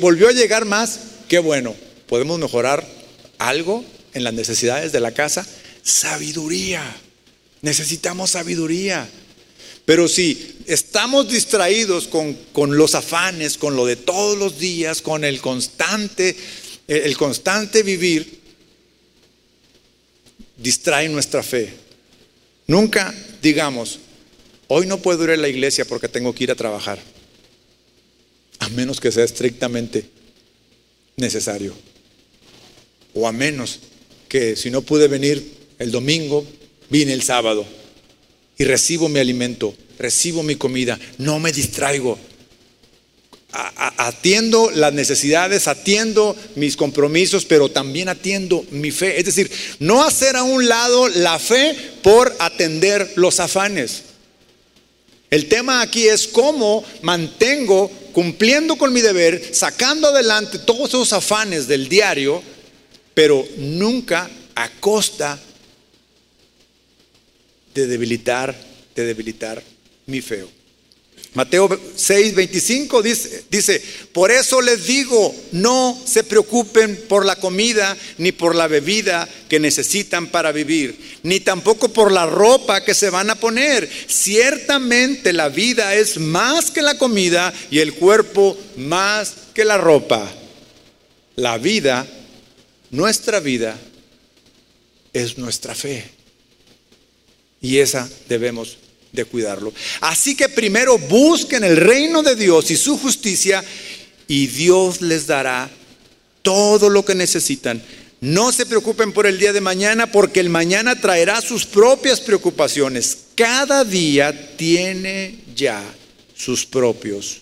Volvió 0.00 0.28
a 0.28 0.32
llegar 0.32 0.64
más, 0.64 1.00
qué 1.28 1.38
bueno. 1.38 1.74
¿Podemos 2.06 2.38
mejorar 2.38 2.86
algo 3.38 3.84
en 4.14 4.24
las 4.24 4.32
necesidades 4.32 4.92
de 4.92 5.00
la 5.00 5.12
casa? 5.12 5.46
Sabiduría. 5.82 6.82
Necesitamos 7.60 8.30
sabiduría. 8.30 9.08
Pero 9.84 10.08
si 10.08 10.56
estamos 10.66 11.28
distraídos 11.28 12.08
con, 12.08 12.34
con, 12.52 12.76
los 12.76 12.94
afanes, 12.94 13.58
con 13.58 13.76
lo 13.76 13.84
de 13.84 13.96
todos 13.96 14.38
los 14.38 14.58
días, 14.58 15.02
con 15.02 15.24
el 15.24 15.40
constante, 15.40 16.36
el 16.88 17.16
constante 17.16 17.82
vivir, 17.82 18.40
distrae 20.56 21.08
nuestra 21.08 21.42
fe. 21.42 21.74
Nunca 22.66 23.14
digamos, 23.42 23.98
Hoy 24.68 24.86
no 24.86 24.98
puedo 24.98 25.24
ir 25.24 25.30
a 25.30 25.36
la 25.36 25.48
iglesia 25.48 25.84
porque 25.84 26.08
tengo 26.08 26.34
que 26.34 26.44
ir 26.44 26.50
a 26.50 26.54
trabajar, 26.54 26.98
a 28.58 28.68
menos 28.70 28.98
que 28.98 29.12
sea 29.12 29.24
estrictamente 29.24 30.08
necesario. 31.16 31.74
O 33.12 33.28
a 33.28 33.32
menos 33.32 33.80
que 34.28 34.56
si 34.56 34.70
no 34.70 34.82
pude 34.82 35.06
venir 35.06 35.52
el 35.78 35.92
domingo, 35.92 36.46
vine 36.88 37.12
el 37.12 37.22
sábado 37.22 37.66
y 38.56 38.64
recibo 38.64 39.08
mi 39.08 39.20
alimento, 39.20 39.74
recibo 39.98 40.42
mi 40.42 40.56
comida, 40.56 40.98
no 41.18 41.38
me 41.38 41.52
distraigo. 41.52 42.18
atiendo 43.96 44.68
las 44.72 44.92
necesidades, 44.92 45.68
atiendo 45.68 46.34
mis 46.56 46.76
compromisos, 46.76 47.44
pero 47.44 47.68
también 47.68 48.08
atiendo 48.08 48.64
mi 48.72 48.90
fe. 48.90 49.18
Es 49.18 49.26
decir, 49.26 49.48
no 49.78 50.02
hacer 50.02 50.34
a 50.34 50.42
un 50.42 50.66
lado 50.66 51.08
la 51.08 51.38
fe 51.38 51.76
por 52.02 52.34
atender 52.40 53.12
los 53.14 53.38
afanes. 53.38 54.02
El 55.30 55.48
tema 55.48 55.82
aquí 55.82 56.08
es 56.08 56.26
cómo 56.26 56.84
mantengo 57.02 57.90
cumpliendo 58.12 58.76
con 58.76 58.92
mi 58.92 59.00
deber, 59.00 59.50
sacando 59.52 60.08
adelante 60.08 60.60
todos 60.60 60.88
esos 60.90 61.12
afanes 61.12 61.66
del 61.66 61.88
diario, 61.88 62.42
pero 63.14 63.46
nunca 63.56 64.30
a 64.54 64.68
costa 64.80 65.36
de 65.36 65.53
debilitar, 67.74 68.54
de 68.94 69.04
debilitar 69.04 69.62
mi 70.06 70.20
feo. 70.20 70.48
Mateo 71.34 71.68
6, 71.96 72.34
25 72.36 73.02
dice, 73.02 73.44
dice, 73.50 73.82
por 74.12 74.30
eso 74.30 74.62
les 74.62 74.86
digo, 74.86 75.34
no 75.50 76.00
se 76.06 76.22
preocupen 76.22 76.96
por 77.08 77.26
la 77.26 77.36
comida 77.36 77.96
ni 78.18 78.30
por 78.30 78.54
la 78.54 78.68
bebida 78.68 79.28
que 79.48 79.58
necesitan 79.58 80.28
para 80.28 80.52
vivir, 80.52 80.96
ni 81.24 81.40
tampoco 81.40 81.88
por 81.88 82.12
la 82.12 82.24
ropa 82.24 82.84
que 82.84 82.94
se 82.94 83.10
van 83.10 83.30
a 83.30 83.34
poner. 83.34 83.88
Ciertamente 84.06 85.32
la 85.32 85.48
vida 85.48 85.96
es 85.96 86.18
más 86.18 86.70
que 86.70 86.82
la 86.82 86.98
comida 86.98 87.52
y 87.68 87.80
el 87.80 87.94
cuerpo 87.94 88.56
más 88.76 89.34
que 89.54 89.64
la 89.64 89.76
ropa. 89.76 90.32
La 91.34 91.58
vida, 91.58 92.06
nuestra 92.92 93.40
vida, 93.40 93.76
es 95.12 95.36
nuestra 95.36 95.74
fe. 95.74 96.13
Y 97.64 97.78
esa 97.78 98.06
debemos 98.28 98.76
de 99.10 99.24
cuidarlo. 99.24 99.72
Así 100.02 100.36
que 100.36 100.50
primero 100.50 100.98
busquen 100.98 101.64
el 101.64 101.78
reino 101.78 102.22
de 102.22 102.36
Dios 102.36 102.70
y 102.70 102.76
su 102.76 102.98
justicia 102.98 103.64
y 104.28 104.48
Dios 104.48 105.00
les 105.00 105.26
dará 105.26 105.70
todo 106.42 106.90
lo 106.90 107.06
que 107.06 107.14
necesitan. 107.14 107.82
No 108.20 108.52
se 108.52 108.66
preocupen 108.66 109.12
por 109.12 109.26
el 109.26 109.38
día 109.38 109.54
de 109.54 109.62
mañana 109.62 110.12
porque 110.12 110.40
el 110.40 110.50
mañana 110.50 111.00
traerá 111.00 111.40
sus 111.40 111.64
propias 111.64 112.20
preocupaciones. 112.20 113.16
Cada 113.34 113.82
día 113.82 114.56
tiene 114.58 115.38
ya 115.56 115.82
sus 116.36 116.66
propios 116.66 117.40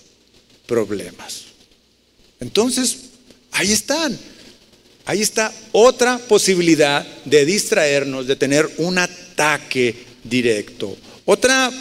problemas. 0.66 1.46
Entonces, 2.38 2.96
ahí 3.50 3.72
están. 3.72 4.16
Ahí 5.04 5.20
está 5.20 5.52
otra 5.72 6.18
posibilidad 6.18 7.04
de 7.24 7.44
distraernos, 7.44 8.28
de 8.28 8.36
tener 8.36 8.70
un 8.76 8.98
ataque 8.98 10.11
directo. 10.24 10.96
Otra 11.24 11.72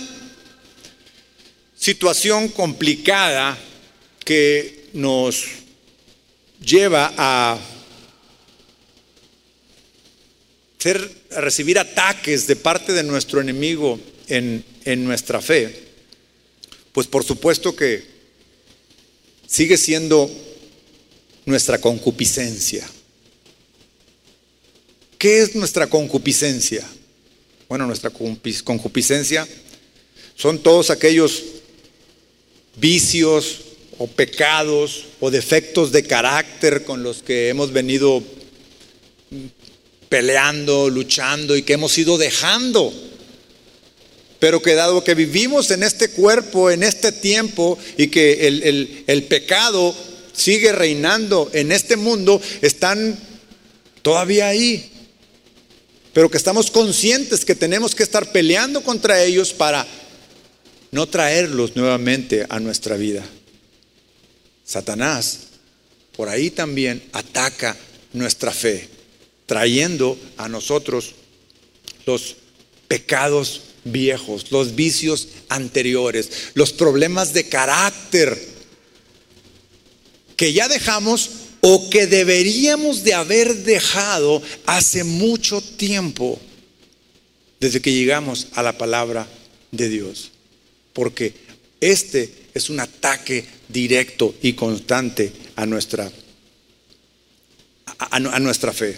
situación 1.75 2.49
complicada 2.49 3.57
que 4.23 4.89
nos 4.93 5.45
lleva 6.63 7.13
a, 7.17 7.59
recibir 11.29 11.77
ataques 11.77 12.47
de 12.47 12.55
parte 12.55 12.91
de 12.91 13.03
nuestro 13.03 13.39
enemigo 13.39 13.99
en, 14.27 14.65
en 14.83 15.05
nuestra 15.05 15.39
fe, 15.39 15.91
pues 16.91 17.05
por 17.05 17.23
supuesto 17.23 17.75
que 17.75 18.03
sigue 19.45 19.77
siendo 19.77 20.29
nuestra 21.45 21.79
concupiscencia. 21.79 22.87
¿Qué 25.19 25.41
es 25.41 25.55
nuestra 25.55 25.87
concupiscencia? 25.87 26.83
Bueno, 27.72 27.88
nuestra 27.88 28.09
concupiscencia 28.09 29.47
son 30.36 30.59
todos 30.59 30.89
aquellos 30.89 31.41
vicios 32.76 33.61
o 33.97 34.07
pecados 34.07 35.05
o 35.22 35.32
defectos 35.32 35.93
de 35.93 36.03
carácter 36.03 36.84
con 36.84 37.01
los 37.01 37.24
que 37.24 37.47
hemos 37.47 37.72
venido 37.72 38.22
peleando, 40.09 40.89
luchando 40.89 41.55
y 41.55 41.61
que 41.61 41.72
hemos 41.72 41.97
ido 41.97 42.17
dejando. 42.17 42.91
Pero 44.39 44.61
que 44.61 44.74
dado 44.74 45.05
que 45.05 45.15
vivimos 45.15 45.72
en 45.72 45.84
este 45.84 46.09
cuerpo, 46.09 46.69
en 46.72 46.84
este 46.84 47.13
tiempo, 47.13 47.80
y 47.97 48.07
que 48.07 48.47
el, 48.47 49.05
el 49.07 49.24
pecado 49.24 49.95
sigue 50.34 50.74
reinando 50.74 51.49
en 51.53 51.72
este 51.72 51.95
mundo, 51.95 52.41
están 52.61 53.17
todavía 54.01 54.49
ahí 54.49 54.90
pero 56.14 56.30
que 56.30 56.38
estamos 56.38 56.70
conscientes 56.70 57.45
que 57.45 57.55
tenemos 57.55 57.95
que 57.95 58.03
estar 58.03 58.32
peleando 58.32 58.84
contra 58.84 59.24
ellos 59.24 59.53
para 59.53 59.88
no 60.91 61.07
traerlos 61.07 61.76
nuevamente 61.76 62.45
a 62.49 62.59
nuestra 62.59 62.97
vida. 62.97 63.24
Satanás 64.66 65.39
por 66.16 66.30
ahí 66.30 66.51
también 66.51 67.01
ataca 67.14 67.78
nuestra 68.14 68.51
fe, 68.51 68.89
trayendo 69.45 70.20
a 70.38 70.49
nosotros 70.49 71.16
los 72.05 72.36
pecados 72.88 73.62
viejos, 73.84 74.51
los 74.51 74.76
vicios 74.76 75.30
anteriores, 75.49 76.30
los 76.53 76.74
problemas 76.74 77.34
de 77.34 77.47
carácter 77.47 78.39
que 80.36 80.53
ya 80.53 80.68
dejamos 80.68 81.30
o 81.62 81.89
que 81.89 82.07
deberíamos 82.07 83.03
de 83.03 83.14
haber 83.14 83.55
dejado 83.64 84.41
hace 84.66 85.03
mucho 85.03 85.62
tiempo 85.62 86.39
desde 87.59 87.82
que 87.82 87.93
llegamos 87.93 88.47
a 88.53 88.64
la 88.64 88.78
palabra 88.78 89.28
de 89.72 89.88
Dios. 89.88 90.32
Porque 90.93 91.34
este 91.80 92.34
es 92.53 92.70
un 92.70 92.80
ataque 92.80 93.45
directo 93.70 94.36
y 94.41 94.53
constante 94.53 95.32
a 95.55 95.66
nuestra, 95.66 96.12
a, 97.97 98.20
nuestra 98.20 98.74
fe. 98.74 98.97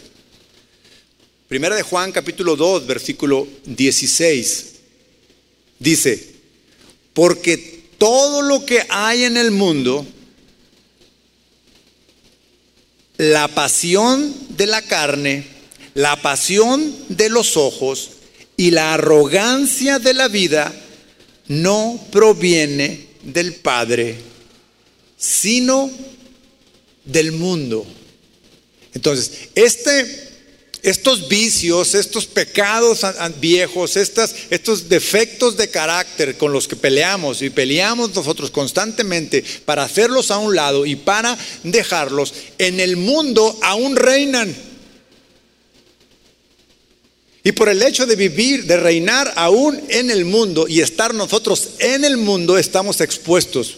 Primera 1.47 1.75
de 1.75 1.83
Juan 1.83 2.11
capítulo 2.11 2.55
2, 2.55 2.87
versículo 2.87 3.47
16. 3.65 4.73
Dice, 5.79 6.31
porque 7.13 7.83
todo 7.97 8.41
lo 8.41 8.65
que 8.65 8.85
hay 8.89 9.23
en 9.25 9.37
el 9.37 9.51
mundo, 9.51 10.05
la 13.17 13.47
pasión 13.47 14.33
de 14.49 14.67
la 14.67 14.81
carne, 14.81 15.45
la 15.93 16.21
pasión 16.21 16.93
de 17.09 17.29
los 17.29 17.57
ojos 17.57 18.11
y 18.57 18.71
la 18.71 18.93
arrogancia 18.93 19.99
de 19.99 20.13
la 20.13 20.27
vida 20.27 20.73
no 21.47 21.99
proviene 22.11 23.07
del 23.23 23.55
Padre, 23.55 24.15
sino 25.17 25.89
del 27.05 27.31
mundo. 27.31 27.85
Entonces, 28.93 29.49
este, 29.55 30.32
estos 30.83 31.29
vicios, 31.29 31.95
estos 31.95 32.25
pecados 32.25 33.05
viejos, 33.39 33.95
estas, 33.95 34.35
estos 34.49 34.89
defectos 34.89 35.55
de 35.55 35.69
carácter 35.69 36.37
con 36.37 36.51
los 36.51 36.67
que 36.67 36.75
peleamos 36.75 37.41
y 37.41 37.49
peleamos 37.49 38.13
nosotros 38.13 38.51
constantemente 38.51 39.43
para 39.63 39.83
hacerlos 39.83 40.29
a 40.29 40.37
un 40.37 40.55
lado 40.55 40.85
y 40.85 40.97
para 40.97 41.37
dejarlos, 41.63 42.33
en 42.57 42.81
el 42.81 42.97
mundo 42.97 43.57
aún 43.61 43.95
reinan. 43.95 44.53
Y 47.45 47.53
por 47.53 47.69
el 47.69 47.81
hecho 47.81 48.05
de 48.05 48.15
vivir, 48.15 48.65
de 48.65 48.77
reinar 48.77 49.33
aún 49.37 49.81
en 49.89 50.11
el 50.11 50.25
mundo 50.25 50.65
y 50.67 50.81
estar 50.81 51.13
nosotros 51.13 51.71
en 51.79 52.03
el 52.03 52.17
mundo, 52.17 52.57
estamos 52.57 52.99
expuestos 52.99 53.77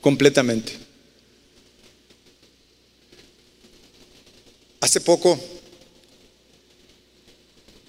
completamente. 0.00 0.72
Hace 4.80 5.00
poco 5.00 5.40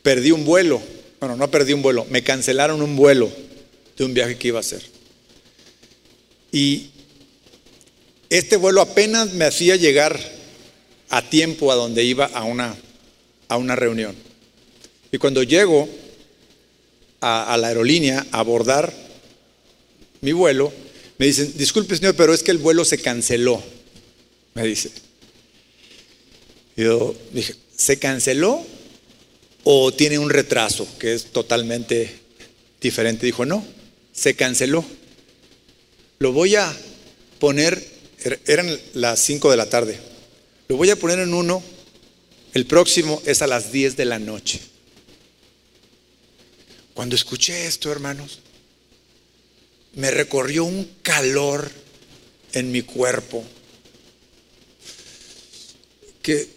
perdí 0.08 0.32
un 0.32 0.46
vuelo, 0.46 0.82
bueno, 1.20 1.36
no 1.36 1.52
perdí 1.52 1.74
un 1.74 1.82
vuelo, 1.82 2.06
me 2.10 2.24
cancelaron 2.24 2.82
un 2.82 2.96
vuelo 2.96 3.30
de 3.98 4.06
un 4.06 4.14
viaje 4.14 4.38
que 4.38 4.48
iba 4.48 4.58
a 4.58 4.62
hacer. 4.62 4.82
Y 6.50 6.92
este 8.30 8.56
vuelo 8.56 8.80
apenas 8.80 9.34
me 9.34 9.44
hacía 9.44 9.76
llegar 9.76 10.18
a 11.10 11.30
tiempo 11.30 11.74
a 11.74 11.76
donde 11.76 12.06
iba 12.06 12.24
a 12.24 12.46
una, 12.46 12.74
a 13.50 13.58
una 13.58 13.76
reunión. 13.76 14.16
Y 15.12 15.18
cuando 15.18 15.44
llego 15.44 15.90
a, 17.20 17.58
la 17.60 17.68
aerolínea 17.68 18.26
a 18.32 18.40
abordar 18.40 18.94
mi 20.22 20.32
vuelo, 20.32 20.72
me 21.18 21.26
dicen, 21.26 21.52
disculpe 21.58 21.98
señor, 21.98 22.16
pero 22.16 22.34
es 22.34 22.44
que 22.44 22.52
el 22.52 22.60
vuelo 22.60 22.86
se 22.86 22.98
canceló, 22.98 23.62
me 24.54 24.64
dice. 24.64 24.90
yo 26.78 27.14
dije, 27.34 27.56
¿se 27.76 28.00
canceló 28.00 28.66
o 29.70 29.92
tiene 29.92 30.18
un 30.18 30.30
retraso 30.30 30.88
que 30.98 31.14
es 31.14 31.26
totalmente 31.26 32.22
diferente? 32.80 33.26
Dijo, 33.26 33.46
no, 33.46 33.68
se 34.14 34.34
canceló. 34.34 34.86
Lo 36.20 36.32
voy 36.32 36.56
a 36.56 36.74
poner, 37.38 37.86
er, 38.24 38.40
eran 38.48 38.80
las 38.94 39.20
5 39.20 39.52
de 39.52 39.58
la 39.58 39.70
tarde, 39.70 40.00
lo 40.70 40.78
voy 40.78 40.90
a 40.90 40.96
poner 40.96 41.20
en 41.20 41.34
uno, 41.34 41.62
el 42.54 42.66
próximo 42.66 43.22
es 43.26 43.42
a 43.42 43.48
las 43.48 43.74
10 43.74 43.98
de 43.98 44.06
la 44.06 44.20
noche. 44.20 44.62
Cuando 46.94 47.18
escuché 47.18 47.68
esto, 47.68 47.92
hermanos, 47.92 48.40
me 49.96 50.12
recorrió 50.12 50.64
un 50.64 50.90
calor 51.02 51.70
en 52.54 52.72
mi 52.72 52.84
cuerpo 52.84 53.44
que 56.22 56.57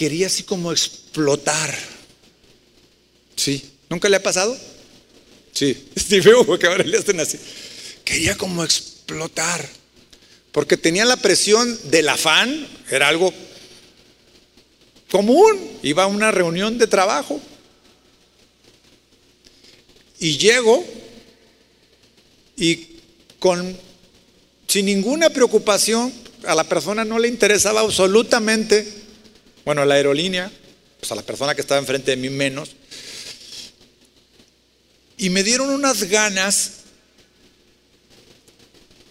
quería 0.00 0.28
así 0.28 0.44
como 0.44 0.72
explotar. 0.72 1.76
Sí, 3.36 3.70
¿nunca 3.90 4.08
le 4.08 4.16
ha 4.16 4.22
pasado? 4.22 4.56
Sí, 5.52 5.90
sí 5.94 6.22
que 6.22 6.66
ahora 6.66 6.84
le 6.84 6.96
hacen 6.96 7.20
así. 7.20 7.38
Quería 8.02 8.34
como 8.38 8.64
explotar, 8.64 9.68
porque 10.52 10.78
tenía 10.78 11.04
la 11.04 11.18
presión 11.18 11.78
del 11.90 12.08
afán, 12.08 12.66
era 12.90 13.08
algo 13.08 13.30
común, 15.10 15.78
iba 15.82 16.04
a 16.04 16.06
una 16.06 16.30
reunión 16.30 16.78
de 16.78 16.86
trabajo 16.86 17.38
y 20.18 20.38
llego 20.38 20.82
y 22.56 22.86
con 23.38 23.76
sin 24.66 24.86
ninguna 24.86 25.28
preocupación, 25.28 26.10
a 26.46 26.54
la 26.54 26.64
persona 26.64 27.04
no 27.04 27.18
le 27.18 27.28
interesaba 27.28 27.80
absolutamente, 27.80 28.99
bueno, 29.70 29.84
la 29.84 29.94
aerolínea, 29.94 30.50
pues 30.98 31.12
a 31.12 31.14
la 31.14 31.22
persona 31.22 31.54
que 31.54 31.60
estaba 31.60 31.78
enfrente 31.78 32.10
de 32.10 32.16
mí 32.16 32.28
menos, 32.28 32.70
y 35.16 35.30
me 35.30 35.44
dieron 35.44 35.70
unas 35.70 36.02
ganas 36.08 36.72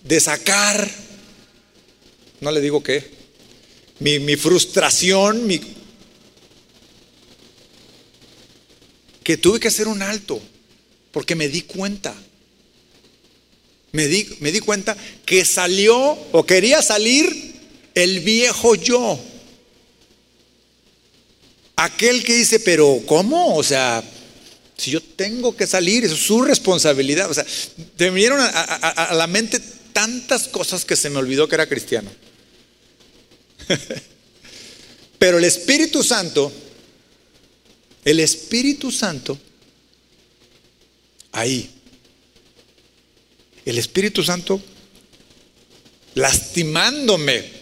de 0.03 0.19
sacar, 0.19 0.91
no 2.41 2.51
le 2.51 2.59
digo 2.59 2.83
qué, 2.83 3.09
mi, 3.99 4.19
mi 4.19 4.35
frustración, 4.35 5.47
mi, 5.47 5.61
que 9.23 9.37
tuve 9.37 9.61
que 9.61 9.69
hacer 9.69 9.87
un 9.87 10.01
alto 10.01 10.41
porque 11.13 11.35
me 11.35 11.47
di 11.47 11.61
cuenta. 11.61 12.13
Me 13.93 14.07
di, 14.07 14.27
me 14.41 14.51
di 14.51 14.59
cuenta 14.59 14.97
que 15.25 15.45
salió 15.45 15.95
o 16.33 16.45
quería 16.45 16.81
salir 16.81 17.55
el 17.95 18.19
viejo 18.19 18.75
yo. 18.75 19.17
Aquel 21.81 22.25
que 22.25 22.35
dice, 22.35 22.59
pero 22.59 23.01
¿cómo? 23.05 23.55
O 23.55 23.63
sea, 23.63 24.03
si 24.75 24.91
yo 24.91 25.01
tengo 25.01 25.55
que 25.55 25.65
salir, 25.65 26.03
es 26.03 26.11
su 26.11 26.41
responsabilidad. 26.41 27.31
O 27.31 27.33
sea, 27.33 27.45
te 27.95 28.09
vinieron 28.09 28.41
a, 28.41 28.47
a 28.47 29.13
la 29.13 29.27
mente 29.27 29.61
tantas 29.93 30.49
cosas 30.49 30.83
que 30.83 30.97
se 30.97 31.09
me 31.09 31.19
olvidó 31.19 31.47
que 31.47 31.55
era 31.55 31.67
cristiano. 31.67 32.11
Pero 35.19 35.37
el 35.37 35.45
Espíritu 35.45 36.03
Santo, 36.03 36.51
el 38.03 38.19
Espíritu 38.19 38.91
Santo 38.91 39.39
ahí. 41.31 41.69
El 43.63 43.77
Espíritu 43.77 44.21
Santo 44.21 44.61
lastimándome. 46.15 47.57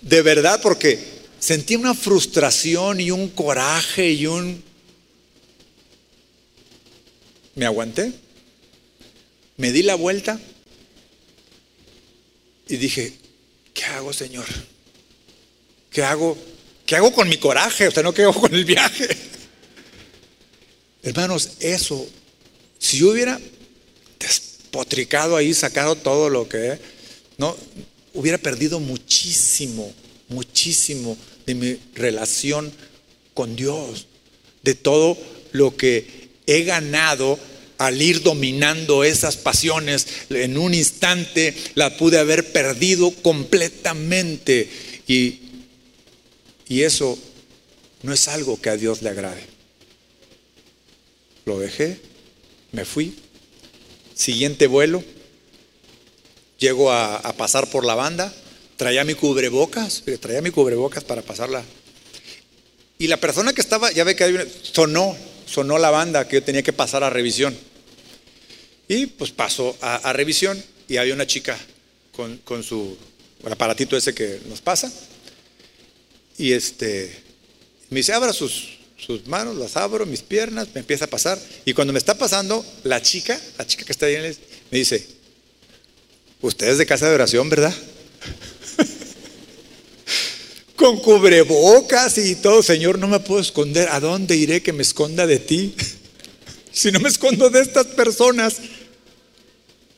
De 0.00 0.22
verdad, 0.22 0.60
porque 0.62 1.13
sentí 1.44 1.76
una 1.76 1.92
frustración 1.92 3.00
y 3.00 3.10
un 3.10 3.28
coraje 3.28 4.12
y 4.12 4.26
un... 4.26 4.64
Me 7.54 7.66
aguanté, 7.66 8.12
me 9.58 9.70
di 9.70 9.82
la 9.82 9.94
vuelta 9.94 10.40
y 12.66 12.76
dije, 12.76 13.12
¿qué 13.74 13.84
hago, 13.84 14.14
Señor? 14.14 14.46
¿Qué 15.90 16.02
hago? 16.02 16.36
¿Qué 16.86 16.96
hago 16.96 17.12
con 17.12 17.28
mi 17.28 17.36
coraje? 17.36 17.88
O 17.88 17.90
sea, 17.90 18.02
no 18.02 18.14
qué 18.14 18.22
hago 18.22 18.40
con 18.40 18.54
el 18.54 18.64
viaje. 18.64 19.06
Hermanos, 21.02 21.50
eso, 21.60 22.08
si 22.78 22.96
yo 22.98 23.10
hubiera 23.10 23.38
despotricado 24.18 25.36
ahí, 25.36 25.52
sacado 25.52 25.94
todo 25.94 26.30
lo 26.30 26.48
que, 26.48 26.80
no, 27.36 27.54
hubiera 28.14 28.38
perdido 28.38 28.80
muchísimo, 28.80 29.92
muchísimo 30.28 31.18
de 31.46 31.54
mi 31.54 31.78
relación 31.94 32.72
con 33.34 33.56
Dios, 33.56 34.06
de 34.62 34.74
todo 34.74 35.18
lo 35.52 35.76
que 35.76 36.30
he 36.46 36.64
ganado 36.64 37.38
al 37.78 38.00
ir 38.00 38.22
dominando 38.22 39.04
esas 39.04 39.36
pasiones, 39.36 40.06
en 40.30 40.56
un 40.56 40.74
instante 40.74 41.54
la 41.74 41.96
pude 41.96 42.18
haber 42.18 42.52
perdido 42.52 43.10
completamente. 43.10 44.68
Y, 45.08 45.40
y 46.68 46.82
eso 46.82 47.18
no 48.02 48.12
es 48.12 48.28
algo 48.28 48.60
que 48.60 48.70
a 48.70 48.76
Dios 48.76 49.02
le 49.02 49.10
agrade. 49.10 49.44
Lo 51.44 51.58
dejé, 51.58 52.00
me 52.72 52.84
fui. 52.84 53.16
Siguiente 54.14 54.66
vuelo. 54.66 55.02
llego 56.58 56.92
a, 56.92 57.16
a 57.16 57.32
pasar 57.34 57.68
por 57.68 57.84
la 57.84 57.94
banda, 57.94 58.32
traía 58.76 59.04
mi 59.04 59.14
cubrebocas, 59.14 60.02
traía 60.20 60.40
mi 60.40 60.50
cubrebocas 60.50 61.04
para 61.04 61.22
pasarla. 61.22 61.62
Y 62.98 63.08
la 63.08 63.16
persona 63.18 63.52
que 63.52 63.60
estaba, 63.60 63.90
ya 63.92 64.04
ve 64.04 64.14
que 64.14 64.24
hay 64.24 64.32
una, 64.34 64.44
sonó, 64.62 65.16
sonó 65.46 65.78
la 65.78 65.90
banda 65.90 66.28
que 66.28 66.36
yo 66.36 66.42
tenía 66.42 66.62
que 66.62 66.72
pasar 66.72 67.02
a 67.02 67.10
revisión. 67.10 67.56
Y 68.88 69.06
pues 69.06 69.30
paso 69.30 69.76
a, 69.80 70.12
revisión 70.12 70.62
y 70.88 70.98
había 70.98 71.14
una 71.14 71.26
chica 71.26 71.58
con, 72.12 72.36
con 72.38 72.62
su 72.62 72.96
aparatito 73.50 73.96
ese 73.96 74.14
que 74.14 74.40
nos 74.48 74.60
pasa. 74.60 74.92
Y 76.36 76.52
este, 76.52 77.14
me 77.90 78.00
dice, 78.00 78.12
abra 78.12 78.32
sus, 78.32 78.78
sus 78.96 79.26
manos, 79.26 79.56
las 79.56 79.76
abro, 79.76 80.06
mis 80.06 80.22
piernas, 80.22 80.68
me 80.74 80.80
empieza 80.80 81.06
a 81.06 81.08
pasar. 81.08 81.38
Y 81.64 81.72
cuando 81.72 81.92
me 81.92 81.98
está 81.98 82.16
pasando, 82.16 82.64
la 82.84 83.00
chica, 83.00 83.40
la 83.58 83.66
chica 83.66 83.84
que 83.84 83.92
está 83.92 84.06
ahí, 84.06 84.16
me 84.70 84.78
dice, 84.78 85.06
usted 86.40 86.68
es 86.68 86.78
de 86.78 86.86
casa 86.86 87.08
de 87.08 87.14
oración, 87.14 87.48
¿verdad? 87.48 87.74
Con 90.84 91.00
cubrebocas 91.00 92.18
y 92.18 92.34
todo, 92.34 92.62
Señor, 92.62 92.98
no 92.98 93.08
me 93.08 93.18
puedo 93.18 93.40
esconder. 93.40 93.88
¿A 93.88 94.00
dónde 94.00 94.36
iré 94.36 94.62
que 94.62 94.74
me 94.74 94.82
esconda 94.82 95.26
de 95.26 95.38
ti? 95.38 95.74
si 96.74 96.92
no 96.92 97.00
me 97.00 97.08
escondo 97.08 97.48
de 97.48 97.62
estas 97.62 97.86
personas 97.86 98.56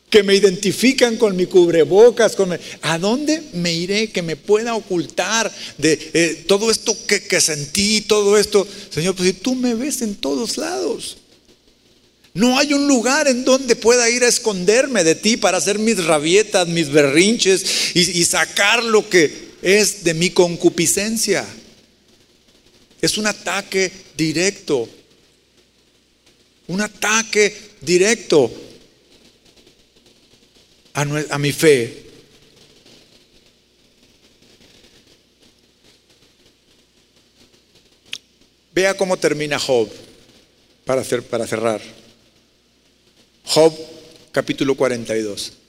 que 0.08 0.22
me 0.22 0.36
identifican 0.36 1.16
con 1.16 1.34
mi 1.34 1.46
cubrebocas, 1.46 2.36
¿a 2.82 2.98
dónde 3.00 3.42
me 3.54 3.74
iré 3.74 4.12
que 4.12 4.22
me 4.22 4.36
pueda 4.36 4.76
ocultar 4.76 5.52
de 5.76 5.98
eh, 6.14 6.44
todo 6.46 6.70
esto 6.70 6.96
que, 7.08 7.40
sentí, 7.40 8.02
todo 8.02 8.38
esto? 8.38 8.64
Señor, 8.90 9.16
pues 9.16 9.30
si 9.30 9.34
tú 9.34 9.56
me 9.56 9.74
ves 9.74 10.02
en 10.02 10.14
todos 10.14 10.56
lados. 10.56 11.16
No 12.32 12.60
hay 12.60 12.72
un 12.74 12.86
lugar 12.86 13.26
en 13.26 13.44
donde 13.44 13.74
pueda 13.74 14.08
ir 14.08 14.22
a 14.22 14.28
esconderme 14.28 15.02
de 15.02 15.16
ti 15.16 15.36
para 15.36 15.58
hacer 15.58 15.80
mis 15.80 16.04
rabietas, 16.04 16.68
mis 16.68 16.90
berrinches 16.90 17.96
y 17.96 18.24
sacar 18.24 18.84
lo 18.84 19.08
que 19.08 19.45
es 19.66 20.04
de 20.04 20.14
mi 20.14 20.30
concupiscencia. 20.30 21.44
Es 23.02 23.18
un 23.18 23.26
ataque 23.26 23.90
directo. 24.16 24.88
Un 26.68 26.80
ataque 26.80 27.52
directo 27.80 28.48
a, 30.94 31.38
mi 31.38 31.50
fe. 31.50 32.04
Vea 38.72 38.96
cómo 38.96 39.16
termina 39.16 39.58
Job 39.58 39.90
para, 40.84 41.00
hacer, 41.00 41.24
para 41.24 41.44
cerrar. 41.44 41.82
Job 43.44 43.76
capítulo 44.30 44.76
42. 44.76 45.65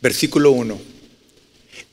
Versículo 0.00 0.52
1. 0.52 0.80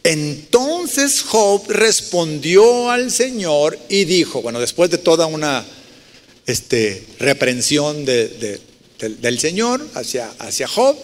Entonces 0.03 1.21
Job 1.21 1.69
respondió 1.69 2.89
al 2.89 3.11
Señor 3.11 3.77
y 3.89 4.05
dijo, 4.05 4.41
bueno, 4.41 4.59
después 4.59 4.89
de 4.89 4.97
toda 4.97 5.25
una 5.25 5.65
este, 6.45 7.03
reprensión 7.19 8.05
del 8.05 9.39
Señor 9.39 9.85
hacia, 9.95 10.31
hacia 10.39 10.67
Job. 10.67 10.95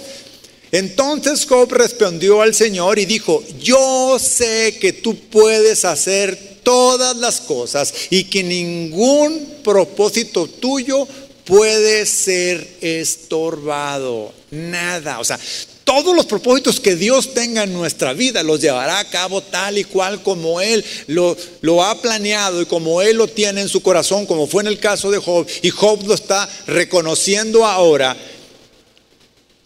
Entonces 0.72 1.46
Job 1.46 1.72
respondió 1.72 2.42
al 2.42 2.56
Señor 2.56 2.98
y 2.98 3.06
dijo, 3.06 3.44
yo 3.62 4.18
sé 4.20 4.78
que 4.80 4.94
tú 4.94 5.16
puedes 5.30 5.86
hacer 5.86 6.60
todas 6.64 7.18
las 7.18 7.42
cosas 7.42 7.94
y 8.10 8.24
que 8.24 8.42
ningún 8.42 9.58
propósito 9.64 10.48
tuyo 10.48 11.08
puede 11.44 12.06
ser 12.06 12.66
estorbado. 12.82 14.34
Nada. 14.50 15.20
O 15.20 15.26
sea, 15.26 15.38
todos 15.84 16.16
los 16.16 16.26
propósitos 16.26 16.80
que 16.80 16.96
Dios 16.96 17.34
tenga 17.34 17.64
en 17.64 17.74
nuestra 17.74 18.14
vida 18.14 18.42
los 18.44 18.62
llevará 18.62 19.00
a 19.00 19.10
cabo 19.10 19.42
tal 19.42 19.78
y 19.78 19.84
cual 19.84 20.24
como 20.24 20.62
Él 20.62 20.84
lo, 21.08 21.36
ha 21.84 22.02
planeado 22.02 22.62
y 22.62 22.66
como 22.66 23.02
Él 23.02 23.18
lo 23.18 23.28
tiene 23.28 23.62
en 23.62 23.70
su 23.70 23.82
corazón, 23.82 24.26
como 24.26 24.48
fue 24.48 24.64
en 24.64 24.68
el 24.68 24.80
caso 24.80 25.12
de 25.12 25.18
Job, 25.18 25.46
y 25.62 25.70
Job 25.70 26.08
lo 26.08 26.14
está 26.14 26.50
reconociendo 26.68 27.66
ahora. 27.66 28.16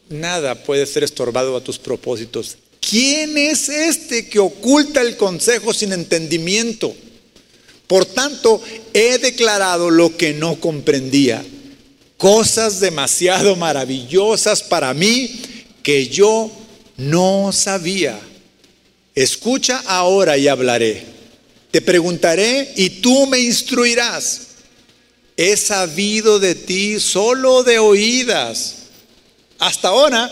Nada 0.10 0.56
puede 0.56 0.86
ser 0.86 1.04
estorbado 1.04 1.56
a 1.56 1.64
tus 1.64 1.78
propósitos. 1.78 2.58
¿Quién 2.80 3.38
es 3.38 3.70
este 3.70 4.28
que 4.28 4.40
oculta 4.40 5.02
el 5.02 5.18
consejo 5.18 5.74
sin 5.74 5.92
entendimiento? 5.92 6.96
Por 7.86 8.06
tanto, 8.06 8.62
he 8.94 9.18
declarado 9.18 9.90
lo 9.90 10.16
que 10.16 10.34
no 10.34 10.60
comprendía. 10.60 11.46
Cosas 12.18 12.80
demasiado 12.80 13.56
maravillosas 13.56 14.64
para 14.64 14.94
mí 14.94 15.42
que 15.88 16.10
yo 16.10 16.52
no 16.98 17.52
sabía. 17.54 18.20
Escucha 19.16 19.82
ahora 19.86 20.38
y 20.38 20.50
hablaré. 20.50 21.06
Te 21.72 21.82
preguntaré 21.82 22.74
y 22.76 22.90
tú 22.90 23.26
me 23.26 23.40
instruirás. 23.40 24.48
He 25.38 25.56
sabido 25.56 26.40
de 26.40 26.56
ti 26.56 27.00
solo 27.00 27.64
de 27.64 27.80
oídas. 27.80 28.76
Hasta 29.60 29.88
ahora, 29.88 30.30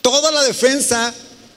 toda 0.00 0.30
la 0.30 0.42
defensa 0.44 1.12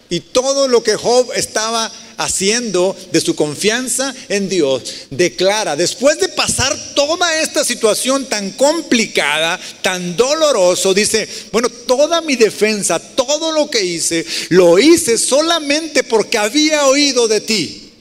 y 0.09 0.19
todo 0.19 0.67
lo 0.67 0.83
que 0.83 0.97
Job 0.97 1.31
estaba 1.37 1.89
haciendo 2.19 2.95
de 3.13 3.21
su 3.21 3.33
confianza 3.33 4.13
en 4.27 4.49
Dios, 4.49 4.83
declara, 5.09 5.77
después 5.77 6.19
de 6.19 6.27
pasar 6.27 6.77
toda 6.93 7.41
esta 7.41 7.63
situación 7.63 8.25
tan 8.25 8.51
complicada, 8.51 9.57
tan 9.81 10.17
doloroso, 10.17 10.93
dice, 10.93 11.27
bueno, 11.51 11.69
toda 11.69 12.19
mi 12.19 12.35
defensa, 12.35 12.99
todo 12.99 13.53
lo 13.53 13.69
que 13.69 13.83
hice, 13.83 14.25
lo 14.49 14.77
hice 14.77 15.17
solamente 15.17 16.03
porque 16.03 16.37
había 16.37 16.87
oído 16.87 17.27
de 17.29 17.39
ti. 17.39 17.91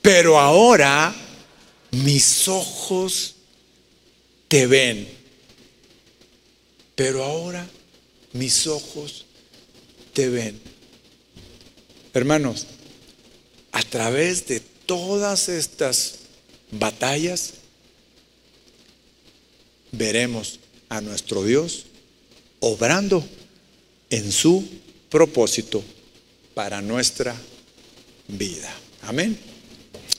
Pero 0.00 0.40
ahora 0.40 1.14
mis 1.90 2.48
ojos 2.48 3.34
te 4.48 4.66
ven. 4.66 5.06
Pero 6.94 7.22
ahora 7.22 7.68
mis 8.32 8.66
ojos 8.66 9.26
te 10.14 10.30
ven. 10.30 10.71
Hermanos, 12.14 12.66
a 13.72 13.82
través 13.82 14.46
de 14.46 14.60
todas 14.60 15.48
estas 15.48 16.18
batallas, 16.70 17.54
veremos 19.92 20.60
a 20.88 21.00
nuestro 21.00 21.42
Dios 21.44 21.86
obrando 22.60 23.26
en 24.10 24.30
su 24.30 24.68
propósito 25.08 25.82
para 26.54 26.82
nuestra 26.82 27.34
vida. 28.28 28.72
Amén. 29.02 29.38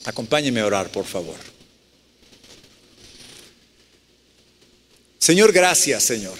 Acompáñeme 0.05 0.61
a 0.61 0.65
orar, 0.65 0.91
por 0.91 1.05
favor. 1.05 1.37
Señor, 5.19 5.53
gracias, 5.53 6.03
Señor. 6.03 6.37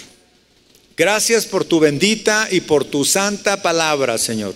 Gracias 0.97 1.45
por 1.45 1.63
tu 1.63 1.80
bendita 1.80 2.47
y 2.51 2.61
por 2.61 2.84
tu 2.85 3.05
santa 3.05 3.61
palabra, 3.61 4.17
Señor. 4.17 4.53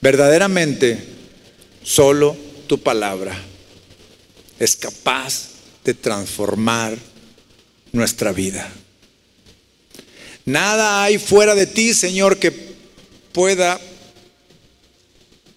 Verdaderamente, 0.00 0.98
solo 1.82 2.36
tu 2.66 2.82
palabra 2.82 3.38
es 4.58 4.76
capaz 4.76 5.48
de 5.84 5.94
transformar 5.94 6.96
nuestra 7.92 8.32
vida. 8.32 8.70
Nada 10.44 11.02
hay 11.02 11.18
fuera 11.18 11.54
de 11.54 11.66
ti, 11.66 11.94
Señor, 11.94 12.38
que 12.38 12.52
pueda 13.32 13.80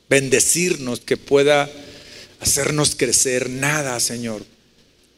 bendecirnos, 0.10 1.00
que 1.00 1.18
pueda 1.18 1.70
hacernos 2.40 2.96
crecer. 2.96 3.50
Nada, 3.50 4.00
Señor. 4.00 4.46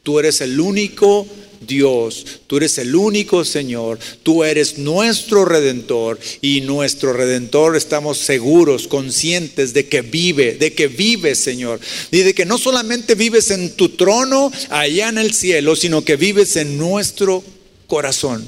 Tú 0.06 0.19
eres 0.19 0.40
el 0.41 0.60
único 0.60 1.26
Dios, 1.65 2.27
tú 2.45 2.57
eres 2.57 2.77
el 2.77 2.95
único 2.95 3.44
Señor, 3.44 3.98
tú 4.22 4.44
eres 4.44 4.77
nuestro 4.77 5.45
redentor 5.45 6.19
y 6.41 6.61
nuestro 6.61 7.11
redentor 7.11 7.76
estamos 7.76 8.19
seguros, 8.19 8.88
conscientes 8.88 9.73
de 9.73 9.88
que 9.88 10.03
vive, 10.03 10.57
de 10.57 10.76
que 10.76 10.88
vive 10.88 11.34
Señor, 11.34 11.80
y 12.11 12.19
de 12.19 12.36
que 12.36 12.45
no 12.45 12.60
solamente 12.60 13.15
vives 13.15 13.49
en 13.49 13.76
tu 13.76 13.90
trono 13.90 14.52
allá 14.69 15.10
en 15.10 15.18
el 15.18 15.34
cielo, 15.34 15.76
sino 15.76 16.06
que 16.06 16.18
vives 16.18 16.56
en 16.56 16.77
nuestro 16.77 17.44
corazón, 17.88 18.48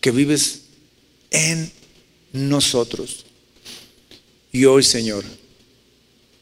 que 0.00 0.12
vives 0.12 0.60
en 1.32 1.72
nosotros. 2.32 3.26
Y 4.52 4.64
hoy 4.64 4.84
Señor, 4.84 5.24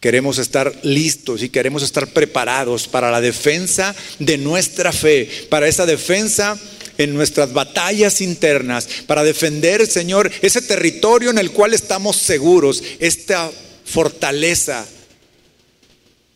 Queremos 0.07 0.39
estar 0.39 0.73
listos 0.85 1.43
y 1.43 1.49
queremos 1.49 1.83
estar 1.83 2.07
preparados 2.07 2.87
para 2.87 3.11
la 3.11 3.20
defensa 3.20 3.93
de 4.20 4.39
nuestra 4.39 4.93
fe, 4.93 5.28
para 5.51 5.66
esa 5.66 5.85
defensa 5.85 6.57
en 6.97 7.12
nuestras 7.12 7.53
batallas 7.53 8.20
internas, 8.20 8.89
para 9.09 9.24
defender, 9.24 9.85
Señor, 9.85 10.31
ese 10.43 10.62
territorio 10.62 11.31
en 11.31 11.39
el 11.39 11.51
cual 11.51 11.74
estamos 11.74 12.15
seguros, 12.15 12.85
esta 13.01 13.51
fortaleza 13.85 14.87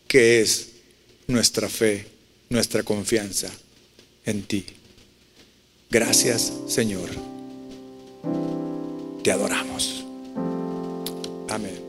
que 0.09 0.41
es 0.41 0.67
nuestra 1.29 1.69
fe 1.69 2.07
nuestra 2.49 2.83
confianza 2.83 3.47
en 4.27 4.43
ti. 4.43 4.67
Gracias, 5.91 6.53
Señor. 6.67 7.09
Te 9.23 9.31
adoramos. 9.31 10.05
Amén. 11.49 11.80